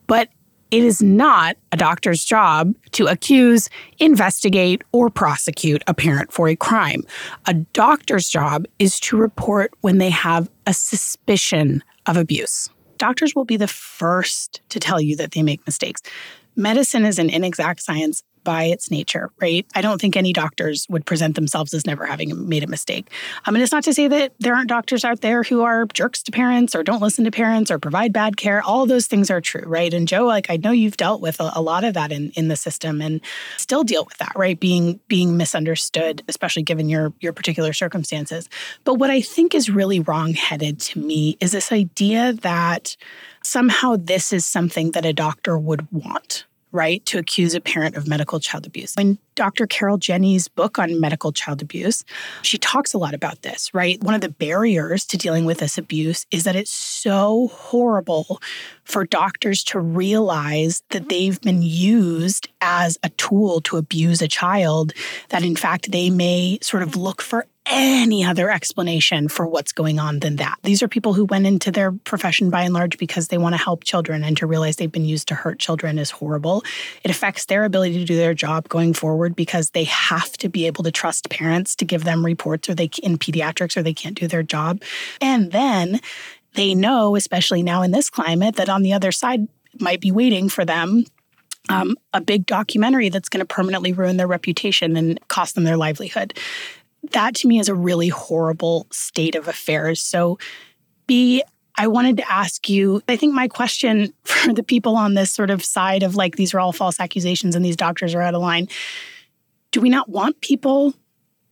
But 0.07 0.29
it 0.71 0.83
is 0.83 1.01
not 1.01 1.55
a 1.71 1.77
doctor's 1.77 2.25
job 2.25 2.75
to 2.91 3.07
accuse, 3.07 3.69
investigate, 3.99 4.83
or 4.91 5.09
prosecute 5.09 5.81
a 5.87 5.93
parent 5.93 6.31
for 6.31 6.49
a 6.49 6.57
crime. 6.57 7.03
A 7.45 7.53
doctor's 7.53 8.27
job 8.27 8.65
is 8.77 8.99
to 9.01 9.17
report 9.17 9.73
when 9.81 9.97
they 9.97 10.09
have 10.09 10.49
a 10.65 10.73
suspicion 10.73 11.83
of 12.05 12.17
abuse 12.17 12.69
doctors 12.97 13.35
will 13.35 13.45
be 13.45 13.57
the 13.57 13.67
first 13.67 14.61
to 14.69 14.79
tell 14.79 14.99
you 14.99 15.15
that 15.17 15.31
they 15.31 15.43
make 15.43 15.65
mistakes. 15.65 16.01
Medicine 16.55 17.05
is 17.05 17.19
an 17.19 17.29
inexact 17.29 17.81
science 17.81 18.23
by 18.47 18.63
its 18.63 18.89
nature, 18.89 19.29
right? 19.41 19.65
I 19.75 19.81
don't 19.81 19.99
think 19.99 20.15
any 20.15 20.31
doctors 20.31 20.87
would 20.89 21.05
present 21.05 21.35
themselves 21.35 21.73
as 21.73 21.85
never 21.85 22.05
having 22.05 22.47
made 22.47 22.63
a 22.63 22.67
mistake. 22.67 23.11
Um, 23.39 23.41
I 23.45 23.51
mean, 23.51 23.61
it's 23.61 23.73
not 23.73 23.83
to 23.83 23.93
say 23.93 24.07
that 24.07 24.31
there 24.39 24.55
aren't 24.55 24.69
doctors 24.69 25.03
out 25.03 25.19
there 25.19 25.43
who 25.43 25.63
are 25.63 25.85
jerks 25.87 26.23
to 26.23 26.31
parents 26.31 26.73
or 26.73 26.81
don't 26.81 27.01
listen 27.01 27.25
to 27.25 27.31
parents 27.31 27.69
or 27.69 27.77
provide 27.77 28.13
bad 28.13 28.37
care. 28.37 28.61
All 28.61 28.85
those 28.85 29.07
things 29.07 29.29
are 29.29 29.41
true, 29.41 29.65
right? 29.65 29.93
And 29.93 30.07
Joe, 30.07 30.23
like 30.23 30.49
I 30.49 30.55
know 30.55 30.71
you've 30.71 30.95
dealt 30.95 31.19
with 31.19 31.41
a, 31.41 31.51
a 31.55 31.61
lot 31.61 31.83
of 31.83 31.93
that 31.95 32.13
in, 32.13 32.31
in 32.37 32.47
the 32.47 32.55
system 32.55 33.01
and 33.01 33.19
still 33.57 33.83
deal 33.83 34.05
with 34.05 34.17
that, 34.19 34.31
right? 34.37 34.57
Being 34.57 35.01
being 35.09 35.35
misunderstood, 35.35 36.23
especially 36.29 36.63
given 36.63 36.87
your 36.87 37.11
your 37.19 37.33
particular 37.33 37.73
circumstances. 37.73 38.47
But 38.85 38.93
what 38.93 39.09
I 39.09 39.19
think 39.19 39.53
is 39.53 39.69
really 39.69 39.99
wrongheaded 39.99 40.79
to 40.79 40.99
me 40.99 41.35
is 41.41 41.51
this 41.51 41.73
idea 41.73 42.31
that 42.31 42.95
somehow 43.43 43.97
this 43.99 44.31
is 44.31 44.45
something 44.45 44.91
that 44.91 45.05
a 45.05 45.11
doctor 45.11 45.57
would 45.57 45.85
want 45.91 46.45
right 46.77 47.03
to 47.07 47.17
accuse 47.17 47.55
a 47.55 47.59
parent 47.59 47.95
of 47.95 48.07
medical 48.07 48.39
child 48.39 48.67
abuse. 48.67 48.93
In 48.97 49.17
Dr. 49.33 49.65
Carole 49.65 49.97
Jenny's 49.97 50.47
book 50.47 50.77
on 50.77 50.99
medical 50.99 51.31
child 51.31 51.61
abuse, 51.61 52.03
she 52.43 52.57
talks 52.59 52.93
a 52.93 52.99
lot 52.99 53.15
about 53.15 53.41
this, 53.41 53.73
right? 53.73 54.01
One 54.03 54.13
of 54.13 54.21
the 54.21 54.29
barriers 54.29 55.03
to 55.07 55.17
dealing 55.17 55.45
with 55.45 55.57
this 55.57 55.77
abuse 55.77 56.25
is 56.29 56.43
that 56.43 56.55
it's 56.55 56.71
so 56.71 57.47
horrible 57.47 58.39
for 58.83 59.05
doctors 59.05 59.63
to 59.65 59.79
realize 59.79 60.83
that 60.91 61.09
they've 61.09 61.41
been 61.41 61.61
used 61.63 62.47
as 62.61 62.97
a 63.03 63.09
tool 63.09 63.59
to 63.61 63.77
abuse 63.77 64.21
a 64.21 64.27
child, 64.27 64.93
that 65.29 65.43
in 65.43 65.55
fact 65.55 65.91
they 65.91 66.09
may 66.09 66.59
sort 66.61 66.83
of 66.83 66.95
look 66.95 67.21
for 67.21 67.45
any 67.69 68.23
other 68.23 68.49
explanation 68.49 69.27
for 69.27 69.47
what's 69.47 69.71
going 69.71 69.99
on 69.99 70.19
than 70.19 70.37
that. 70.37 70.57
These 70.63 70.81
are 70.81 70.87
people 70.87 71.13
who 71.13 71.25
went 71.25 71.45
into 71.45 71.71
their 71.71 71.91
profession 71.91 72.49
by 72.49 72.63
and 72.63 72.73
large 72.73 72.97
because 72.97 73.27
they 73.27 73.37
want 73.37 73.53
to 73.53 73.61
help 73.61 73.83
children 73.83 74.23
and 74.23 74.37
to 74.37 74.47
realize 74.47 74.77
they've 74.77 74.91
been 74.91 75.05
used 75.05 75.27
to 75.29 75.35
hurt 75.35 75.59
children 75.59 75.99
is 75.99 76.11
horrible. 76.11 76.63
It 77.03 77.11
affects 77.11 77.45
their 77.45 77.63
ability 77.63 77.99
to 77.99 78.05
do 78.05 78.15
their 78.15 78.33
job 78.33 78.69
going 78.69 78.93
forward 78.93 79.35
because 79.35 79.71
they 79.71 79.85
have 79.85 80.31
to 80.37 80.49
be 80.49 80.67
able 80.67 80.83
to 80.83 80.91
trust 80.91 81.29
parents 81.29 81.75
to 81.77 81.85
give 81.85 82.03
them 82.03 82.25
reports 82.25 82.69
or 82.69 82.75
they 82.75 82.89
in 83.03 83.17
pediatrics 83.17 83.75
or 83.75 83.83
they 83.83 83.93
can't 83.93 84.17
do 84.17 84.27
their 84.27 84.43
job. 84.43 84.81
And 85.21 85.51
then 85.51 85.99
they 86.53 86.73
know, 86.73 87.15
especially 87.15 87.63
now 87.63 87.81
in 87.81 87.91
this 87.91 88.09
climate, 88.09 88.55
that 88.55 88.69
on 88.69 88.81
the 88.81 88.93
other 88.93 89.11
side 89.11 89.47
might 89.79 90.01
be 90.01 90.11
waiting 90.11 90.49
for 90.49 90.65
them 90.65 91.05
um, 91.69 91.95
a 92.13 92.21
big 92.21 92.45
documentary 92.45 93.09
that's 93.09 93.29
going 93.29 93.39
to 93.39 93.45
permanently 93.45 93.93
ruin 93.93 94.17
their 94.17 94.27
reputation 94.27 94.95
and 94.95 95.19
cost 95.27 95.55
them 95.55 95.63
their 95.65 95.77
livelihood 95.77 96.37
that 97.11 97.35
to 97.35 97.47
me 97.47 97.59
is 97.59 97.69
a 97.69 97.75
really 97.75 98.09
horrible 98.09 98.87
state 98.91 99.35
of 99.35 99.47
affairs. 99.47 100.01
So, 100.01 100.37
Bea, 101.07 101.43
I 101.75 101.87
wanted 101.87 102.17
to 102.17 102.31
ask 102.31 102.69
you 102.69 103.01
I 103.07 103.15
think 103.15 103.33
my 103.33 103.47
question 103.47 104.13
for 104.23 104.53
the 104.53 104.63
people 104.63 104.95
on 104.95 105.13
this 105.13 105.31
sort 105.31 105.49
of 105.49 105.63
side 105.63 106.03
of 106.03 106.15
like 106.15 106.35
these 106.35 106.53
are 106.53 106.59
all 106.59 106.71
false 106.71 106.99
accusations 106.99 107.55
and 107.55 107.63
these 107.63 107.75
doctors 107.75 108.15
are 108.15 108.21
out 108.21 108.33
of 108.33 108.41
line 108.41 108.67
do 109.71 109.81
we 109.81 109.89
not 109.89 110.09
want 110.09 110.41
people 110.41 110.93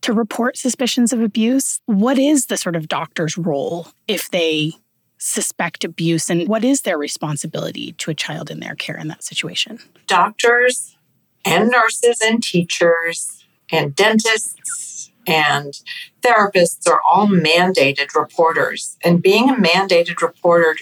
to 0.02 0.12
report 0.12 0.56
suspicions 0.56 1.12
of 1.12 1.20
abuse? 1.20 1.80
What 1.86 2.18
is 2.18 2.46
the 2.46 2.56
sort 2.56 2.76
of 2.76 2.88
doctor's 2.88 3.36
role 3.36 3.88
if 4.08 4.30
they 4.30 4.72
suspect 5.18 5.84
abuse 5.84 6.28
and 6.28 6.46
what 6.48 6.64
is 6.64 6.82
their 6.82 6.98
responsibility 6.98 7.92
to 7.92 8.10
a 8.10 8.14
child 8.14 8.50
in 8.50 8.60
their 8.60 8.74
care 8.74 8.96
in 8.96 9.08
that 9.08 9.24
situation? 9.24 9.78
Doctors 10.06 10.96
and 11.44 11.70
nurses 11.70 12.20
and 12.20 12.42
teachers 12.42 13.44
and 13.70 13.94
dentists 13.94 14.85
and 15.26 15.80
therapists 16.22 16.88
are 16.88 17.00
all 17.08 17.26
mandated 17.26 18.14
reporters. 18.14 18.96
And 19.04 19.22
being 19.22 19.50
a 19.50 19.54
mandated 19.54 20.20
reporter 20.22 20.76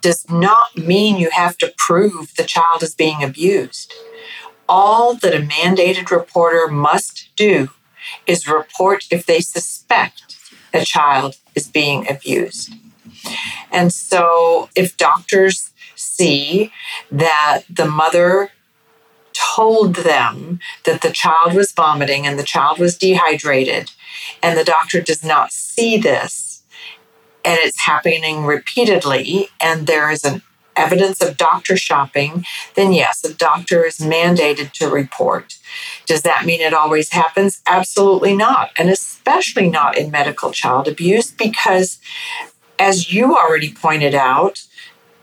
does 0.00 0.30
not 0.30 0.76
mean 0.76 1.16
you 1.16 1.30
have 1.30 1.58
to 1.58 1.72
prove 1.76 2.34
the 2.36 2.44
child 2.44 2.82
is 2.82 2.94
being 2.94 3.22
abused. 3.22 3.92
All 4.68 5.14
that 5.14 5.34
a 5.34 5.40
mandated 5.40 6.10
reporter 6.10 6.68
must 6.68 7.30
do 7.36 7.70
is 8.26 8.46
report 8.46 9.04
if 9.10 9.26
they 9.26 9.40
suspect 9.40 10.36
a 10.72 10.84
child 10.84 11.36
is 11.54 11.68
being 11.68 12.08
abused. 12.08 12.74
And 13.72 13.92
so, 13.92 14.68
if 14.76 14.96
doctors 14.96 15.72
see 15.94 16.72
that 17.10 17.62
the 17.68 17.86
mother 17.86 18.50
told 19.38 19.96
them 19.96 20.58
that 20.84 21.02
the 21.02 21.12
child 21.12 21.54
was 21.54 21.72
vomiting 21.72 22.26
and 22.26 22.38
the 22.38 22.42
child 22.42 22.78
was 22.78 22.98
dehydrated, 22.98 23.90
and 24.42 24.58
the 24.58 24.64
doctor 24.64 25.00
does 25.00 25.24
not 25.24 25.52
see 25.52 25.96
this, 25.96 26.62
and 27.44 27.58
it's 27.62 27.86
happening 27.86 28.44
repeatedly, 28.44 29.48
and 29.60 29.86
there 29.86 30.10
is 30.10 30.24
an 30.24 30.42
evidence 30.74 31.20
of 31.20 31.36
doctor 31.36 31.76
shopping, 31.76 32.44
then 32.74 32.92
yes, 32.92 33.24
a 33.24 33.34
doctor 33.34 33.84
is 33.84 33.98
mandated 33.98 34.70
to 34.72 34.88
report. 34.88 35.58
Does 36.06 36.22
that 36.22 36.46
mean 36.46 36.60
it 36.60 36.72
always 36.72 37.10
happens? 37.10 37.60
Absolutely 37.66 38.36
not. 38.36 38.70
And 38.78 38.88
especially 38.88 39.68
not 39.68 39.98
in 39.98 40.10
medical 40.10 40.52
child 40.52 40.86
abuse, 40.86 41.30
because 41.32 41.98
as 42.78 43.12
you 43.12 43.36
already 43.36 43.72
pointed 43.72 44.14
out, 44.14 44.62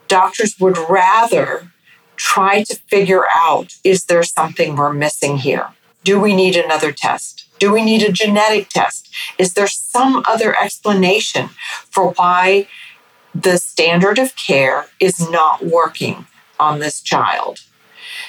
doctors 0.09 0.59
would 0.59 0.77
rather 0.89 1.71
try 2.15 2.63
to 2.63 2.75
figure 2.87 3.25
out 3.33 3.75
is 3.83 4.05
there 4.05 4.23
something 4.23 4.75
we're 4.75 4.93
missing 4.93 5.37
here? 5.37 5.69
Do 6.03 6.19
we 6.19 6.35
need 6.35 6.55
another 6.55 6.91
test? 6.91 7.47
Do 7.59 7.71
we 7.71 7.83
need 7.83 8.03
a 8.03 8.11
genetic 8.11 8.69
test? 8.69 9.09
Is 9.37 9.53
there 9.53 9.67
some 9.67 10.23
other 10.27 10.55
explanation 10.59 11.49
for 11.89 12.11
why 12.11 12.67
the 13.33 13.57
standard 13.57 14.19
of 14.19 14.35
care 14.35 14.87
is 14.99 15.29
not 15.29 15.65
working 15.65 16.27
on 16.59 16.79
this 16.79 17.01
child? 17.01 17.59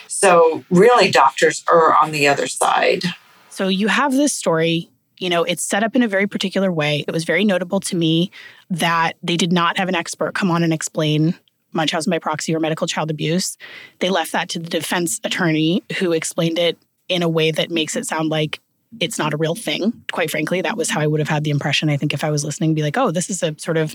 So, 0.08 0.64
really, 0.70 1.10
doctors 1.10 1.62
are 1.70 1.94
on 1.96 2.12
the 2.12 2.26
other 2.26 2.46
side. 2.46 3.02
So, 3.50 3.68
you 3.68 3.88
have 3.88 4.12
this 4.12 4.32
story. 4.32 4.88
You 5.18 5.28
know, 5.28 5.44
it's 5.44 5.62
set 5.62 5.82
up 5.82 5.94
in 5.94 6.02
a 6.02 6.08
very 6.08 6.26
particular 6.26 6.72
way. 6.72 7.04
It 7.06 7.12
was 7.12 7.24
very 7.24 7.44
notable 7.44 7.80
to 7.80 7.96
me 7.96 8.30
that 8.70 9.16
they 9.22 9.36
did 9.36 9.52
not 9.52 9.76
have 9.78 9.88
an 9.88 9.94
expert 9.94 10.34
come 10.34 10.50
on 10.50 10.62
and 10.62 10.72
explain 10.72 11.34
Munchausen 11.76 12.10
by 12.10 12.18
proxy 12.18 12.54
or 12.54 12.60
medical 12.60 12.86
child 12.86 13.10
abuse. 13.10 13.56
They 14.00 14.10
left 14.10 14.32
that 14.32 14.48
to 14.50 14.58
the 14.58 14.68
defense 14.68 15.20
attorney 15.24 15.82
who 15.98 16.12
explained 16.12 16.58
it 16.58 16.78
in 17.08 17.22
a 17.22 17.28
way 17.28 17.50
that 17.50 17.70
makes 17.70 17.96
it 17.96 18.06
sound 18.06 18.30
like 18.30 18.60
it's 19.00 19.18
not 19.18 19.34
a 19.34 19.36
real 19.36 19.54
thing. 19.54 19.92
Quite 20.12 20.30
frankly, 20.30 20.60
that 20.62 20.76
was 20.76 20.90
how 20.90 21.00
I 21.00 21.06
would 21.06 21.20
have 21.20 21.28
had 21.28 21.44
the 21.44 21.50
impression. 21.50 21.88
I 21.88 21.96
think 21.96 22.14
if 22.14 22.24
I 22.24 22.30
was 22.30 22.44
listening, 22.44 22.74
be 22.74 22.82
like, 22.82 22.96
oh, 22.96 23.10
this 23.10 23.30
is 23.30 23.42
a 23.42 23.54
sort 23.58 23.76
of, 23.76 23.94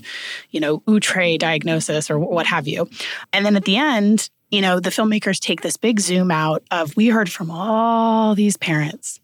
you 0.50 0.60
know, 0.60 0.82
outre 0.88 1.36
diagnosis 1.38 2.10
or 2.10 2.18
what 2.18 2.46
have 2.46 2.68
you. 2.68 2.88
And 3.32 3.44
then 3.44 3.56
at 3.56 3.64
the 3.64 3.76
end, 3.76 4.30
you 4.50 4.60
know, 4.60 4.80
the 4.80 4.90
filmmakers 4.90 5.40
take 5.40 5.62
this 5.62 5.76
big 5.76 5.98
zoom 5.98 6.30
out 6.30 6.62
of 6.70 6.94
we 6.94 7.08
heard 7.08 7.32
from 7.32 7.50
all 7.50 8.34
these 8.34 8.56
parents 8.56 9.18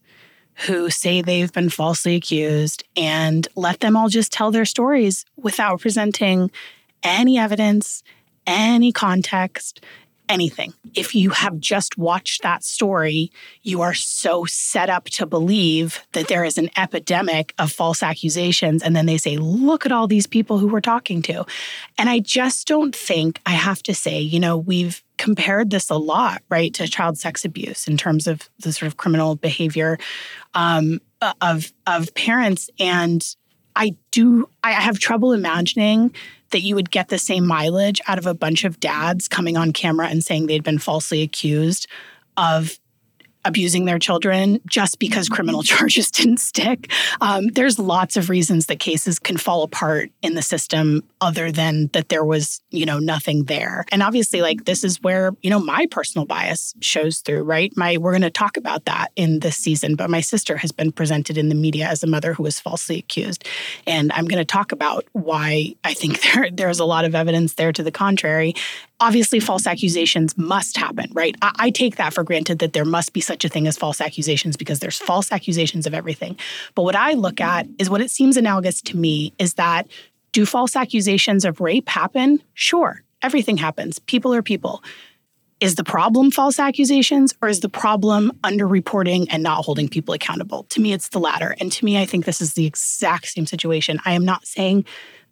who 0.66 0.90
say 0.90 1.22
they've 1.22 1.52
been 1.52 1.70
falsely 1.70 2.16
accused 2.16 2.82
and 2.96 3.46
let 3.54 3.80
them 3.80 3.96
all 3.96 4.08
just 4.08 4.32
tell 4.32 4.50
their 4.50 4.64
stories 4.64 5.24
without 5.36 5.80
presenting 5.80 6.50
any 7.04 7.38
evidence, 7.38 8.02
any 8.48 8.90
context, 8.92 9.84
anything. 10.28 10.74
If 10.94 11.14
you 11.14 11.30
have 11.30 11.58
just 11.58 11.96
watched 11.96 12.42
that 12.42 12.62
story, 12.62 13.30
you 13.62 13.80
are 13.82 13.94
so 13.94 14.44
set 14.44 14.90
up 14.90 15.04
to 15.06 15.26
believe 15.26 16.06
that 16.12 16.28
there 16.28 16.44
is 16.44 16.58
an 16.58 16.70
epidemic 16.76 17.54
of 17.58 17.72
false 17.72 18.02
accusations. 18.02 18.82
And 18.82 18.94
then 18.94 19.06
they 19.06 19.18
say, 19.18 19.36
look 19.36 19.86
at 19.86 19.92
all 19.92 20.06
these 20.06 20.26
people 20.26 20.58
who 20.58 20.68
we're 20.68 20.80
talking 20.80 21.22
to. 21.22 21.46
And 21.96 22.08
I 22.10 22.18
just 22.18 22.66
don't 22.66 22.94
think, 22.94 23.40
I 23.46 23.52
have 23.52 23.82
to 23.84 23.94
say, 23.94 24.20
you 24.20 24.40
know, 24.40 24.56
we've 24.56 25.02
compared 25.16 25.70
this 25.70 25.90
a 25.90 25.96
lot, 25.96 26.42
right, 26.48 26.72
to 26.74 26.86
child 26.88 27.18
sex 27.18 27.44
abuse 27.44 27.88
in 27.88 27.96
terms 27.96 28.26
of 28.26 28.48
the 28.60 28.72
sort 28.72 28.86
of 28.86 28.96
criminal 28.96 29.36
behavior 29.36 29.98
um, 30.54 31.00
of, 31.40 31.72
of 31.86 32.14
parents. 32.14 32.70
And 32.78 33.24
I 33.74 33.96
do, 34.10 34.48
I 34.62 34.72
have 34.72 34.98
trouble 34.98 35.32
imagining 35.32 36.14
that 36.50 36.62
you 36.62 36.74
would 36.74 36.90
get 36.90 37.08
the 37.08 37.18
same 37.18 37.46
mileage 37.46 38.00
out 38.06 38.18
of 38.18 38.26
a 38.26 38.34
bunch 38.34 38.64
of 38.64 38.80
dads 38.80 39.28
coming 39.28 39.56
on 39.56 39.72
camera 39.72 40.08
and 40.08 40.24
saying 40.24 40.46
they'd 40.46 40.64
been 40.64 40.78
falsely 40.78 41.22
accused 41.22 41.86
of 42.36 42.78
abusing 43.44 43.84
their 43.84 43.98
children 43.98 44.60
just 44.66 44.98
because 44.98 45.28
criminal 45.28 45.62
charges 45.64 46.10
didn't 46.10 46.38
stick. 46.38 46.90
Um, 47.20 47.48
there's 47.48 47.78
lots 47.78 48.16
of 48.16 48.30
reasons 48.30 48.66
that 48.66 48.78
cases 48.78 49.18
can 49.18 49.36
fall 49.36 49.62
apart 49.62 50.10
in 50.22 50.34
the 50.34 50.42
system 50.42 51.02
other 51.20 51.50
than 51.50 51.88
that 51.92 52.08
there 52.08 52.24
was, 52.24 52.60
you 52.70 52.86
know, 52.86 52.98
nothing 52.98 53.44
there. 53.44 53.84
And 53.90 54.02
obviously, 54.02 54.42
like 54.42 54.64
this 54.64 54.84
is 54.84 55.00
where, 55.02 55.32
you 55.42 55.50
know, 55.50 55.58
my 55.58 55.86
personal 55.90 56.26
bias 56.26 56.74
shows 56.80 57.20
through, 57.20 57.42
right? 57.42 57.72
My 57.76 57.96
we're 57.96 58.12
going 58.12 58.22
to 58.22 58.30
talk 58.30 58.56
about 58.56 58.84
that 58.84 59.12
in 59.16 59.40
this 59.40 59.56
season, 59.56 59.96
but 59.96 60.10
my 60.10 60.20
sister 60.20 60.56
has 60.56 60.72
been 60.72 60.92
presented 60.92 61.38
in 61.38 61.48
the 61.48 61.54
media 61.54 61.86
as 61.86 62.02
a 62.02 62.06
mother 62.06 62.34
who 62.34 62.42
was 62.42 62.60
falsely 62.60 62.98
accused. 62.98 63.46
And 63.86 64.12
I'm 64.12 64.26
going 64.26 64.40
to 64.40 64.44
talk 64.44 64.72
about 64.72 65.04
why 65.12 65.74
I 65.84 65.94
think 65.94 66.20
there 66.34 66.50
there's 66.50 66.80
a 66.80 66.84
lot 66.84 67.04
of 67.04 67.14
evidence 67.14 67.54
there 67.54 67.72
to 67.72 67.82
the 67.82 67.90
contrary 67.90 68.54
obviously 69.00 69.40
false 69.40 69.66
accusations 69.66 70.36
must 70.36 70.76
happen, 70.76 71.10
right? 71.12 71.34
I, 71.42 71.52
I, 71.58 71.70
take 71.70 71.96
that 71.96 72.12
for 72.12 72.24
granted 72.24 72.58
that 72.58 72.72
there 72.72 72.84
must 72.84 73.12
be 73.12 73.20
such 73.20 73.44
a 73.44 73.48
thing 73.48 73.66
as 73.66 73.76
false 73.76 74.00
accusations 74.00 74.56
because 74.56 74.80
there's 74.80 74.98
false 74.98 75.30
accusations 75.30 75.86
of 75.86 75.94
everything. 75.94 76.36
But 76.74 76.82
what 76.82 76.96
I 76.96 77.12
look 77.12 77.40
at 77.40 77.66
is 77.78 77.88
what 77.88 78.00
it 78.00 78.10
seems 78.10 78.36
analogous 78.36 78.82
to 78.82 78.96
me 78.96 79.32
is 79.38 79.54
that 79.54 79.86
do 80.32 80.44
false 80.44 80.76
accusations 80.76 81.44
of 81.44 81.60
rape 81.60 81.88
happen? 81.88 82.42
Sure, 82.54 83.02
everything 83.22 83.56
happens. 83.56 83.98
People 84.00 84.34
are 84.34 84.42
people. 84.42 84.82
Is 85.60 85.74
the 85.74 85.84
problem 85.84 86.30
false 86.30 86.60
accusations 86.60 87.34
or 87.42 87.48
is 87.48 87.60
the 87.60 87.68
problem 87.68 88.30
underreporting 88.44 89.26
and 89.30 89.42
not 89.42 89.64
holding 89.64 89.88
people 89.88 90.14
accountable? 90.14 90.64
To 90.64 90.80
me, 90.80 90.92
it's 90.92 91.08
the 91.08 91.18
latter. 91.18 91.56
And 91.60 91.72
to 91.72 91.84
me, 91.84 92.00
I 92.00 92.04
think 92.04 92.24
this 92.24 92.40
is 92.40 92.54
the 92.54 92.66
exact 92.66 93.26
same 93.26 93.44
situation. 93.44 93.98
I 94.04 94.12
am 94.12 94.24
not 94.24 94.46
saying 94.46 94.84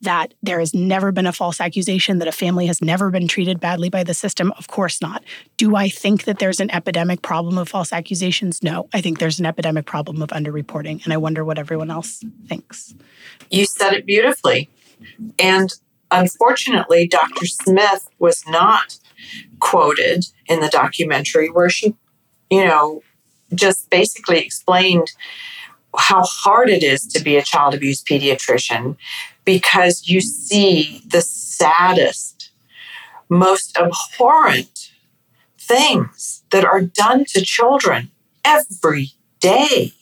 that 0.03 0.35
there 0.43 0.61
has 0.61 0.75
never 0.75 1.11
been 1.13 1.27
a 1.27 1.33
false 1.33 1.61
accusation, 1.61 2.19
that 2.19 2.29
a 2.29 2.33
family 2.33 2.67
has 2.67 2.83
never 2.83 3.11
been 3.11 3.29
treated 3.29 3.61
badly 3.61 3.89
by 3.89 4.05
the 4.05 4.15
system? 4.15 4.53
Of 4.59 4.69
course 4.69 5.01
not. 5.01 5.25
Do 5.57 5.77
I 5.77 5.89
think 5.89 6.25
that 6.25 6.39
there's 6.39 6.61
an 6.61 6.71
epidemic 6.71 7.23
problem 7.23 7.59
of 7.59 7.69
false 7.69 7.93
accusations? 7.93 8.63
No. 8.63 8.89
I 8.93 9.01
think 9.01 9.19
there's 9.19 9.39
an 9.39 9.47
epidemic 9.47 9.87
problem 9.87 10.23
of 10.23 10.31
underreporting. 10.31 11.03
And 11.05 11.13
I 11.13 11.17
wonder 11.17 11.45
what 11.45 11.59
everyone 11.59 11.91
else 11.91 12.23
thinks. 12.47 12.95
You 13.51 13.65
said 13.65 13.95
it 13.95 14.07
beautifully. 14.07 14.69
And 15.39 15.73
unfortunately, 16.11 17.09
Dr. 17.09 17.47
Smith 17.47 18.09
was 18.19 18.45
not 18.47 18.99
quoted 19.61 20.27
in 20.47 20.61
the 20.61 20.69
documentary 20.69 21.49
where 21.49 21.71
she, 21.71 21.95
you 22.51 22.65
know, 22.65 23.03
just 23.55 23.89
basically 23.91 24.39
explained 24.39 25.13
how 25.97 26.23
hard 26.23 26.69
it 26.69 26.83
is 26.83 27.07
to 27.07 27.23
be 27.23 27.37
a 27.37 27.43
child 27.43 27.75
abuse 27.75 28.03
pediatrician 28.03 28.97
because 29.47 30.09
you 30.09 30.21
see 30.21 31.01
the 31.07 31.23
saddest, 31.23 32.51
most 33.31 33.79
abhorrent 33.79 34.93
things 35.59 36.43
that 36.51 36.65
are 36.65 36.83
done 36.83 37.25
to 37.29 37.41
children 37.41 38.11
every 38.45 39.13
day. 39.41 39.93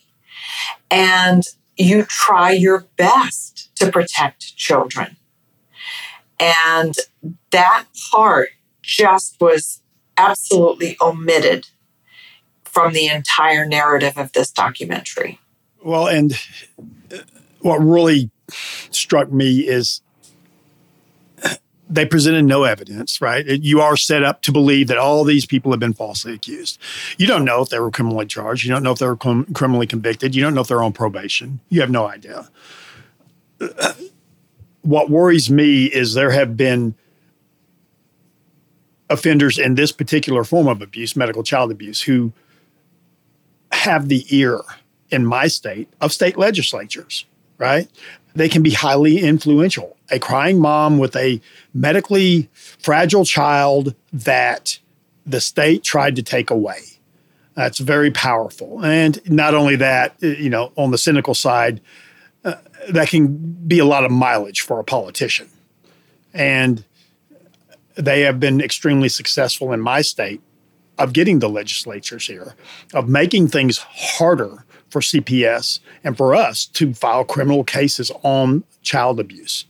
And 0.90 1.44
you 1.76 2.04
try 2.04 2.52
your 2.52 2.86
best 2.96 3.74
to 3.76 3.92
protect 3.92 4.56
children. 4.56 5.16
And 6.40 6.94
that 7.50 7.84
part 8.10 8.48
just 8.82 9.36
was 9.40 9.82
absolutely 10.16 10.96
omitted 11.00 11.68
from 12.64 12.92
the 12.92 13.06
entire 13.08 13.66
narrative 13.66 14.16
of 14.16 14.32
this 14.32 14.50
documentary. 14.50 15.38
Well, 15.82 16.06
and 16.06 16.32
uh, 17.12 17.18
what 17.60 17.78
really 17.78 18.30
struck 18.90 19.32
me 19.32 19.60
is 19.60 20.00
they 21.88 22.06
presented 22.06 22.44
no 22.44 22.64
evidence, 22.64 23.20
right? 23.20 23.46
You 23.46 23.80
are 23.80 23.96
set 23.96 24.22
up 24.22 24.42
to 24.42 24.52
believe 24.52 24.88
that 24.88 24.98
all 24.98 25.22
these 25.22 25.44
people 25.44 25.70
have 25.70 25.80
been 25.80 25.92
falsely 25.92 26.32
accused. 26.32 26.78
You 27.18 27.26
don't 27.26 27.44
know 27.44 27.60
if 27.60 27.68
they 27.68 27.78
were 27.78 27.90
criminally 27.90 28.26
charged. 28.26 28.64
You 28.64 28.70
don't 28.70 28.82
know 28.82 28.92
if 28.92 28.98
they 28.98 29.06
were 29.06 29.16
criminally 29.16 29.86
convicted. 29.86 30.34
You 30.34 30.42
don't 30.42 30.54
know 30.54 30.62
if 30.62 30.68
they're 30.68 30.82
on 30.82 30.92
probation. 30.92 31.60
You 31.68 31.82
have 31.82 31.90
no 31.90 32.08
idea. 32.08 32.48
What 34.82 35.10
worries 35.10 35.50
me 35.50 35.84
is 35.84 36.14
there 36.14 36.30
have 36.30 36.56
been 36.56 36.94
offenders 39.10 39.58
in 39.58 39.74
this 39.74 39.92
particular 39.92 40.42
form 40.44 40.66
of 40.66 40.80
abuse, 40.80 41.14
medical 41.14 41.42
child 41.42 41.70
abuse, 41.70 42.02
who 42.02 42.32
have 43.72 44.08
the 44.08 44.24
ear 44.30 44.60
in 45.10 45.26
my 45.26 45.46
state 45.46 45.88
of 46.00 46.12
state 46.12 46.38
legislatures, 46.38 47.26
right? 47.58 47.88
They 48.34 48.48
can 48.48 48.62
be 48.62 48.70
highly 48.70 49.20
influential. 49.20 49.96
A 50.10 50.18
crying 50.18 50.60
mom 50.60 50.98
with 50.98 51.16
a 51.16 51.40
medically 51.72 52.48
fragile 52.52 53.24
child 53.24 53.94
that 54.12 54.78
the 55.24 55.40
state 55.40 55.82
tried 55.82 56.16
to 56.16 56.22
take 56.22 56.50
away. 56.50 56.80
That's 57.54 57.78
very 57.78 58.10
powerful. 58.10 58.84
And 58.84 59.20
not 59.30 59.54
only 59.54 59.76
that, 59.76 60.16
you 60.20 60.50
know, 60.50 60.72
on 60.76 60.90
the 60.90 60.98
cynical 60.98 61.34
side, 61.34 61.80
uh, 62.44 62.54
that 62.90 63.08
can 63.08 63.36
be 63.66 63.78
a 63.78 63.84
lot 63.84 64.04
of 64.04 64.10
mileage 64.10 64.60
for 64.60 64.80
a 64.80 64.84
politician. 64.84 65.48
And 66.34 66.84
they 67.94 68.22
have 68.22 68.40
been 68.40 68.60
extremely 68.60 69.08
successful 69.08 69.72
in 69.72 69.80
my 69.80 70.02
state 70.02 70.42
of 70.98 71.12
getting 71.12 71.40
the 71.40 71.48
legislatures 71.48 72.26
here, 72.26 72.54
of 72.92 73.08
making 73.08 73.48
things 73.48 73.78
harder 73.78 74.64
for 74.88 75.00
CPS 75.00 75.80
and 76.04 76.16
for 76.16 76.34
us 76.34 76.66
to 76.66 76.94
file 76.94 77.24
criminal 77.24 77.64
cases 77.64 78.10
on 78.22 78.64
child 78.82 79.18
abuse. 79.18 79.64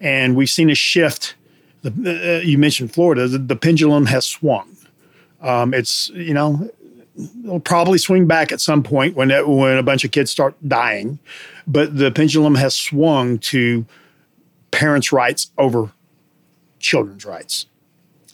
And 0.00 0.36
we've 0.36 0.50
seen 0.50 0.70
a 0.70 0.74
shift. 0.74 1.34
The, 1.82 2.38
uh, 2.38 2.40
you 2.42 2.56
mentioned 2.56 2.92
Florida, 2.92 3.26
the, 3.26 3.38
the 3.38 3.56
pendulum 3.56 4.06
has 4.06 4.26
swung. 4.26 4.76
Um, 5.40 5.74
it's, 5.74 6.10
you 6.10 6.34
know, 6.34 6.70
it'll 7.42 7.60
probably 7.60 7.98
swing 7.98 8.26
back 8.26 8.52
at 8.52 8.60
some 8.60 8.82
point 8.82 9.16
when, 9.16 9.30
it, 9.30 9.48
when 9.48 9.76
a 9.76 9.82
bunch 9.82 10.04
of 10.04 10.12
kids 10.12 10.30
start 10.30 10.54
dying. 10.66 11.18
But 11.66 11.96
the 11.96 12.10
pendulum 12.10 12.54
has 12.54 12.76
swung 12.76 13.38
to 13.38 13.86
parents' 14.70 15.10
rights 15.10 15.50
over 15.58 15.90
children's 16.78 17.24
rights 17.24 17.66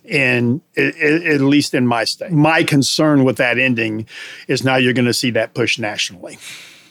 in 0.07 0.61
at 0.77 1.41
least 1.41 1.75
in 1.75 1.87
my 1.87 2.05
state. 2.05 2.33
My 2.33 2.63
concern 2.63 3.25
with 3.25 3.37
that 3.37 3.59
ending 3.59 4.07
is 4.49 4.65
now 4.65 4.77
you're 4.77 4.93
going 4.93 5.07
to 5.07 5.15
see 5.15 5.31
that 5.33 5.55
push 5.55 5.79
nationally. 5.79 6.39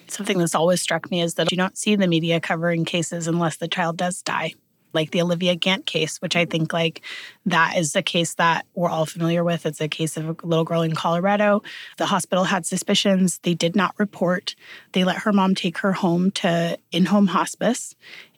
Something 0.07 0.37
that's 0.37 0.55
always 0.55 0.81
struck 0.81 1.09
me 1.09 1.21
is 1.21 1.35
that 1.35 1.51
you 1.51 1.57
don't 1.57 1.77
see 1.77 1.95
the 1.95 2.07
media 2.07 2.39
covering 2.39 2.85
cases 2.85 3.27
unless 3.27 3.57
the 3.57 3.67
child 3.67 3.97
does 3.97 4.21
die. 4.21 4.53
Like 4.93 5.11
the 5.11 5.21
Olivia 5.21 5.55
Gant 5.55 5.85
case, 5.85 6.21
which 6.21 6.37
I 6.37 6.45
think 6.45 6.71
like 6.71 7.01
that 7.45 7.75
is 7.75 7.93
a 7.97 8.01
case 8.01 8.35
that 8.35 8.65
we're 8.75 8.89
all 8.89 9.05
familiar 9.05 9.43
with. 9.43 9.65
It's 9.65 9.81
a 9.81 9.89
case 9.89 10.15
of 10.15 10.29
a 10.29 10.47
little 10.47 10.63
girl 10.63 10.83
in 10.83 10.95
Colorado. 10.95 11.63
The 11.97 12.05
hospital 12.05 12.45
had 12.45 12.65
suspicions. 12.65 13.39
They 13.39 13.55
did 13.55 13.75
not 13.75 13.93
report. 13.97 14.55
They 14.93 15.03
let 15.03 15.17
her 15.17 15.33
mom 15.33 15.53
take 15.53 15.79
her 15.79 15.91
home 15.91 16.31
to 16.31 16.77
in-home 16.93 17.27
hospice 17.27 17.93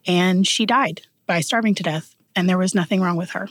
and 0.07 0.47
she 0.47 0.65
died 0.65 1.01
by 1.28 1.41
starving 1.41 1.75
to 1.75 1.84
death 1.84 2.15
and 2.38 2.48
there 2.48 2.58
was 2.58 2.76
nothing 2.76 3.02
wrong 3.02 3.18
with 3.18 3.32
her. 3.32 3.50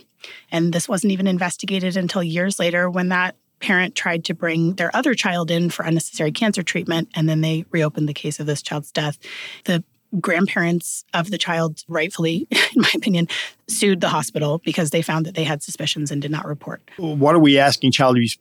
And 0.51 0.73
this 0.73 0.89
wasn't 0.89 1.13
even 1.13 1.27
investigated 1.27 1.97
until 1.97 2.23
years 2.23 2.59
later 2.59 2.89
when 2.89 3.09
that 3.09 3.35
parent 3.59 3.97
tried 3.97 4.25
to 4.27 4.35
bring 4.35 4.75
their 4.75 4.95
other 4.95 5.13
child 5.13 5.51
in 5.51 5.71
for 5.71 5.85
unnecessary 5.85 6.31
cancer 6.31 6.63
treatment, 6.63 7.09
and 7.15 7.29
then 7.29 7.41
they 7.41 7.65
reopened 7.71 8.09
the 8.09 8.15
case 8.15 8.39
of 8.39 8.47
this 8.47 8.63
child's 8.63 8.93
death. 8.93 9.19
The 9.65 9.83
grandparents 10.21 11.05
of 11.13 11.31
the 11.33 11.39
child, 11.39 11.83
rightfully, 11.89 12.47
in 12.51 12.83
my 12.83 12.91
opinion, 12.95 13.27
sued 13.67 14.01
the 14.01 14.09
hospital 14.09 14.61
because 14.65 14.91
they 14.91 15.03
found 15.03 15.27
that 15.27 15.35
they 15.35 15.45
had 15.45 15.65
suspicions 15.65 16.13
and 16.13 16.23
did 16.23 16.31
not 16.31 16.47
report. 16.47 16.81
What 16.97 17.35
are 17.35 17.41
we 17.41 17.59
asking 17.59 17.91
child 17.91 18.17
abuse 18.17 18.39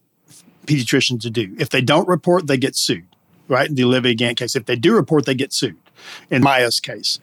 pediatricians 0.67 1.21
to 1.21 1.31
do? 1.31 1.55
If 1.57 1.69
they 1.69 1.81
don't 1.81 2.07
report, 2.07 2.45
they 2.45 2.57
get 2.57 2.75
sued, 2.75 3.07
right? 3.47 3.67
In 3.67 3.75
the 3.75 3.83
Olivia 3.83 4.13
Gant 4.13 4.37
case. 4.37 4.55
If 4.55 4.65
they 4.65 4.75
do 4.75 4.93
report, 4.93 5.25
they 5.25 5.35
get 5.35 5.53
sued. 5.53 5.77
In 6.29 6.43
Maya's 6.43 6.79
case, 6.79 7.19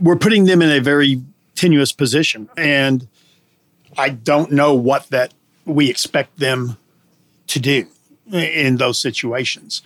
we're 0.00 0.16
putting 0.16 0.46
them 0.46 0.62
in 0.62 0.70
a 0.70 0.80
very 0.80 1.20
tenuous 1.58 1.92
position. 1.92 2.48
And 2.56 3.08
I 3.96 4.10
don't 4.10 4.52
know 4.52 4.74
what 4.74 5.08
that 5.08 5.34
we 5.64 5.90
expect 5.90 6.38
them 6.38 6.78
to 7.48 7.58
do 7.58 7.86
in 8.32 8.76
those 8.76 9.00
situations. 9.00 9.82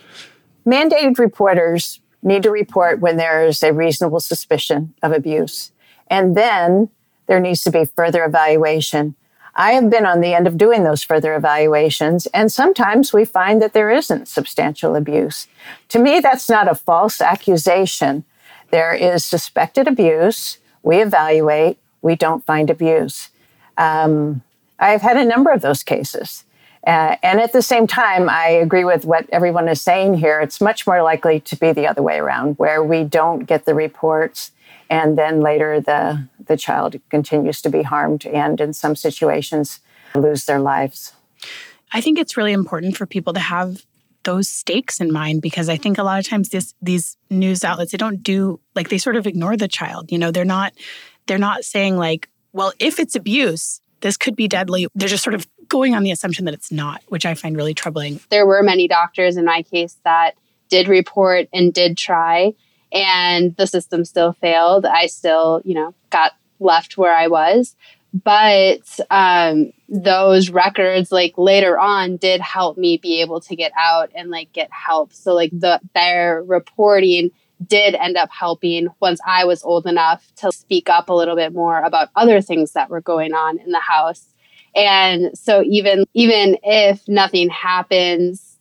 Mandated 0.65 1.17
reporters 1.17 1.99
need 2.21 2.43
to 2.43 2.51
report 2.51 2.99
when 2.99 3.17
there 3.17 3.45
is 3.45 3.63
a 3.63 3.73
reasonable 3.73 4.19
suspicion 4.19 4.93
of 5.01 5.11
abuse. 5.11 5.71
And 6.07 6.37
then 6.37 6.89
there 7.27 7.39
needs 7.39 7.63
to 7.63 7.71
be 7.71 7.85
further 7.85 8.23
evaluation. 8.23 9.15
I 9.55 9.73
have 9.73 9.89
been 9.89 10.05
on 10.05 10.21
the 10.21 10.33
end 10.33 10.47
of 10.47 10.57
doing 10.57 10.83
those 10.83 11.03
further 11.03 11.35
evaluations, 11.35 12.25
and 12.27 12.51
sometimes 12.51 13.13
we 13.13 13.23
find 13.23 13.61
that 13.61 13.73
there 13.73 13.91
isn't 13.91 14.27
substantial 14.27 14.95
abuse. 14.95 15.47
To 15.89 15.99
me, 15.99 16.19
that's 16.19 16.49
not 16.49 16.67
a 16.67 16.75
false 16.75 17.21
accusation. 17.21 18.23
There 18.71 18.93
is 18.93 19.23
suspected 19.23 19.87
abuse, 19.87 20.57
we 20.83 21.01
evaluate, 21.01 21.77
we 22.01 22.15
don't 22.15 22.45
find 22.45 22.69
abuse. 22.69 23.29
Um, 23.77 24.43
I've 24.77 25.01
had 25.01 25.17
a 25.17 25.25
number 25.25 25.49
of 25.49 25.61
those 25.61 25.83
cases. 25.83 26.43
Uh, 26.85 27.15
and 27.23 27.39
at 27.39 27.53
the 27.53 27.61
same 27.61 27.87
time, 27.87 28.29
I 28.29 28.49
agree 28.49 28.83
with 28.83 29.05
what 29.05 29.25
everyone 29.31 29.69
is 29.69 29.81
saying 29.81 30.15
here. 30.15 30.41
It's 30.41 30.59
much 30.59 30.85
more 30.85 31.01
likely 31.01 31.39
to 31.39 31.55
be 31.55 31.71
the 31.71 31.87
other 31.87 32.01
way 32.01 32.17
around, 32.17 32.57
where 32.57 32.83
we 32.83 33.05
don't 33.05 33.45
get 33.45 33.63
the 33.63 33.73
reports, 33.73 34.51
and 34.89 35.17
then 35.17 35.39
later 35.39 35.79
the, 35.79 36.27
the 36.45 36.57
child 36.57 36.99
continues 37.09 37.61
to 37.61 37.69
be 37.69 37.83
harmed 37.83 38.25
and, 38.25 38.59
in 38.59 38.73
some 38.73 38.97
situations, 38.97 39.79
lose 40.13 40.43
their 40.43 40.59
lives. 40.59 41.13
I 41.93 42.01
think 42.01 42.19
it's 42.19 42.35
really 42.35 42.51
important 42.51 42.97
for 42.97 43.05
people 43.05 43.33
to 43.33 43.39
have 43.39 43.85
those 44.23 44.49
stakes 44.49 44.99
in 44.99 45.11
mind 45.11 45.41
because 45.41 45.69
I 45.69 45.77
think 45.77 45.97
a 45.97 46.03
lot 46.03 46.19
of 46.19 46.27
times 46.27 46.49
this 46.49 46.73
these 46.81 47.17
news 47.29 47.63
outlets 47.63 47.91
they 47.91 47.97
don't 47.97 48.23
do 48.23 48.59
like 48.75 48.89
they 48.89 48.97
sort 48.97 49.15
of 49.15 49.27
ignore 49.27 49.57
the 49.57 49.67
child. 49.67 50.11
You 50.11 50.17
know, 50.17 50.31
they're 50.31 50.45
not 50.45 50.73
they're 51.27 51.37
not 51.37 51.63
saying 51.63 51.97
like, 51.97 52.29
well, 52.51 52.73
if 52.79 52.99
it's 52.99 53.15
abuse, 53.15 53.81
this 54.01 54.17
could 54.17 54.35
be 54.35 54.47
deadly. 54.47 54.87
They're 54.95 55.09
just 55.09 55.23
sort 55.23 55.33
of 55.33 55.47
going 55.67 55.95
on 55.95 56.03
the 56.03 56.11
assumption 56.11 56.45
that 56.45 56.53
it's 56.53 56.71
not, 56.71 57.01
which 57.07 57.25
I 57.25 57.33
find 57.33 57.55
really 57.55 57.73
troubling. 57.73 58.19
There 58.29 58.45
were 58.45 58.61
many 58.61 58.87
doctors 58.87 59.37
in 59.37 59.45
my 59.45 59.63
case 59.63 59.97
that 60.03 60.35
did 60.69 60.87
report 60.87 61.47
and 61.53 61.73
did 61.73 61.97
try 61.97 62.53
and 62.91 63.55
the 63.57 63.65
system 63.65 64.05
still 64.05 64.33
failed. 64.33 64.85
I 64.85 65.07
still, 65.07 65.61
you 65.65 65.73
know, 65.73 65.93
got 66.09 66.33
left 66.59 66.97
where 66.97 67.15
I 67.15 67.27
was 67.27 67.75
but 68.13 68.99
um, 69.09 69.71
those 69.89 70.49
records 70.49 71.11
like 71.11 71.33
later 71.37 71.79
on 71.79 72.17
did 72.17 72.41
help 72.41 72.77
me 72.77 72.97
be 72.97 73.21
able 73.21 73.41
to 73.41 73.55
get 73.55 73.71
out 73.77 74.11
and 74.15 74.29
like 74.29 74.51
get 74.53 74.69
help. 74.71 75.13
So 75.13 75.33
like 75.33 75.51
the 75.51 75.79
their 75.95 76.43
reporting 76.43 77.31
did 77.65 77.95
end 77.95 78.17
up 78.17 78.29
helping 78.31 78.87
once 78.99 79.21
i 79.25 79.45
was 79.45 79.63
old 79.63 79.85
enough 79.85 80.29
to 80.35 80.51
speak 80.51 80.89
up 80.89 81.07
a 81.07 81.13
little 81.13 81.35
bit 81.35 81.53
more 81.53 81.81
about 81.81 82.09
other 82.15 82.41
things 82.41 82.73
that 82.73 82.89
were 82.89 82.99
going 82.99 83.33
on 83.33 83.57
in 83.59 83.71
the 83.71 83.79
house. 83.79 84.27
And 84.75 85.37
so 85.37 85.63
even 85.63 86.03
even 86.13 86.57
if 86.63 87.07
nothing 87.07 87.49
happens 87.49 88.57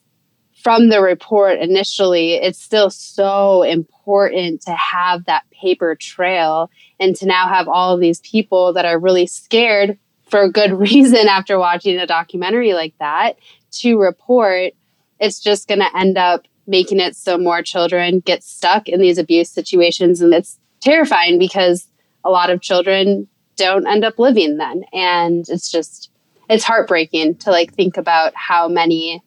from 0.63 0.89
the 0.89 1.01
report 1.01 1.59
initially 1.59 2.35
it's 2.35 2.61
still 2.61 2.91
so 2.91 3.63
important 3.63 3.92
to 4.05 4.73
have 4.73 5.25
that 5.27 5.45
paper 5.51 5.95
trail 5.95 6.71
and 6.99 7.15
to 7.17 7.27
now 7.27 7.49
have 7.49 7.69
all 7.69 7.95
of 7.95 8.01
these 8.01 8.21
people 8.21 8.73
that 8.73 8.85
are 8.85 8.99
really 8.99 9.27
scared 9.27 9.99
for 10.29 10.43
a 10.43 10.51
good 10.51 10.73
reason 10.79 11.29
after 11.29 11.59
watching 11.59 11.99
a 11.99 12.07
documentary 12.07 12.75
like 12.75 12.95
that 12.99 13.37
to 13.71 13.99
report, 13.99 14.73
it's 15.21 15.41
just 15.41 15.69
going 15.69 15.81
to 15.81 15.97
end 15.97 16.19
up 16.19 16.47
making 16.67 17.01
it 17.01 17.17
so 17.17 17.37
more 17.39 17.63
children 17.63 18.21
get 18.21 18.43
stuck 18.43 18.89
in 18.89 19.01
these 19.01 19.19
abuse 19.19 19.51
situations. 19.51 20.21
And 20.21 20.33
it's 20.33 20.59
terrifying 20.81 21.39
because 21.39 21.87
a 22.25 22.31
lot 22.31 22.51
of 22.51 22.61
children 22.61 23.29
don't 23.57 23.87
end 23.87 24.05
up 24.05 24.19
living 24.19 24.59
then. 24.59 24.85
And 24.93 25.49
it's 25.49 25.71
just, 25.71 26.11
it's 26.49 26.65
heartbreaking 26.65 27.37
to 27.37 27.51
like 27.51 27.75
think 27.75 27.97
about 27.97 28.33
how 28.35 28.69
many 28.69 29.23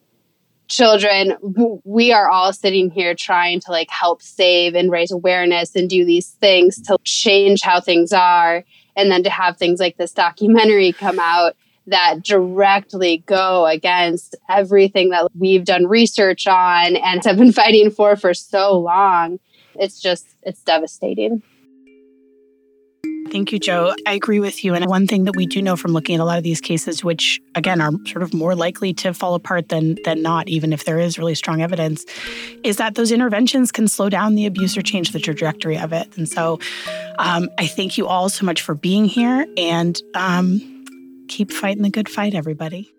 children 0.68 1.36
we 1.84 2.12
are 2.12 2.28
all 2.28 2.52
sitting 2.52 2.90
here 2.90 3.14
trying 3.14 3.60
to 3.60 3.70
like 3.70 3.90
help 3.90 4.20
save 4.22 4.74
and 4.74 4.90
raise 4.90 5.10
awareness 5.10 5.74
and 5.76 5.88
do 5.88 6.04
these 6.04 6.30
things 6.30 6.80
to 6.80 6.98
change 7.04 7.62
how 7.62 7.80
things 7.80 8.12
are 8.12 8.64
and 8.96 9.10
then 9.10 9.22
to 9.22 9.30
have 9.30 9.56
things 9.56 9.78
like 9.78 9.96
this 9.96 10.12
documentary 10.12 10.92
come 10.92 11.18
out 11.20 11.56
that 11.86 12.22
directly 12.22 13.22
go 13.26 13.66
against 13.66 14.34
everything 14.48 15.10
that 15.10 15.28
we've 15.38 15.64
done 15.64 15.86
research 15.86 16.46
on 16.46 16.96
and 16.96 17.24
have 17.24 17.38
been 17.38 17.52
fighting 17.62 17.90
for 17.90 18.16
for 18.16 18.34
so 18.34 18.78
long. 18.78 19.38
It's 19.76 20.00
just 20.00 20.26
it's 20.42 20.62
devastating 20.62 21.42
Thank 23.30 23.52
you, 23.52 23.58
Joe. 23.58 23.94
I 24.06 24.12
agree 24.12 24.40
with 24.40 24.64
you. 24.64 24.74
And 24.74 24.86
one 24.86 25.06
thing 25.06 25.24
that 25.24 25.36
we 25.36 25.46
do 25.46 25.60
know 25.60 25.76
from 25.76 25.92
looking 25.92 26.14
at 26.14 26.20
a 26.20 26.24
lot 26.24 26.38
of 26.38 26.44
these 26.44 26.60
cases, 26.60 27.04
which 27.04 27.40
again 27.54 27.80
are 27.80 27.92
sort 28.06 28.22
of 28.22 28.32
more 28.32 28.54
likely 28.54 28.94
to 28.94 29.12
fall 29.12 29.34
apart 29.34 29.68
than 29.68 29.96
than 30.04 30.22
not, 30.22 30.48
even 30.48 30.72
if 30.72 30.84
there 30.84 30.98
is 30.98 31.18
really 31.18 31.34
strong 31.34 31.62
evidence, 31.62 32.04
is 32.62 32.76
that 32.76 32.94
those 32.94 33.12
interventions 33.12 33.72
can 33.72 33.88
slow 33.88 34.08
down 34.08 34.34
the 34.34 34.46
abuse 34.46 34.76
or 34.76 34.82
change 34.82 35.12
the 35.12 35.18
trajectory 35.18 35.78
of 35.78 35.92
it. 35.92 36.16
And 36.16 36.28
so, 36.28 36.58
um, 37.18 37.48
I 37.58 37.66
thank 37.66 37.98
you 37.98 38.06
all 38.06 38.28
so 38.28 38.46
much 38.46 38.62
for 38.62 38.74
being 38.74 39.04
here, 39.04 39.46
and 39.56 40.00
um, 40.14 40.84
keep 41.28 41.50
fighting 41.50 41.82
the 41.82 41.90
good 41.90 42.08
fight, 42.08 42.34
everybody. 42.34 42.92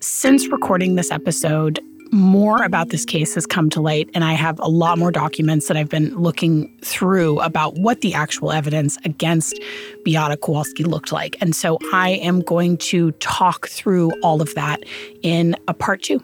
Since 0.00 0.48
recording 0.48 0.96
this 0.96 1.10
episode, 1.10 1.80
more 2.12 2.62
about 2.62 2.90
this 2.90 3.04
case 3.04 3.34
has 3.34 3.46
come 3.46 3.70
to 3.70 3.80
light, 3.80 4.08
and 4.14 4.22
I 4.22 4.34
have 4.34 4.58
a 4.60 4.68
lot 4.68 4.98
more 4.98 5.10
documents 5.10 5.66
that 5.68 5.76
I've 5.76 5.88
been 5.88 6.14
looking 6.14 6.70
through 6.82 7.40
about 7.40 7.76
what 7.78 8.02
the 8.02 8.14
actual 8.14 8.52
evidence 8.52 8.98
against 9.04 9.58
Beata 10.04 10.36
Kowalski 10.36 10.84
looked 10.84 11.10
like. 11.10 11.36
And 11.40 11.56
so 11.56 11.78
I 11.92 12.10
am 12.10 12.42
going 12.42 12.76
to 12.78 13.12
talk 13.12 13.68
through 13.68 14.12
all 14.20 14.42
of 14.42 14.54
that 14.54 14.84
in 15.22 15.56
a 15.68 15.74
part 15.74 16.02
two. 16.02 16.22